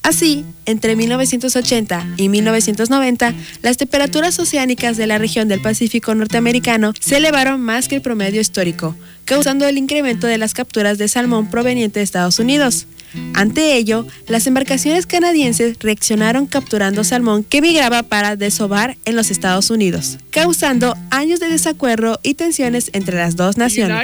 Así, 0.03 0.45
entre 0.65 0.95
1980 0.95 2.15
y 2.17 2.29
1990, 2.29 3.35
las 3.61 3.77
temperaturas 3.77 4.39
oceánicas 4.39 4.97
de 4.97 5.05
la 5.05 5.19
región 5.19 5.47
del 5.47 5.61
Pacífico 5.61 6.15
norteamericano 6.15 6.93
se 6.99 7.17
elevaron 7.17 7.61
más 7.61 7.87
que 7.87 7.95
el 7.95 8.01
promedio 8.01 8.41
histórico, 8.41 8.95
causando 9.25 9.67
el 9.67 9.77
incremento 9.77 10.25
de 10.25 10.39
las 10.39 10.55
capturas 10.55 10.97
de 10.97 11.07
salmón 11.07 11.51
proveniente 11.51 11.99
de 11.99 12.03
Estados 12.03 12.39
Unidos. 12.39 12.87
Ante 13.33 13.75
ello, 13.75 14.05
las 14.27 14.47
embarcaciones 14.47 15.05
canadienses 15.05 15.77
reaccionaron 15.79 16.45
capturando 16.45 17.03
salmón 17.03 17.43
que 17.43 17.61
migraba 17.61 18.03
para 18.03 18.35
desovar 18.35 18.97
en 19.05 19.15
los 19.15 19.31
Estados 19.31 19.69
Unidos, 19.69 20.17
causando 20.29 20.95
años 21.09 21.39
de 21.39 21.49
desacuerdo 21.49 22.19
y 22.23 22.35
tensiones 22.35 22.89
entre 22.93 23.17
las 23.17 23.35
dos 23.35 23.57
naciones. 23.57 23.97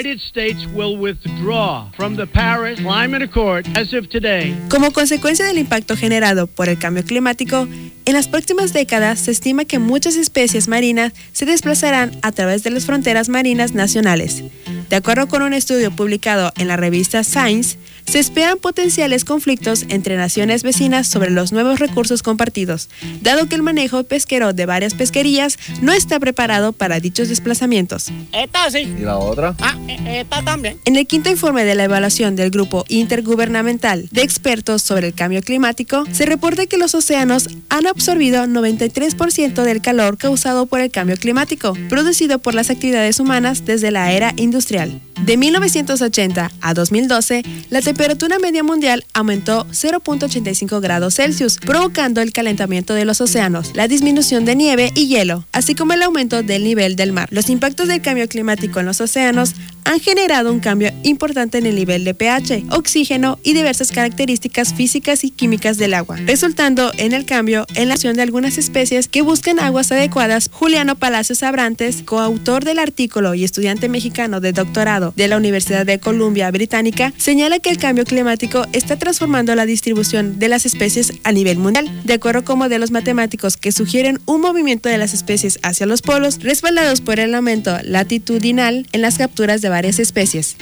Como 4.69 4.91
consecuencia 4.91 5.45
del 5.45 5.57
impacto 5.57 5.95
generado 5.95 6.47
por 6.47 6.69
el 6.69 6.77
cambio 6.77 7.03
climático, 7.03 7.67
en 8.05 8.13
las 8.13 8.27
próximas 8.27 8.71
décadas 8.71 9.19
se 9.19 9.31
estima 9.31 9.65
que 9.65 9.79
muchas 9.79 10.15
especies 10.15 10.67
marinas 10.67 11.13
se 11.33 11.45
desplazarán 11.45 12.11
a 12.21 12.31
través 12.31 12.63
de 12.63 12.69
las 12.69 12.85
fronteras 12.85 13.27
marinas 13.29 13.73
nacionales. 13.73 14.43
De 14.89 14.95
acuerdo 14.95 15.27
con 15.27 15.41
un 15.41 15.53
estudio 15.53 15.91
publicado 15.91 16.53
en 16.57 16.69
la 16.69 16.77
revista 16.77 17.23
Science, 17.23 17.77
se 18.07 18.19
esperan 18.19 18.57
potenciales 18.57 19.25
conflictos 19.25 19.85
entre 19.89 20.15
naciones 20.15 20.63
vecinas 20.63 21.07
sobre 21.07 21.29
los 21.29 21.51
nuevos 21.51 21.79
recursos 21.79 22.23
compartidos, 22.23 22.89
dado 23.21 23.47
que 23.47 23.55
el 23.55 23.63
manejo 23.63 24.03
pesquero 24.05 24.53
de 24.53 24.65
varias 24.65 24.93
pesquerías 24.93 25.59
no 25.81 25.91
está 25.91 26.19
preparado 26.19 26.71
para 26.71 26.99
dichos 27.01 27.27
desplazamientos. 27.27 28.07
Esta 28.31 28.71
sí. 28.71 28.79
¿Y 28.79 29.01
la 29.01 29.17
otra? 29.17 29.55
Ah, 29.59 29.75
e, 29.87 30.21
esta 30.21 30.41
también. 30.41 30.77
En 30.85 30.95
el 30.95 31.05
quinto 31.05 31.29
informe 31.29 31.65
de 31.65 31.75
la 31.75 31.83
evaluación 31.83 32.35
del 32.37 32.49
Grupo 32.49 32.85
Intergubernamental 32.87 34.07
de 34.11 34.21
Expertos 34.21 34.81
sobre 34.81 35.07
el 35.07 35.13
Cambio 35.13 35.41
Climático, 35.41 36.05
se 36.11 36.25
reporta 36.25 36.65
que 36.65 36.77
los 36.77 36.95
océanos 36.95 37.49
han 37.69 37.87
absorbido 37.87 38.45
93% 38.45 39.63
del 39.63 39.81
calor 39.81 40.17
causado 40.17 40.65
por 40.65 40.79
el 40.79 40.91
cambio 40.91 41.17
climático, 41.17 41.73
producido 41.89 42.39
por 42.39 42.55
las 42.55 42.69
actividades 42.69 43.19
humanas 43.19 43.65
desde 43.65 43.91
la 43.91 44.13
era 44.13 44.33
industrial. 44.37 45.01
De 45.25 45.35
1980 45.35 46.51
a 46.61 46.73
2012, 46.73 47.43
la 47.69 47.81
temperatura 47.81 47.96
media 48.39 48.63
mundial 48.63 49.05
aumentó 49.13 49.65
0.85 49.71 50.79
grados 50.81 51.15
Celsius, 51.15 51.57
provocando 51.57 52.21
el 52.21 52.31
calentamiento 52.31 52.93
de 52.93 53.05
los 53.05 53.21
océanos, 53.21 53.71
la 53.75 53.87
disminución 53.87 54.45
de 54.45 54.55
nieve 54.55 54.91
y 54.95 55.07
hielo, 55.07 55.45
así 55.51 55.75
como 55.75 55.93
el 55.93 56.03
aumento 56.03 56.43
del 56.43 56.63
nivel 56.63 56.95
del 56.95 57.11
mar. 57.11 57.27
Los 57.31 57.49
impactos 57.49 57.87
del 57.87 58.01
cambio 58.01 58.27
climático 58.27 58.79
en 58.79 58.85
los 58.85 59.01
océanos 59.01 59.53
han 59.87 59.99
generado 60.01 60.51
un 60.51 60.59
cambio 60.59 60.91
importante 61.03 61.57
en 61.57 61.65
el 61.65 61.75
nivel 61.75 62.03
de 62.03 62.13
pH, 62.13 62.65
oxígeno 62.71 63.39
y 63.41 63.53
diversas 63.53 63.91
características 63.91 64.73
físicas 64.73 65.23
y 65.23 65.31
químicas 65.31 65.77
del 65.77 65.93
agua, 65.93 66.17
resultando 66.25 66.91
en 66.97 67.13
el 67.13 67.25
cambio 67.25 67.65
en 67.73 67.87
la 67.87 67.93
acción 67.93 68.15
de 68.17 68.21
algunas 68.21 68.57
especies 68.57 69.07
que 69.07 69.21
buscan 69.21 69.59
aguas 69.59 69.91
adecuadas. 69.91 70.49
Juliano 70.51 70.95
Palacios 70.95 71.41
Abrantes, 71.41 72.03
coautor 72.03 72.65
del 72.65 72.79
artículo 72.79 73.33
y 73.33 73.45
estudiante 73.45 73.87
mexicano 73.87 74.41
de 74.41 74.51
doctorado 74.51 75.13
de 75.15 75.29
la 75.29 75.37
Universidad 75.37 75.85
de 75.85 75.99
Columbia 75.99 76.51
Británica, 76.51 77.13
señala 77.17 77.59
que 77.59 77.69
el 77.69 77.77
cambio 77.87 78.03
climático 78.03 78.65
está 78.73 78.97
transformando 78.97 79.55
la 79.55 79.65
distribución 79.65 80.39
de 80.39 80.49
las 80.49 80.65
especies 80.65 81.13
a 81.23 81.31
nivel 81.31 81.57
mundial, 81.57 81.89
de 82.03 82.15
acuerdo 82.15 82.43
con 82.43 82.59
modelos 82.59 82.91
matemáticos 82.91 83.55
que 83.55 83.71
sugieren 83.71 84.19
un 84.25 84.41
movimiento 84.41 84.89
de 84.89 84.97
las 84.97 85.13
especies 85.13 85.57
hacia 85.63 85.85
los 85.85 86.01
polos, 86.01 86.39
respaldados 86.43 86.99
por 86.99 87.21
el 87.21 87.33
aumento 87.33 87.77
latitudinal 87.83 88.85
en 88.91 89.01
las 89.01 89.17
capturas 89.17 89.61
de 89.61 89.69
varias 89.69 89.99
especies. 89.99 90.57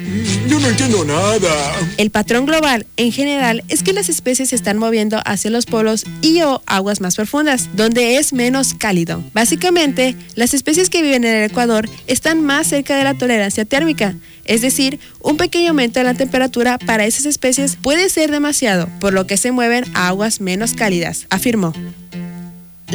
Yo 0.47 0.59
no 0.59 0.67
entiendo 0.67 1.03
nada. 1.03 1.49
El 1.97 2.11
patrón 2.11 2.45
global 2.45 2.85
en 2.95 3.11
general 3.11 3.63
es 3.69 3.81
que 3.81 3.93
las 3.93 4.07
especies 4.07 4.49
se 4.49 4.55
están 4.55 4.77
moviendo 4.77 5.19
hacia 5.25 5.49
los 5.49 5.65
polos 5.65 6.05
y 6.21 6.43
o 6.43 6.61
aguas 6.67 7.01
más 7.01 7.15
profundas, 7.15 7.69
donde 7.73 8.17
es 8.17 8.33
menos 8.33 8.75
cálido. 8.75 9.23
Básicamente, 9.33 10.15
las 10.35 10.53
especies 10.53 10.91
que 10.91 11.01
viven 11.01 11.23
en 11.23 11.33
el 11.33 11.49
Ecuador 11.49 11.89
están 12.05 12.43
más 12.43 12.67
cerca 12.67 12.95
de 12.95 13.03
la 13.03 13.15
tolerancia 13.15 13.65
térmica, 13.65 14.13
es 14.45 14.61
decir, 14.61 14.99
un 15.21 15.37
pequeño 15.37 15.69
aumento 15.69 15.99
de 15.99 16.05
la 16.05 16.13
temperatura 16.13 16.77
para 16.77 17.05
esas 17.05 17.25
especies 17.25 17.75
puede 17.75 18.09
ser 18.09 18.31
demasiado, 18.31 18.87
por 18.99 19.13
lo 19.13 19.27
que 19.27 19.37
se 19.37 19.51
mueven 19.51 19.85
a 19.93 20.07
aguas 20.07 20.41
menos 20.41 20.73
cálidas, 20.73 21.27
afirmó. 21.29 21.73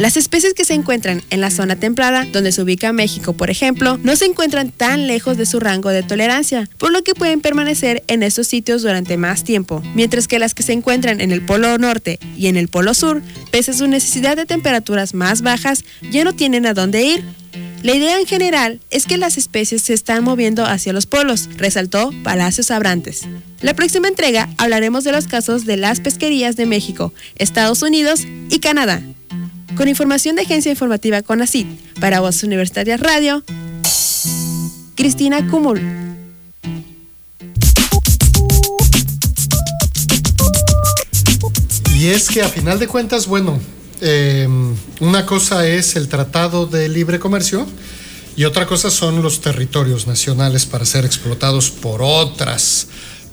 Las 0.01 0.17
especies 0.17 0.55
que 0.55 0.65
se 0.65 0.73
encuentran 0.73 1.21
en 1.29 1.41
la 1.41 1.51
zona 1.51 1.75
templada, 1.75 2.25
donde 2.25 2.51
se 2.51 2.63
ubica 2.63 2.91
México, 2.91 3.33
por 3.33 3.51
ejemplo, 3.51 3.99
no 4.01 4.15
se 4.15 4.25
encuentran 4.25 4.71
tan 4.71 5.05
lejos 5.05 5.37
de 5.37 5.45
su 5.45 5.59
rango 5.59 5.89
de 5.89 6.01
tolerancia, 6.01 6.67
por 6.79 6.91
lo 6.91 7.03
que 7.03 7.13
pueden 7.13 7.39
permanecer 7.39 8.01
en 8.07 8.23
estos 8.23 8.47
sitios 8.47 8.81
durante 8.81 9.17
más 9.17 9.43
tiempo, 9.43 9.83
mientras 9.93 10.27
que 10.27 10.39
las 10.39 10.55
que 10.55 10.63
se 10.63 10.73
encuentran 10.73 11.21
en 11.21 11.31
el 11.31 11.45
Polo 11.45 11.77
Norte 11.77 12.17
y 12.35 12.47
en 12.47 12.57
el 12.57 12.67
Polo 12.67 12.95
Sur, 12.95 13.21
pese 13.51 13.69
a 13.69 13.73
su 13.75 13.85
necesidad 13.85 14.35
de 14.35 14.47
temperaturas 14.47 15.13
más 15.13 15.43
bajas, 15.43 15.85
ya 16.09 16.23
no 16.23 16.33
tienen 16.33 16.65
a 16.65 16.73
dónde 16.73 17.03
ir. 17.03 17.23
La 17.83 17.93
idea 17.93 18.19
en 18.19 18.25
general 18.25 18.79
es 18.89 19.05
que 19.05 19.19
las 19.19 19.37
especies 19.37 19.83
se 19.83 19.93
están 19.93 20.23
moviendo 20.23 20.65
hacia 20.65 20.93
los 20.93 21.05
polos, 21.05 21.47
resaltó 21.57 22.09
Palacios 22.23 22.71
Abrantes. 22.71 23.27
La 23.61 23.75
próxima 23.75 24.07
entrega 24.07 24.49
hablaremos 24.57 25.03
de 25.03 25.11
los 25.11 25.27
casos 25.27 25.65
de 25.65 25.77
las 25.77 25.99
pesquerías 25.99 26.55
de 26.55 26.65
México, 26.65 27.13
Estados 27.35 27.83
Unidos 27.83 28.25
y 28.49 28.57
Canadá. 28.57 29.03
Con 29.75 29.87
información 29.87 30.35
de 30.35 30.43
Agencia 30.43 30.71
Informativa 30.71 31.21
CONACIT, 31.21 31.67
para 31.99 32.19
Voz 32.19 32.43
Universitarias 32.43 32.99
Radio, 32.99 33.43
Cristina 34.95 35.47
Cumul. 35.47 35.81
Y 41.95 42.07
es 42.07 42.29
que 42.29 42.41
a 42.41 42.49
final 42.49 42.79
de 42.79 42.87
cuentas, 42.87 43.27
bueno, 43.27 43.59
eh, 44.01 44.47
una 44.99 45.25
cosa 45.25 45.67
es 45.67 45.95
el 45.95 46.07
Tratado 46.07 46.65
de 46.65 46.89
Libre 46.89 47.19
Comercio 47.19 47.67
y 48.35 48.45
otra 48.45 48.65
cosa 48.65 48.89
son 48.89 49.21
los 49.21 49.41
territorios 49.41 50.07
nacionales 50.07 50.65
para 50.65 50.85
ser 50.85 51.05
explotados 51.05 51.69
por 51.69 52.01
otras 52.01 52.87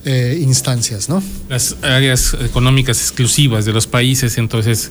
eh, 0.05 0.39
instancias, 0.41 1.09
¿no? 1.09 1.23
Las 1.49 1.77
áreas 1.83 2.37
económicas 2.41 3.01
exclusivas 3.01 3.65
de 3.65 3.73
los 3.73 3.87
países, 3.87 4.39
entonces 4.39 4.91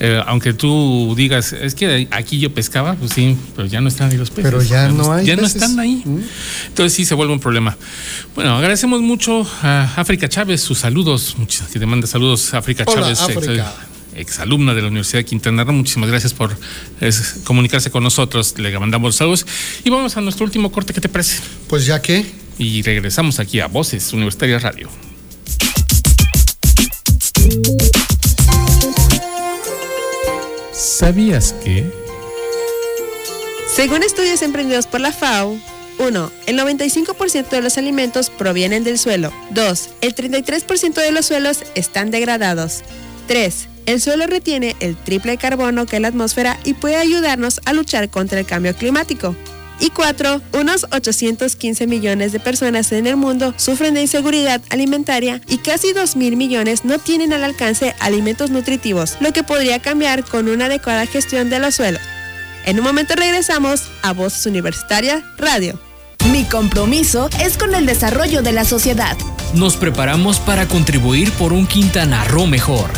eh, 0.00 0.22
aunque 0.26 0.52
tú 0.52 1.14
digas, 1.16 1.52
es 1.52 1.74
que 1.74 2.06
aquí 2.10 2.38
yo 2.38 2.52
pescaba, 2.52 2.94
pues 2.94 3.12
sí, 3.12 3.36
pero 3.56 3.66
ya 3.66 3.80
no 3.80 3.88
están 3.88 4.10
ahí 4.10 4.16
los 4.16 4.30
peces. 4.30 4.44
Pero 4.44 4.62
ya 4.62 4.88
no 4.88 5.12
hay 5.12 5.26
Ya 5.26 5.36
no 5.36 5.46
están 5.46 5.78
ahí. 5.80 6.02
Mm. 6.04 6.20
Entonces 6.68 6.92
sí 6.92 7.04
se 7.04 7.14
vuelve 7.14 7.32
un 7.32 7.40
problema. 7.40 7.76
Bueno, 8.34 8.56
agradecemos 8.56 9.00
mucho 9.00 9.46
a 9.62 9.92
África 9.96 10.28
Chávez 10.28 10.60
sus 10.60 10.78
saludos. 10.78 11.34
Muchas 11.38 11.68
que 11.68 11.78
te 11.78 11.86
manda 11.86 12.06
saludos, 12.06 12.54
África 12.54 12.84
Hola, 12.86 13.02
Chávez. 13.02 13.20
África. 13.20 13.74
Ex, 14.14 14.30
exalumna 14.30 14.74
de 14.74 14.82
la 14.82 14.88
Universidad 14.88 15.20
de 15.20 15.24
Quintana 15.24 15.64
Roo. 15.64 15.72
Muchísimas 15.72 16.10
gracias 16.10 16.32
por 16.32 16.56
es, 17.00 17.40
comunicarse 17.44 17.90
con 17.90 18.02
nosotros. 18.02 18.54
Le 18.58 18.78
mandamos 18.78 19.16
saludos. 19.16 19.46
Y 19.84 19.90
vamos 19.90 20.16
a 20.16 20.20
nuestro 20.20 20.44
último 20.44 20.70
corte. 20.70 20.92
¿Qué 20.92 21.00
te 21.00 21.08
parece? 21.08 21.40
Pues 21.68 21.86
ya 21.86 22.00
que. 22.00 22.24
Y 22.58 22.82
regresamos 22.82 23.38
aquí 23.38 23.60
a 23.60 23.66
Voces 23.66 24.12
Universitarias 24.12 24.62
Radio. 24.62 24.88
¿Sabías 30.98 31.52
que? 31.52 31.88
Según 33.72 34.02
estudios 34.02 34.42
emprendidos 34.42 34.88
por 34.88 35.00
la 35.00 35.12
FAO, 35.12 35.56
1. 36.00 36.32
El 36.46 36.58
95% 36.58 37.50
de 37.50 37.60
los 37.60 37.78
alimentos 37.78 38.30
provienen 38.30 38.82
del 38.82 38.98
suelo. 38.98 39.32
2. 39.50 39.90
El 40.00 40.16
33% 40.16 40.94
de 40.94 41.12
los 41.12 41.26
suelos 41.26 41.62
están 41.76 42.10
degradados. 42.10 42.82
3. 43.28 43.68
El 43.86 44.00
suelo 44.00 44.26
retiene 44.26 44.74
el 44.80 44.96
triple 44.96 45.36
carbono 45.36 45.86
que 45.86 46.00
la 46.00 46.08
atmósfera 46.08 46.58
y 46.64 46.74
puede 46.74 46.96
ayudarnos 46.96 47.60
a 47.64 47.74
luchar 47.74 48.10
contra 48.10 48.40
el 48.40 48.46
cambio 48.46 48.74
climático. 48.74 49.36
Y 49.80 49.90
4. 49.90 50.40
Unos 50.54 50.86
815 50.90 51.86
millones 51.86 52.32
de 52.32 52.40
personas 52.40 52.90
en 52.92 53.06
el 53.06 53.16
mundo 53.16 53.54
sufren 53.56 53.94
de 53.94 54.02
inseguridad 54.02 54.60
alimentaria 54.70 55.40
y 55.46 55.58
casi 55.58 55.92
2 55.92 56.16
mil 56.16 56.36
millones 56.36 56.84
no 56.84 56.98
tienen 56.98 57.32
al 57.32 57.44
alcance 57.44 57.94
alimentos 58.00 58.50
nutritivos, 58.50 59.16
lo 59.20 59.32
que 59.32 59.42
podría 59.42 59.78
cambiar 59.78 60.24
con 60.24 60.48
una 60.48 60.66
adecuada 60.66 61.06
gestión 61.06 61.50
de 61.50 61.58
los 61.60 61.76
suelos. 61.76 62.02
En 62.64 62.78
un 62.78 62.84
momento 62.84 63.14
regresamos 63.14 63.84
a 64.02 64.12
Voces 64.12 64.44
Universitaria 64.46 65.24
Radio. 65.38 65.78
Mi 66.32 66.44
compromiso 66.44 67.30
es 67.40 67.56
con 67.56 67.74
el 67.74 67.86
desarrollo 67.86 68.42
de 68.42 68.52
la 68.52 68.64
sociedad. 68.64 69.16
Nos 69.54 69.76
preparamos 69.76 70.38
para 70.40 70.66
contribuir 70.66 71.32
por 71.32 71.52
un 71.54 71.66
Quintana 71.66 72.24
Roo 72.24 72.46
mejor. 72.46 72.90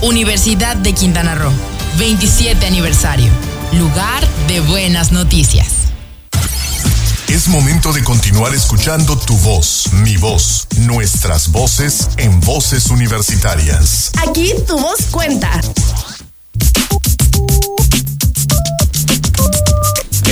Universidad 0.00 0.76
de 0.76 0.94
Quintana 0.94 1.34
Roo, 1.34 1.52
27 1.98 2.64
aniversario. 2.64 3.30
Lugar 3.72 4.26
de 4.46 4.60
buenas 4.60 5.12
noticias. 5.12 5.88
Es 7.38 7.46
momento 7.46 7.92
de 7.92 8.02
continuar 8.02 8.52
escuchando 8.52 9.16
tu 9.16 9.36
voz, 9.38 9.84
mi 10.02 10.16
voz, 10.16 10.66
nuestras 10.80 11.52
voces 11.52 12.08
en 12.16 12.40
voces 12.40 12.86
universitarias. 12.90 14.10
Aquí 14.28 14.54
tu 14.66 14.76
voz 14.76 15.02
cuenta. 15.12 15.60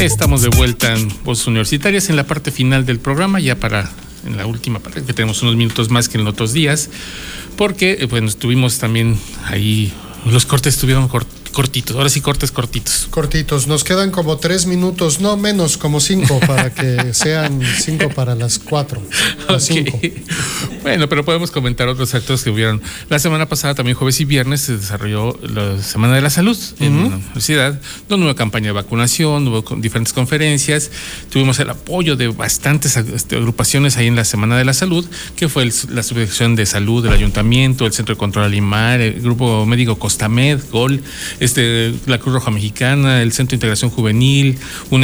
Estamos 0.01 0.43
de 0.43 0.49
vuelta 0.49 0.95
en 0.95 1.09
Voces 1.23 1.47
Universitarias 1.47 2.11
en 2.11 2.17
la 2.17 2.25
parte 2.25 2.51
final 2.51 2.85
del 2.85 2.99
programa, 2.99 3.39
ya 3.39 3.55
para 3.55 3.89
en 4.27 4.37
la 4.37 4.45
última 4.47 4.81
parte, 4.81 5.05
que 5.05 5.13
tenemos 5.13 5.41
unos 5.43 5.55
minutos 5.55 5.91
más 5.91 6.09
que 6.09 6.19
en 6.19 6.27
otros 6.27 6.53
días, 6.53 6.91
porque 7.57 7.99
eh, 8.01 8.07
bueno, 8.07 8.27
estuvimos 8.27 8.79
también 8.79 9.17
ahí, 9.45 9.95
los 10.25 10.45
cortes 10.45 10.75
estuvieron 10.75 11.09
cort- 11.09 11.29
cortitos, 11.57 11.97
ahora 11.97 12.11
sí 12.11 12.21
cortes 12.21 12.53
cortitos. 12.53 13.07
Cortitos, 13.09 13.67
nos 13.67 13.83
quedan 13.83 14.11
como 14.11 14.37
tres 14.37 14.67
minutos, 14.67 15.21
no 15.21 15.39
menos, 15.39 15.79
como 15.79 16.01
cinco, 16.01 16.39
para 16.47 16.69
que 16.75 17.15
sean 17.15 17.63
cinco 17.81 18.11
para 18.11 18.35
las 18.35 18.59
cuatro. 18.59 19.01
Las 19.49 19.65
cinco. 19.65 19.99
Bueno, 20.83 21.09
pero 21.09 21.25
podemos 21.25 21.51
comentar 21.51 21.89
otros 21.89 22.15
actos 22.15 22.45
que 22.45 22.51
hubieron. 22.51 22.83
La 23.09 23.19
semana 23.19 23.49
pasada, 23.49 23.75
también 23.75 23.97
jueves 23.97 24.21
y 24.21 24.27
viernes, 24.27 24.61
se 24.61 24.77
desarrolló 24.77 25.39
la 25.43 25.81
Semana 25.83 26.15
de 26.15 26.21
la 26.21 26.29
Salud 26.29 26.59
en 26.79 27.01
la 27.11 27.17
universidad, 27.17 27.81
donde 28.07 28.27
hubo 28.27 28.35
campaña 28.35 28.67
de 28.67 28.73
vacunación, 28.73 29.49
hubo 29.49 29.65
con- 29.65 29.81
diferentes 29.81 30.13
conferencias, 30.13 30.91
tuvimos 31.31 31.59
el 31.59 31.71
apoyo 31.71 32.17
de 32.17 32.29
bastantes 32.29 32.99
este, 32.99 33.37
agrupaciones 33.37 33.97
ahí 33.97 34.09
en 34.09 34.17
la 34.17 34.27
Semana 34.27 34.59
de 34.59 34.67
la 34.67 34.75
Salud, 34.75 35.07
que 35.37 35.49
fue 35.49 35.63
el- 35.63 35.73
la 35.89 36.03
Subdirección 36.03 36.55
de 36.55 36.67
Salud 36.67 37.03
del 37.03 37.15
Ayuntamiento, 37.15 37.87
el 37.87 37.95
Centro 37.95 38.15
de 38.15 38.19
Control 38.19 38.45
Alimar, 38.45 39.01
el 39.01 39.23
Grupo 39.23 39.65
Médico 39.65 39.99
Costamed, 39.99 40.61
GOL, 40.71 41.01
este, 41.47 41.95
la 42.07 42.19
Cruz 42.19 42.35
Roja 42.35 42.51
Mexicana, 42.51 43.23
el 43.23 43.33
Centro 43.33 43.53
de 43.53 43.57
Integración 43.57 43.91
Juvenil, 43.91 44.59
un 44.91 45.03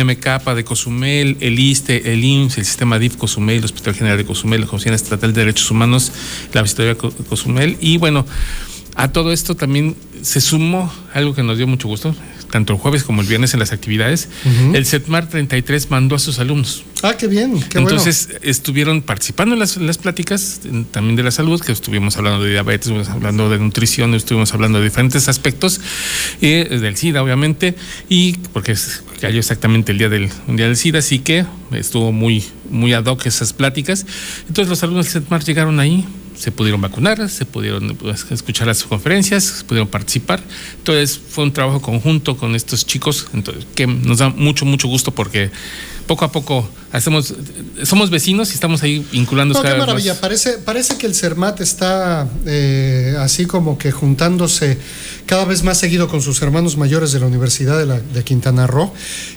de 0.55 0.65
Cozumel, 0.65 1.37
el 1.41 1.59
ISTE, 1.59 2.13
el 2.13 2.23
IMSS, 2.25 2.59
el 2.59 2.65
Sistema 2.67 2.99
DIF 2.99 3.17
Cozumel, 3.17 3.59
el 3.59 3.65
Hospital 3.65 3.95
General 3.95 4.19
de 4.19 4.25
Cozumel, 4.27 4.61
la 4.61 4.67
Comisión 4.67 4.95
Estatal 4.95 5.33
de 5.33 5.41
Derechos 5.41 5.71
Humanos, 5.71 6.13
la 6.53 6.63
Visitoría 6.63 6.97
Co- 6.97 7.11
Cozumel. 7.29 7.77
Y 7.81 7.97
bueno, 7.99 8.27
a 8.95 9.09
todo 9.09 9.33
esto 9.33 9.55
también 9.55 9.97
se 10.21 10.41
sumó 10.41 10.93
algo 11.15 11.35
que 11.35 11.43
nos 11.43 11.57
dio 11.57 11.67
mucho 11.67 11.89
gusto, 11.89 12.15
tanto 12.53 12.73
el 12.75 12.79
jueves 12.79 13.03
como 13.03 13.23
el 13.23 13.27
viernes 13.27 13.55
en 13.55 13.59
las 13.61 13.73
actividades. 13.73 14.29
Ujú. 14.45 14.77
El 14.77 14.87
CETMAR 14.87 15.29
33 15.29 15.91
mandó 15.91 16.15
a 16.15 16.19
sus 16.21 16.39
alumnos. 16.39 16.85
Ah, 17.03 17.17
qué 17.19 17.27
bien, 17.27 17.61
qué 17.69 17.79
Entonces 17.79 18.29
estuvieron 18.43 19.03
participando 19.03 19.55
en 19.55 19.59
las, 19.59 19.77
en 19.77 19.89
las 19.89 19.99
pláticas 19.99 20.61
en- 20.65 20.85
también 20.85 21.17
de 21.17 21.25
la 21.25 21.33
salud, 21.33 21.61
que 21.61 21.73
estuvimos 21.73 22.17
hablando 22.17 22.45
de 22.45 22.51
diabetes, 22.53 22.83
estuvimos 22.87 23.09
hablando 23.09 23.49
de 23.51 23.59
nutrición, 23.59 24.15
estuvimos 24.15 24.53
hablando 24.55 24.79
de 24.79 24.85
diferentes 24.85 25.29
aspectos, 25.29 25.81
eh, 26.43 26.79
del 26.81 26.97
SIDA 26.97 27.23
obviamente, 27.23 27.75
y 28.09 28.35
porque 28.53 28.73
es- 28.73 29.03
cayó 29.21 29.39
exactamente 29.39 29.91
el 29.93 29.99
día 29.99 30.09
del 30.09 30.29
Mundial 30.47 30.69
del 30.69 30.77
SIDA, 30.77 30.99
así 31.01 31.19
que 31.21 31.45
estuvo 31.73 32.13
muy, 32.13 32.45
muy 32.71 32.93
ad 32.93 33.07
hoc 33.07 33.27
esas 33.27 33.53
pláticas. 33.53 34.05
Entonces 34.47 34.69
los 34.69 34.83
alumnos 34.85 35.07
del 35.13 35.23
CETMAR 35.23 35.43
llegaron 35.45 35.81
ahí, 35.81 36.05
se 36.43 36.51
pudieron 36.51 36.81
vacunar, 36.81 37.29
se 37.31 37.45
pudieron 37.47 37.95
pues, 37.97 38.27
escuchar 38.31 38.67
las 38.67 38.83
conferencias, 38.83 39.65
pudieron 39.69 39.87
participar. 39.87 40.43
Entonces 40.79 41.17
fue 41.31 41.45
un 41.45 41.53
trabajo 41.53 41.81
conjunto 41.81 42.37
con 42.37 42.57
estos 42.57 42.85
chicos, 42.85 43.29
entonces, 43.33 43.65
que 43.77 43.87
nos 43.87 44.19
da 44.19 44.29
mucho, 44.31 44.65
mucho 44.65 44.89
gusto 44.89 45.13
porque 45.13 45.53
poco 46.09 46.25
a 46.25 46.33
poco 46.33 46.69
hacemos, 46.91 47.33
somos 47.85 48.11
vecinos 48.11 48.51
y 48.51 48.55
estamos 48.55 48.83
ahí 48.83 49.07
vinculando 49.13 49.55
No, 49.55 49.61
qué 49.63 49.69
cada 49.69 49.79
maravilla. 49.79 50.15
más. 50.15 50.21
Parece, 50.21 50.59
parece 50.59 50.97
que 50.99 51.07
el 51.07 51.15
CERMAT 51.15 51.61
está 51.61 52.29
eh, 52.45 53.15
así 53.21 53.47
como 53.47 53.79
que 53.79 53.93
juntándose 53.93 54.79
cada 55.27 55.45
vez 55.45 55.63
más 55.63 55.79
seguido 55.79 56.09
con 56.09 56.23
sus 56.23 56.43
hermanos 56.43 56.77
mayores 56.77 57.13
de 57.13 57.21
la 57.21 57.27
Universidad 57.27 57.79
de, 57.79 57.87
la- 57.87 58.01
de 58.01 58.25
Quintana 58.25 58.67
Roo. 58.67 58.93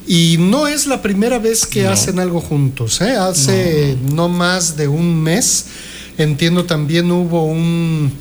Y 0.08 0.38
no 0.40 0.66
es 0.66 0.88
la 0.88 1.04
primera 1.04 1.38
vez 1.38 1.68
que 1.68 1.84
No. 1.84 1.92
hacen 1.92 2.18
algo 2.20 2.42
juntos. 2.42 3.00
¿eh? 3.02 3.12
Hace 3.12 3.96
no. 4.12 4.28
más 4.28 4.76
de 4.76 4.88
un 4.88 5.22
mes, 5.22 5.68
entiendo 6.18 6.66
también 6.66 7.12
hubo 7.12 7.46
un, 7.46 8.12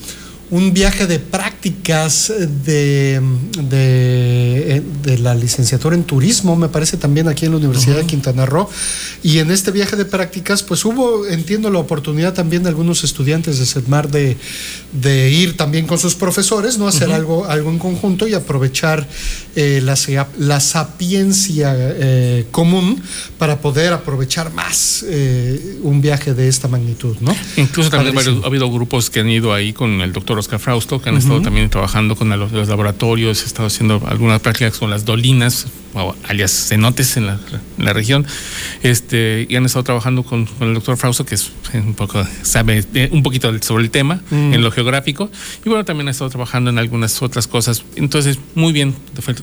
un 0.51 0.73
viaje 0.73 1.07
de 1.07 1.19
prácticas 1.19 2.33
de, 2.65 3.21
de, 3.63 4.83
de 5.03 5.19
la 5.19 5.35
licenciatura 5.35 5.97
en 5.97 6.05
turismo, 6.05 6.55
me 6.57 6.69
parece 6.69 6.97
también 6.97 7.29
aquí 7.29 7.47
en 7.47 7.53
la 7.53 7.59
Universidad 7.59 7.97
de 7.97 8.07
Quintana 8.07 8.47
Roo. 8.47 8.69
Y 9.23 9.39
en 9.39 9.51
este 9.51 9.71
viaje 9.71 9.97
de 9.97 10.05
prácticas, 10.05 10.63
pues 10.63 10.85
hubo, 10.85 11.27
entiendo, 11.27 11.71
la 11.71 11.79
oportunidad 11.79 12.35
también 12.35 12.63
de 12.63 12.69
algunos 12.69 13.05
estudiantes 13.05 13.59
de 13.59 13.67
SEDMAR 13.67 14.11
de, 14.11 14.37
de 14.93 15.31
ir 15.31 15.57
también 15.57 15.87
con 15.87 15.99
sus 15.99 16.15
profesores, 16.15 16.79
¿no? 16.79 16.87
Hacer 16.87 17.11
algo, 17.11 17.47
algo 17.47 17.71
en 17.71 17.79
conjunto 17.79 18.29
y 18.29 18.35
aprovechar 18.35 19.09
eh, 19.57 19.81
la, 19.83 19.97
la 20.39 20.61
sapiencia 20.61 21.75
eh, 21.77 22.47
común 22.51 23.03
para 23.39 23.61
poder 23.61 23.93
aprovechar 23.93 24.53
más 24.53 25.05
eh, 25.09 25.79
un 25.83 26.01
viaje 26.01 26.35
de 26.35 26.49
esta 26.49 26.69
magnitud, 26.69 27.17
¿no? 27.21 27.35
Incluso 27.57 27.91
también 27.91 28.15
Padrísimo. 28.15 28.45
ha 28.45 28.47
habido 28.47 28.71
grupos 28.71 29.11
que 29.11 29.21
han 29.21 29.31
ido 29.31 29.53
ahí 29.53 29.73
con 29.73 30.01
el 30.01 30.13
doctor 30.13 30.39
Oscar 30.45 30.61
Frausto, 30.61 31.01
que 31.01 31.09
han 31.09 31.17
estado 31.17 31.41
también 31.41 31.71
trabajando 31.71 32.17
con 32.17 32.29
los, 32.39 32.53
los 32.53 32.69
laboratorios, 32.69 33.43
he 33.43 33.47
estado 33.47 33.67
haciendo 33.69 34.03
algunas 34.07 34.41
prácticas 34.41 34.77
con 34.79 34.91
las 34.91 35.05
dolinas, 35.07 35.67
o 35.95 36.15
alias 36.29 36.51
cenotes 36.69 37.17
en 37.17 37.27
la, 37.27 37.39
en 37.79 37.85
la 37.85 37.93
región, 37.93 38.27
este, 38.83 39.47
y 39.49 39.57
han 39.57 39.65
estado 39.65 39.85
trabajando 39.85 40.23
con, 40.23 40.45
con 40.47 40.69
el 40.69 40.75
doctor 40.75 40.97
Frausto, 40.97 41.25
que 41.25 41.35
es 41.37 41.51
un 41.73 41.95
poco, 41.95 42.25
sabe 42.43 42.85
un 43.11 43.23
poquito 43.23 43.51
sobre 43.63 43.85
el 43.85 43.91
tema 43.91 44.21
Mm. 44.31 44.55
en 44.55 44.63
lo 44.63 44.71
geográfico, 44.71 45.31
y 45.65 45.69
bueno, 45.69 45.85
también 45.85 46.09
ha 46.09 46.11
estado 46.11 46.31
trabajando 46.31 46.71
en 46.71 46.79
algunas 46.79 47.23
otras 47.23 47.47
cosas. 47.47 47.85
Entonces, 47.97 48.39
muy 48.55 48.73
bien, 48.73 48.95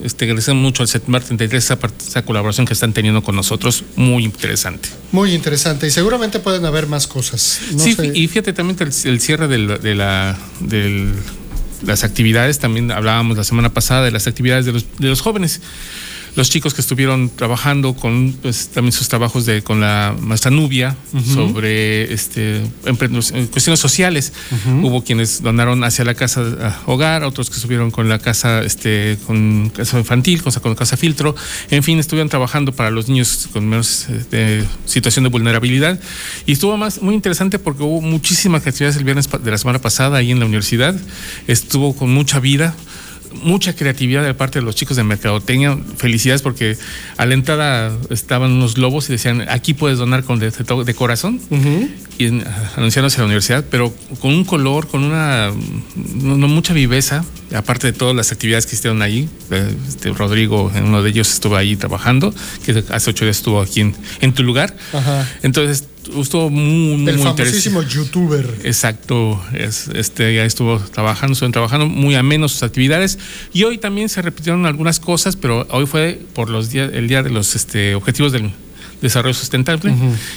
este, 0.04 0.26
agradecemos 0.26 0.62
mucho 0.62 0.84
al 0.84 0.90
CETMAR 0.90 1.24
33 1.24 1.64
esa, 1.64 1.80
esa 2.08 2.24
colaboración 2.26 2.66
que 2.68 2.74
están 2.74 2.94
teniendo 2.94 3.24
con 3.24 3.36
nosotros, 3.36 3.84
muy 3.96 4.24
interesante. 4.26 4.90
Muy 5.12 5.34
interesante. 5.34 5.88
Y 5.88 5.92
seguramente 5.92 6.40
pueden 6.40 6.66
haber 6.66 6.88
más 6.88 7.08
cosas. 7.08 7.60
No 7.74 7.80
sí, 7.80 7.94
sé. 7.96 8.12
y 8.14 8.28
fíjate 8.28 8.54
también 8.54 8.76
que 8.78 8.84
el, 8.84 8.92
el 9.06 9.20
cierre 9.22 9.48
del- 9.48 9.80
de 9.82 9.96
la 9.96 10.38
del- 10.82 11.14
las 11.86 12.04
actividades, 12.04 12.60
también 12.60 12.92
hablábamos 12.92 13.38
la 13.38 13.44
semana 13.44 13.74
pasada 13.74 14.04
de 14.06 14.12
las 14.12 14.28
actividades 14.28 14.66
de 14.66 14.74
los, 14.74 14.86
de 15.00 15.08
los 15.08 15.22
jóvenes. 15.22 15.62
Los 16.36 16.50
chicos 16.50 16.74
que 16.74 16.82
estuvieron 16.82 17.30
trabajando 17.30 17.94
con 17.94 18.34
pues, 18.42 18.70
también 18.70 18.94
sus 18.94 19.10
trabajos 19.10 19.46
de 19.46 19.62
con 19.62 19.82
la 19.82 20.16
maestra 20.20 20.50
Nubia 20.52 20.96
sobre 21.34 22.14
este 22.14 22.62
eh, 22.62 23.48
cuestiones 23.52 23.80
sociales. 23.80 24.34
Hubo 24.82 25.04
quienes 25.04 25.42
donaron 25.42 25.84
hacia 25.84 26.06
la 26.06 26.14
casa 26.14 26.80
hogar, 26.86 27.24
otros 27.24 27.50
que 27.50 27.56
estuvieron 27.56 27.92
con 27.92 28.08
la 28.08 28.20
casa 28.20 28.62
este 28.62 29.18
con 29.28 29.72
casa 29.76 30.00
infantil, 30.00 30.42
con, 30.42 30.54
con 30.54 30.76
casa 30.76 30.96
filtro. 30.98 31.36
En 31.70 31.84
fin, 31.84 32.00
estuvieron 32.00 32.30
trabajando 32.30 32.72
para 32.72 32.92
los 32.92 33.10
niños 33.10 33.50
con 33.52 33.68
menos 33.68 34.08
eh, 34.32 34.66
situación 34.86 35.24
de 35.24 35.30
vulnerabilidad. 35.30 36.00
Y 36.46 36.54
estuvo 36.54 36.78
más 36.78 37.02
muy 37.02 37.16
interesante 37.16 37.60
porque 37.60 37.84
hubo 37.84 38.02
muchísimas 38.02 38.66
actividades 38.66 38.98
el 38.98 39.04
viernes 39.04 39.30
de 39.30 39.52
la 39.52 39.58
semana 39.58 39.80
pasada 39.80 40.18
ahí 40.18 40.32
en 40.32 40.40
la 40.40 40.46
universidad. 40.46 40.96
Estuvo 41.48 41.96
con 41.96 42.14
mucha 42.14 42.40
vida 42.40 42.76
mucha 43.44 43.76
creatividad 43.76 44.24
de 44.24 44.34
parte 44.34 44.60
de 44.60 44.66
los 44.66 44.76
chicos 44.76 44.98
de 44.98 45.04
mercadotecnia. 45.04 45.78
Felicidades 45.98 46.42
porque 46.42 46.78
a 47.18 47.26
la 47.26 47.34
entrada 47.34 47.92
estaban 48.10 48.52
unos 48.52 48.76
globos 48.76 49.10
y 49.10 49.14
decían, 49.14 49.46
aquí 49.50 49.74
puedes 49.74 49.98
donar 49.98 50.24
con 50.24 50.40
de, 50.40 50.52
de 50.52 50.94
corazón. 50.94 51.40
Y 52.18 52.28
anunciándose 52.76 53.18
a 53.18 53.20
la 53.22 53.26
universidad, 53.26 53.66
pero 53.72 53.92
con 54.20 54.34
un 54.34 54.44
color, 54.44 54.88
con 54.88 55.04
una 55.04 55.52
no, 55.96 56.48
mucha 56.48 56.74
viveza, 56.74 57.26
aparte 57.56 57.88
de 57.88 57.94
todas 57.94 58.16
las 58.16 58.32
actividades 58.32 58.68
que 58.68 58.76
hicieron 58.76 59.02
ahí. 59.02 59.28
Eh, 59.50 59.76
Este, 59.88 60.10
Rodrigo, 60.10 60.72
en 60.76 60.86
uno 60.86 61.02
de 61.02 61.10
ellos, 61.10 61.32
estuvo 61.32 61.56
ahí 61.56 61.76
trabajando, 61.76 62.34
que 62.66 62.84
hace 62.90 63.10
ocho 63.10 63.26
días 63.26 63.38
estuvo 63.38 63.62
aquí 63.62 63.82
en, 63.82 63.96
en 64.22 64.34
tu 64.34 64.44
lugar. 64.44 64.76
Ajá. 64.94 65.28
Entonces, 65.42 65.86
estuvo 66.20 66.50
muy, 66.50 66.98
muy 66.98 67.12
El 67.12 67.20
famosísimo 67.20 67.82
youtuber. 67.84 68.48
Exacto, 68.64 69.42
es, 69.54 69.88
este 69.94 70.36
ya 70.36 70.46
estuvo 70.46 70.80
trabajando, 70.80 71.34
estuvieron 71.34 71.54
trabajando 71.54 71.88
muy 71.88 72.16
amenos 72.16 72.54
sus 72.54 72.64
actividades 72.64 73.20
y 73.54 73.64
hoy 73.64 73.78
también 73.78 74.10
se 74.10 74.22
repitieron 74.22 74.66
algunas 74.66 75.00
cosas, 75.00 75.36
pero 75.36 75.68
hoy 75.70 75.86
fue 75.86 76.20
por 76.34 76.50
los 76.50 76.70
días, 76.70 76.92
el 76.94 77.08
día 77.08 77.24
de 77.24 77.30
los 77.30 77.56
este, 77.56 77.96
objetivos 77.96 78.32
del 78.32 78.52
desarrollo 79.02 79.34
sustentable 79.34 79.94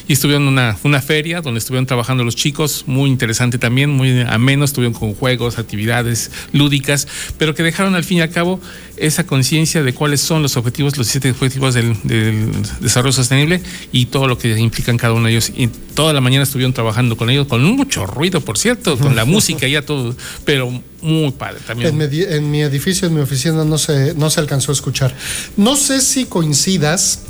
y 0.09 0.13
estuvieron 0.15 0.43
en 0.45 0.49
una, 0.49 0.77
una 0.83 1.01
feria 1.03 1.41
donde 1.41 1.59
estuvieron 1.59 1.87
trabajando 1.87 2.25
los 2.25 2.37
chicos, 2.37 2.85
muy 2.87 3.11
interesante 3.11 3.59
también, 3.59 3.91
muy 3.91 4.21
ameno, 4.23 4.65
estuvieron 4.65 4.95
con 4.95 5.15
juegos, 5.15 5.59
actividades 5.59 6.31
lúdicas, 6.53 7.07
pero 7.39 7.55
que 7.55 7.63
dejaron 7.63 7.95
al 7.95 8.05
fin 8.05 8.19
y 8.19 8.21
al 8.23 8.31
cabo 8.31 8.61
esa 8.97 9.27
conciencia 9.27 9.83
de 9.83 9.93
cuáles 9.93 10.21
son 10.21 10.43
los 10.43 10.57
objetivos, 10.57 10.97
los 10.97 11.07
siete 11.07 11.31
objetivos 11.31 11.75
del, 11.75 11.97
del 12.05 12.51
desarrollo 12.81 13.13
sostenible 13.13 13.61
y 13.93 14.07
todo 14.07 14.29
lo 14.29 14.39
que 14.39 14.59
implican 14.59 14.97
cada 14.97 15.13
uno 15.15 15.27
de 15.27 15.33
ellos. 15.33 15.53
Y 15.55 15.69
toda 15.95 16.13
la 16.13 16.21
mañana 16.21 16.45
estuvieron 16.45 16.73
trabajando 16.73 17.17
con 17.17 17.31
ellos, 17.31 17.47
con 17.47 17.63
mucho 17.65 18.07
ruido, 18.07 18.41
por 18.41 18.59
cierto, 18.59 18.99
con 18.99 19.17
la 19.17 19.25
música 19.35 19.67
y 19.67 19.73
ya 19.73 19.83
todo, 19.83 20.15
pero 20.45 20.73
muy 21.05 21.31
padre 21.33 21.59
también. 21.67 21.91
En 21.91 21.97
mi, 21.99 22.07
di- 22.07 22.25
en 22.25 22.51
mi 22.51 22.63
edificio, 22.63 23.07
en 23.07 23.15
mi 23.15 23.21
oficina, 23.21 23.65
no 23.65 23.79
se, 23.79 24.15
no 24.15 24.31
se 24.31 24.41
alcanzó 24.41 24.73
a 24.73 24.75
escuchar. 24.75 25.15
No 25.57 25.77
sé 25.77 26.01
si 26.01 26.25
coincidas, 26.25 27.21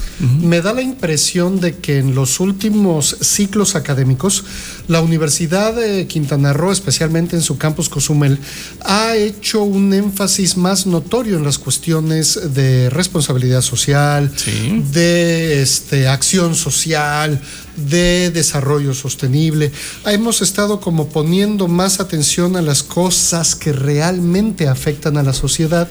me 0.40 0.60
da 0.60 0.72
la 0.72 0.80
impresión 0.82 1.60
de 1.60 1.76
que 1.76 1.98
en 1.98 2.14
los 2.14 2.38
últimos 2.40 3.16
ciclos 3.20 3.74
académicos, 3.74 4.44
la 4.86 5.00
Universidad 5.00 5.74
de 5.74 6.06
Quintana 6.06 6.52
Roo, 6.52 6.70
especialmente 6.70 7.34
en 7.36 7.42
su 7.42 7.58
campus 7.58 7.88
Cozumel, 7.88 8.38
ha 8.80 9.16
hecho 9.16 9.62
un 9.64 9.92
énfasis 9.92 10.56
más 10.56 10.86
notorio 10.86 11.36
en 11.36 11.44
las 11.44 11.58
cuestiones 11.58 12.54
de 12.54 12.90
responsabilidad 12.90 13.60
social, 13.62 14.30
de 14.92 15.62
este, 15.62 16.06
acción 16.06 16.54
social, 16.54 17.40
de 17.76 18.30
desarrollo 18.30 18.94
sostenible. 18.94 19.72
Hemos 20.06 20.42
estado 20.42 20.80
como 20.80 21.08
poniendo 21.08 21.68
más 21.68 22.00
atención 22.00 22.56
a 22.56 22.62
las 22.62 22.82
cosas 22.82 23.54
que 23.54 23.72
realmente 23.72 24.68
afectan 24.68 25.16
a 25.16 25.22
la 25.22 25.32
sociedad 25.32 25.88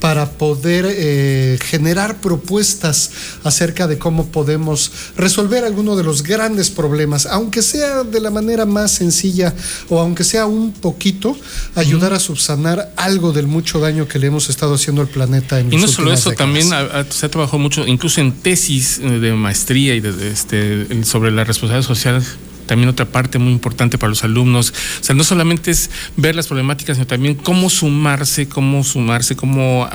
para 0.00 0.30
poder 0.30 0.86
eh, 0.88 1.58
generar 1.62 2.20
propuestas 2.20 3.10
acerca 3.42 3.86
de 3.86 3.98
cómo 3.98 4.26
podemos 4.26 4.90
resolver 5.16 5.64
alguno 5.64 5.96
de 5.96 6.04
los 6.04 6.22
grandes 6.22 6.70
problemas, 6.70 7.26
aunque 7.26 7.62
sea 7.62 8.04
de 8.04 8.20
la 8.20 8.30
manera 8.30 8.66
más 8.66 8.90
sencilla 8.92 9.54
o 9.88 9.98
aunque 10.00 10.24
sea 10.24 10.46
un 10.46 10.72
poquito, 10.72 11.36
ayudar 11.74 12.12
a 12.12 12.20
subsanar 12.20 12.92
algo 12.96 13.32
del 13.32 13.46
mucho 13.46 13.80
daño 13.80 14.06
que 14.08 14.18
le 14.18 14.28
hemos 14.28 14.48
estado 14.50 14.74
haciendo 14.74 15.02
al 15.02 15.08
planeta 15.08 15.58
en 15.60 15.72
Y 15.72 15.76
no 15.76 15.88
solo 15.88 16.12
eso, 16.12 16.30
décadas. 16.30 16.36
también 16.54 16.68
se 17.10 17.26
ha 17.26 17.28
trabajado 17.30 17.58
mucho, 17.58 17.86
incluso 17.86 18.20
en 18.20 18.32
tesis 18.32 18.98
eh, 19.02 19.18
de 19.18 19.32
maestría 19.32 19.94
y 19.94 20.00
de, 20.00 20.12
de 20.12 20.30
este, 20.30 20.92
en- 20.92 21.04
sobre 21.24 21.36
la 21.36 21.44
responsabilidad 21.44 21.86
social. 21.86 22.22
También 22.66 22.88
otra 22.88 23.06
parte 23.06 23.38
muy 23.38 23.52
importante 23.52 23.96
para 23.98 24.10
los 24.10 24.24
alumnos. 24.24 24.74
O 25.00 25.04
sea, 25.04 25.14
no 25.14 25.24
solamente 25.24 25.70
es 25.70 25.90
ver 26.16 26.34
las 26.34 26.46
problemáticas, 26.48 26.96
sino 26.96 27.06
también 27.06 27.34
cómo 27.34 27.70
sumarse, 27.70 28.46
cómo 28.46 28.84
sumarse, 28.84 29.36
cómo 29.36 29.88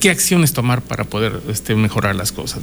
qué 0.00 0.10
acciones 0.10 0.52
tomar 0.52 0.82
para 0.82 1.04
poder 1.04 1.40
este, 1.48 1.74
mejorar 1.76 2.16
las 2.16 2.32
cosas. 2.32 2.60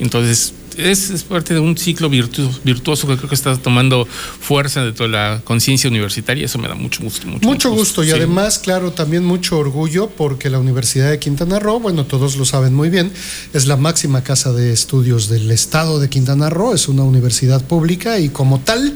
Entonces, 0.00 0.52
es, 0.78 1.10
es 1.10 1.22
parte 1.22 1.54
de 1.54 1.60
un 1.60 1.76
ciclo 1.76 2.08
virtu- 2.10 2.50
virtuoso 2.64 3.06
que 3.06 3.16
creo 3.16 3.28
que 3.28 3.34
está 3.34 3.56
tomando 3.56 4.06
fuerza 4.06 4.84
de 4.84 4.92
toda 4.92 5.08
la 5.08 5.40
conciencia 5.44 5.88
universitaria. 5.90 6.44
Eso 6.44 6.58
me 6.58 6.68
da 6.68 6.74
mucho 6.74 7.02
gusto. 7.02 7.26
Mucho, 7.26 7.46
Mucho 7.48 7.70
gusto 7.70 8.02
y 8.04 8.08
Sí. 8.08 8.12
además, 8.12 8.58
claro, 8.58 8.92
también 8.92 9.24
mucho 9.24 9.58
orgullo 9.58 10.08
porque 10.10 10.50
la 10.50 10.58
Universidad 10.58 11.10
de 11.10 11.18
Quintana 11.18 11.58
Roo, 11.58 11.80
bueno, 11.80 12.04
todos 12.06 12.36
lo 12.36 12.44
saben 12.44 12.74
muy 12.74 12.90
bien, 12.90 13.10
es 13.52 13.66
la 13.66 13.76
máxima 13.76 14.22
casa 14.22 14.52
de 14.52 14.72
estudios 14.72 15.28
del 15.28 15.50
estado 15.50 15.98
de 16.00 16.08
Quintana 16.08 16.50
Roo, 16.50 16.74
es 16.74 16.88
una 16.88 17.02
universidad 17.04 17.64
pública 17.64 18.18
y 18.18 18.28
como 18.28 18.60
tal 18.60 18.94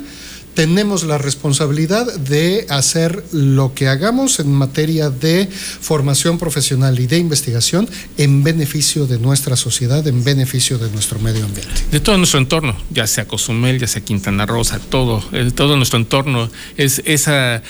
tenemos 0.61 1.04
la 1.04 1.16
responsabilidad 1.16 2.14
de 2.18 2.66
hacer 2.68 3.24
lo 3.32 3.72
que 3.72 3.88
hagamos 3.88 4.40
en 4.40 4.52
materia 4.52 5.08
de 5.08 5.48
formación 5.48 6.36
profesional 6.36 7.00
y 7.00 7.06
de 7.06 7.16
investigación 7.16 7.88
en 8.18 8.44
beneficio 8.44 9.06
de 9.06 9.18
nuestra 9.18 9.56
sociedad, 9.56 10.06
en 10.06 10.22
beneficio 10.22 10.76
de 10.76 10.90
nuestro 10.90 11.18
medio 11.18 11.46
ambiente. 11.46 11.72
de 11.90 12.00
todo 12.00 12.18
nuestro 12.18 12.38
entorno, 12.38 12.76
ya 12.90 13.06
sea 13.06 13.26
Cozumel, 13.26 13.78
ya 13.78 13.86
sea 13.86 14.04
Quintana 14.04 14.44
Roo, 14.44 14.62
todo, 14.90 15.24
todo 15.54 15.78
nuestro 15.78 15.98
entorno 15.98 16.50
es 16.76 17.00
esa 17.06 17.62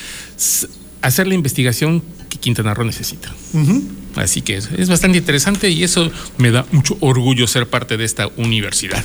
hacer 1.00 1.28
la 1.28 1.34
investigación 1.34 2.02
que 2.28 2.38
Quintana 2.38 2.74
Roo 2.74 2.84
necesita. 2.84 3.32
Así 4.16 4.42
que 4.42 4.56
es, 4.56 4.68
es 4.76 4.88
bastante 4.88 5.18
interesante 5.18 5.70
y 5.70 5.84
eso 5.84 6.10
me 6.38 6.50
da 6.50 6.66
mucho 6.72 6.96
orgullo 6.98 7.46
ser 7.46 7.68
parte 7.68 7.96
de 7.96 8.04
esta 8.04 8.26
universidad. 8.36 9.04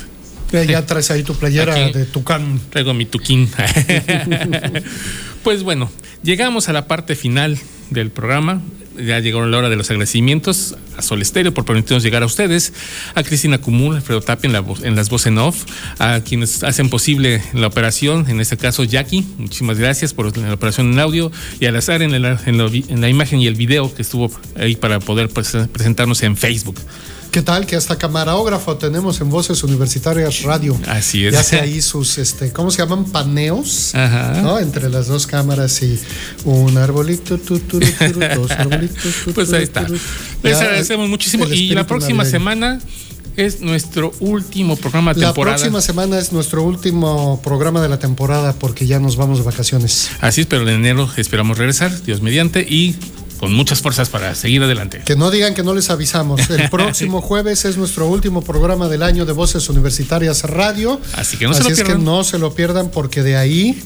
Ya- 0.52 0.86
traes 0.86 1.12
ahí 1.12 1.24
tu 1.24 1.36
playera 1.36 1.74
Aquí. 1.88 1.98
de 1.98 2.06
Tucán. 2.06 2.60
Traigo 2.70 2.94
mi 2.94 3.06
tuquín. 3.06 3.50
pues 5.44 5.64
bueno, 5.64 5.92
llegamos 6.24 6.70
a 6.70 6.74
la 6.74 6.88
parte 6.88 7.16
final 7.16 7.58
del 7.90 8.12
programa. 8.12 8.62
Ya 8.98 9.20
llegó 9.20 9.46
la 9.46 9.58
hora 9.58 9.68
de 9.70 9.76
los 9.76 9.90
agradecimientos 9.90 10.78
a 10.98 11.02
Sol 11.02 11.22
Estéreo 11.22 11.54
por 11.54 11.66
permitirnos 11.66 12.02
llegar 12.02 12.24
a 12.24 12.26
ustedes, 12.26 12.72
a 13.14 13.24
Cristina 13.24 13.58
Cumul, 13.58 13.98
Alfredo 13.98 14.22
Tapia 14.22 14.48
en, 14.48 14.54
la 14.54 14.62
voz- 14.62 14.86
en 14.86 14.96
las 14.96 15.10
voces 15.10 15.28
en 15.28 15.38
off, 15.38 15.66
a 16.00 16.22
quienes 16.22 16.64
hacen 16.64 16.90
posible 16.90 17.44
la 17.52 17.68
operación, 17.68 18.30
en 18.30 18.40
este 18.40 18.56
caso 18.56 18.86
Jackie, 18.86 19.26
muchísimas 19.38 19.80
gracias 19.80 20.14
por 20.14 20.38
la 20.38 20.54
operación 20.54 20.94
en 20.94 21.00
audio, 21.00 21.30
y 21.60 21.66
al 21.66 21.76
azar 21.76 22.02
en 22.04 22.14
en 22.16 23.02
la 23.02 23.10
imagen 23.10 23.42
y 23.42 23.48
el 23.48 23.56
video 23.56 23.94
que 23.94 24.02
estuvo 24.02 24.32
ahí 24.58 24.78
para 24.78 25.02
poder 25.02 25.28
pues, 25.28 25.52
presentarnos 25.74 26.24
en 26.24 26.38
Facebook. 26.38 26.78
¿Qué 27.36 27.42
tal? 27.42 27.66
Que 27.66 27.76
hasta 27.76 27.98
camarógrafo 27.98 28.78
tenemos 28.78 29.20
en 29.20 29.30
Voces 29.30 29.62
Universitarias 29.62 30.44
Radio. 30.44 30.80
Así 30.88 31.26
es. 31.26 31.34
Ya 31.34 31.42
hace 31.42 31.60
ahí 31.60 31.82
sus, 31.82 32.18
este, 32.18 32.54
¿cómo 32.54 32.72
se 32.72 32.78
llaman? 32.78 33.04
Paneos, 33.04 33.94
Ajá. 33.94 34.40
¿no? 34.42 34.58
Entre 34.58 34.88
las 34.88 35.08
dos 35.08 35.28
cámaras 35.28 35.82
y 35.82 36.00
un 36.46 36.78
arbolito, 36.78 37.38
tu, 37.38 37.60
tu, 37.60 37.82
tu, 37.82 38.20
dos 38.36 38.52
arbolitos. 38.58 39.16
Pues 39.34 39.52
ahí 39.52 39.64
está. 39.64 39.86
Les 40.44 40.58
agradecemos 40.58 41.10
muchísimo. 41.10 41.46
Y 41.48 41.72
la 41.72 41.86
próxima 41.86 42.24
navideño. 42.24 42.40
semana 42.40 42.80
es 43.36 43.60
nuestro 43.60 44.14
último 44.22 44.78
programa 44.78 45.14
de 45.14 45.20
La 45.20 45.28
temporada. 45.28 45.58
próxima 45.58 45.82
semana 45.82 46.18
es 46.18 46.32
nuestro 46.32 46.64
último 46.64 47.42
programa 47.44 47.82
de 47.82 47.90
la 47.90 48.00
temporada 48.00 48.54
porque 48.54 48.88
ya 48.88 49.02
nos 49.02 49.18
vamos 49.18 49.40
de 49.40 49.44
vacaciones. 49.44 50.10
Así 50.22 50.40
es, 50.40 50.48
pero 50.48 50.62
en 50.62 50.70
enero 50.70 51.10
esperamos 51.18 51.58
regresar, 51.58 52.02
Dios 52.04 52.22
mediante, 52.22 52.62
y 52.62 52.96
con 53.40 53.54
muchas 53.54 53.82
fuerzas 53.82 54.10
para 54.10 54.34
seguir 54.36 54.64
adelante. 54.64 55.02
Que 55.06 55.16
no 55.16 55.32
digan 55.32 55.54
que 55.54 55.64
no 55.64 55.74
les 55.74 55.90
avisamos. 55.90 56.50
El 56.50 56.70
próximo 56.72 57.22
jueves 57.22 57.66
es 57.66 57.78
nuestro 57.78 58.08
último 58.08 58.42
programa 58.42 58.88
del 58.88 59.04
año 59.04 59.26
de 59.26 59.34
Voces 59.34 59.68
Universitarias 59.70 60.44
Radio. 60.44 61.00
Así 61.14 61.38
que 61.38 61.46
no 61.48 61.54
se 61.54 61.60
Así 61.62 61.70
lo 61.70 61.74
es 61.74 61.80
pierdan. 61.82 61.98
que 61.98 62.04
no 62.04 62.24
se 62.24 62.38
lo 62.40 62.54
pierdan 62.54 62.90
porque 62.90 63.24
de 63.24 63.38
ahí 63.38 63.82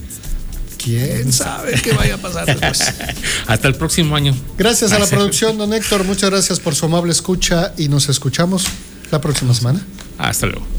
quién 0.77 1.33
sabe 1.33 1.73
qué 1.81 1.91
vaya 1.93 2.15
a 2.15 2.17
pasar 2.17 2.45
después. 2.45 2.81
Hasta 3.47 3.67
el 3.67 3.75
próximo 3.75 4.15
año. 4.15 4.35
Gracias 4.57 4.91
a 4.91 4.99
la 4.99 5.07
producción, 5.07 5.57
don 5.57 5.73
Héctor. 5.73 6.03
Muchas 6.05 6.29
gracias 6.29 6.59
por 6.59 6.75
su 6.75 6.85
amable 6.85 7.11
escucha 7.11 7.73
y 7.77 7.89
nos 7.89 8.09
escuchamos 8.09 8.65
la 9.11 9.19
próxima 9.19 9.53
semana. 9.53 9.85
Hasta 10.17 10.45
luego. 10.47 10.78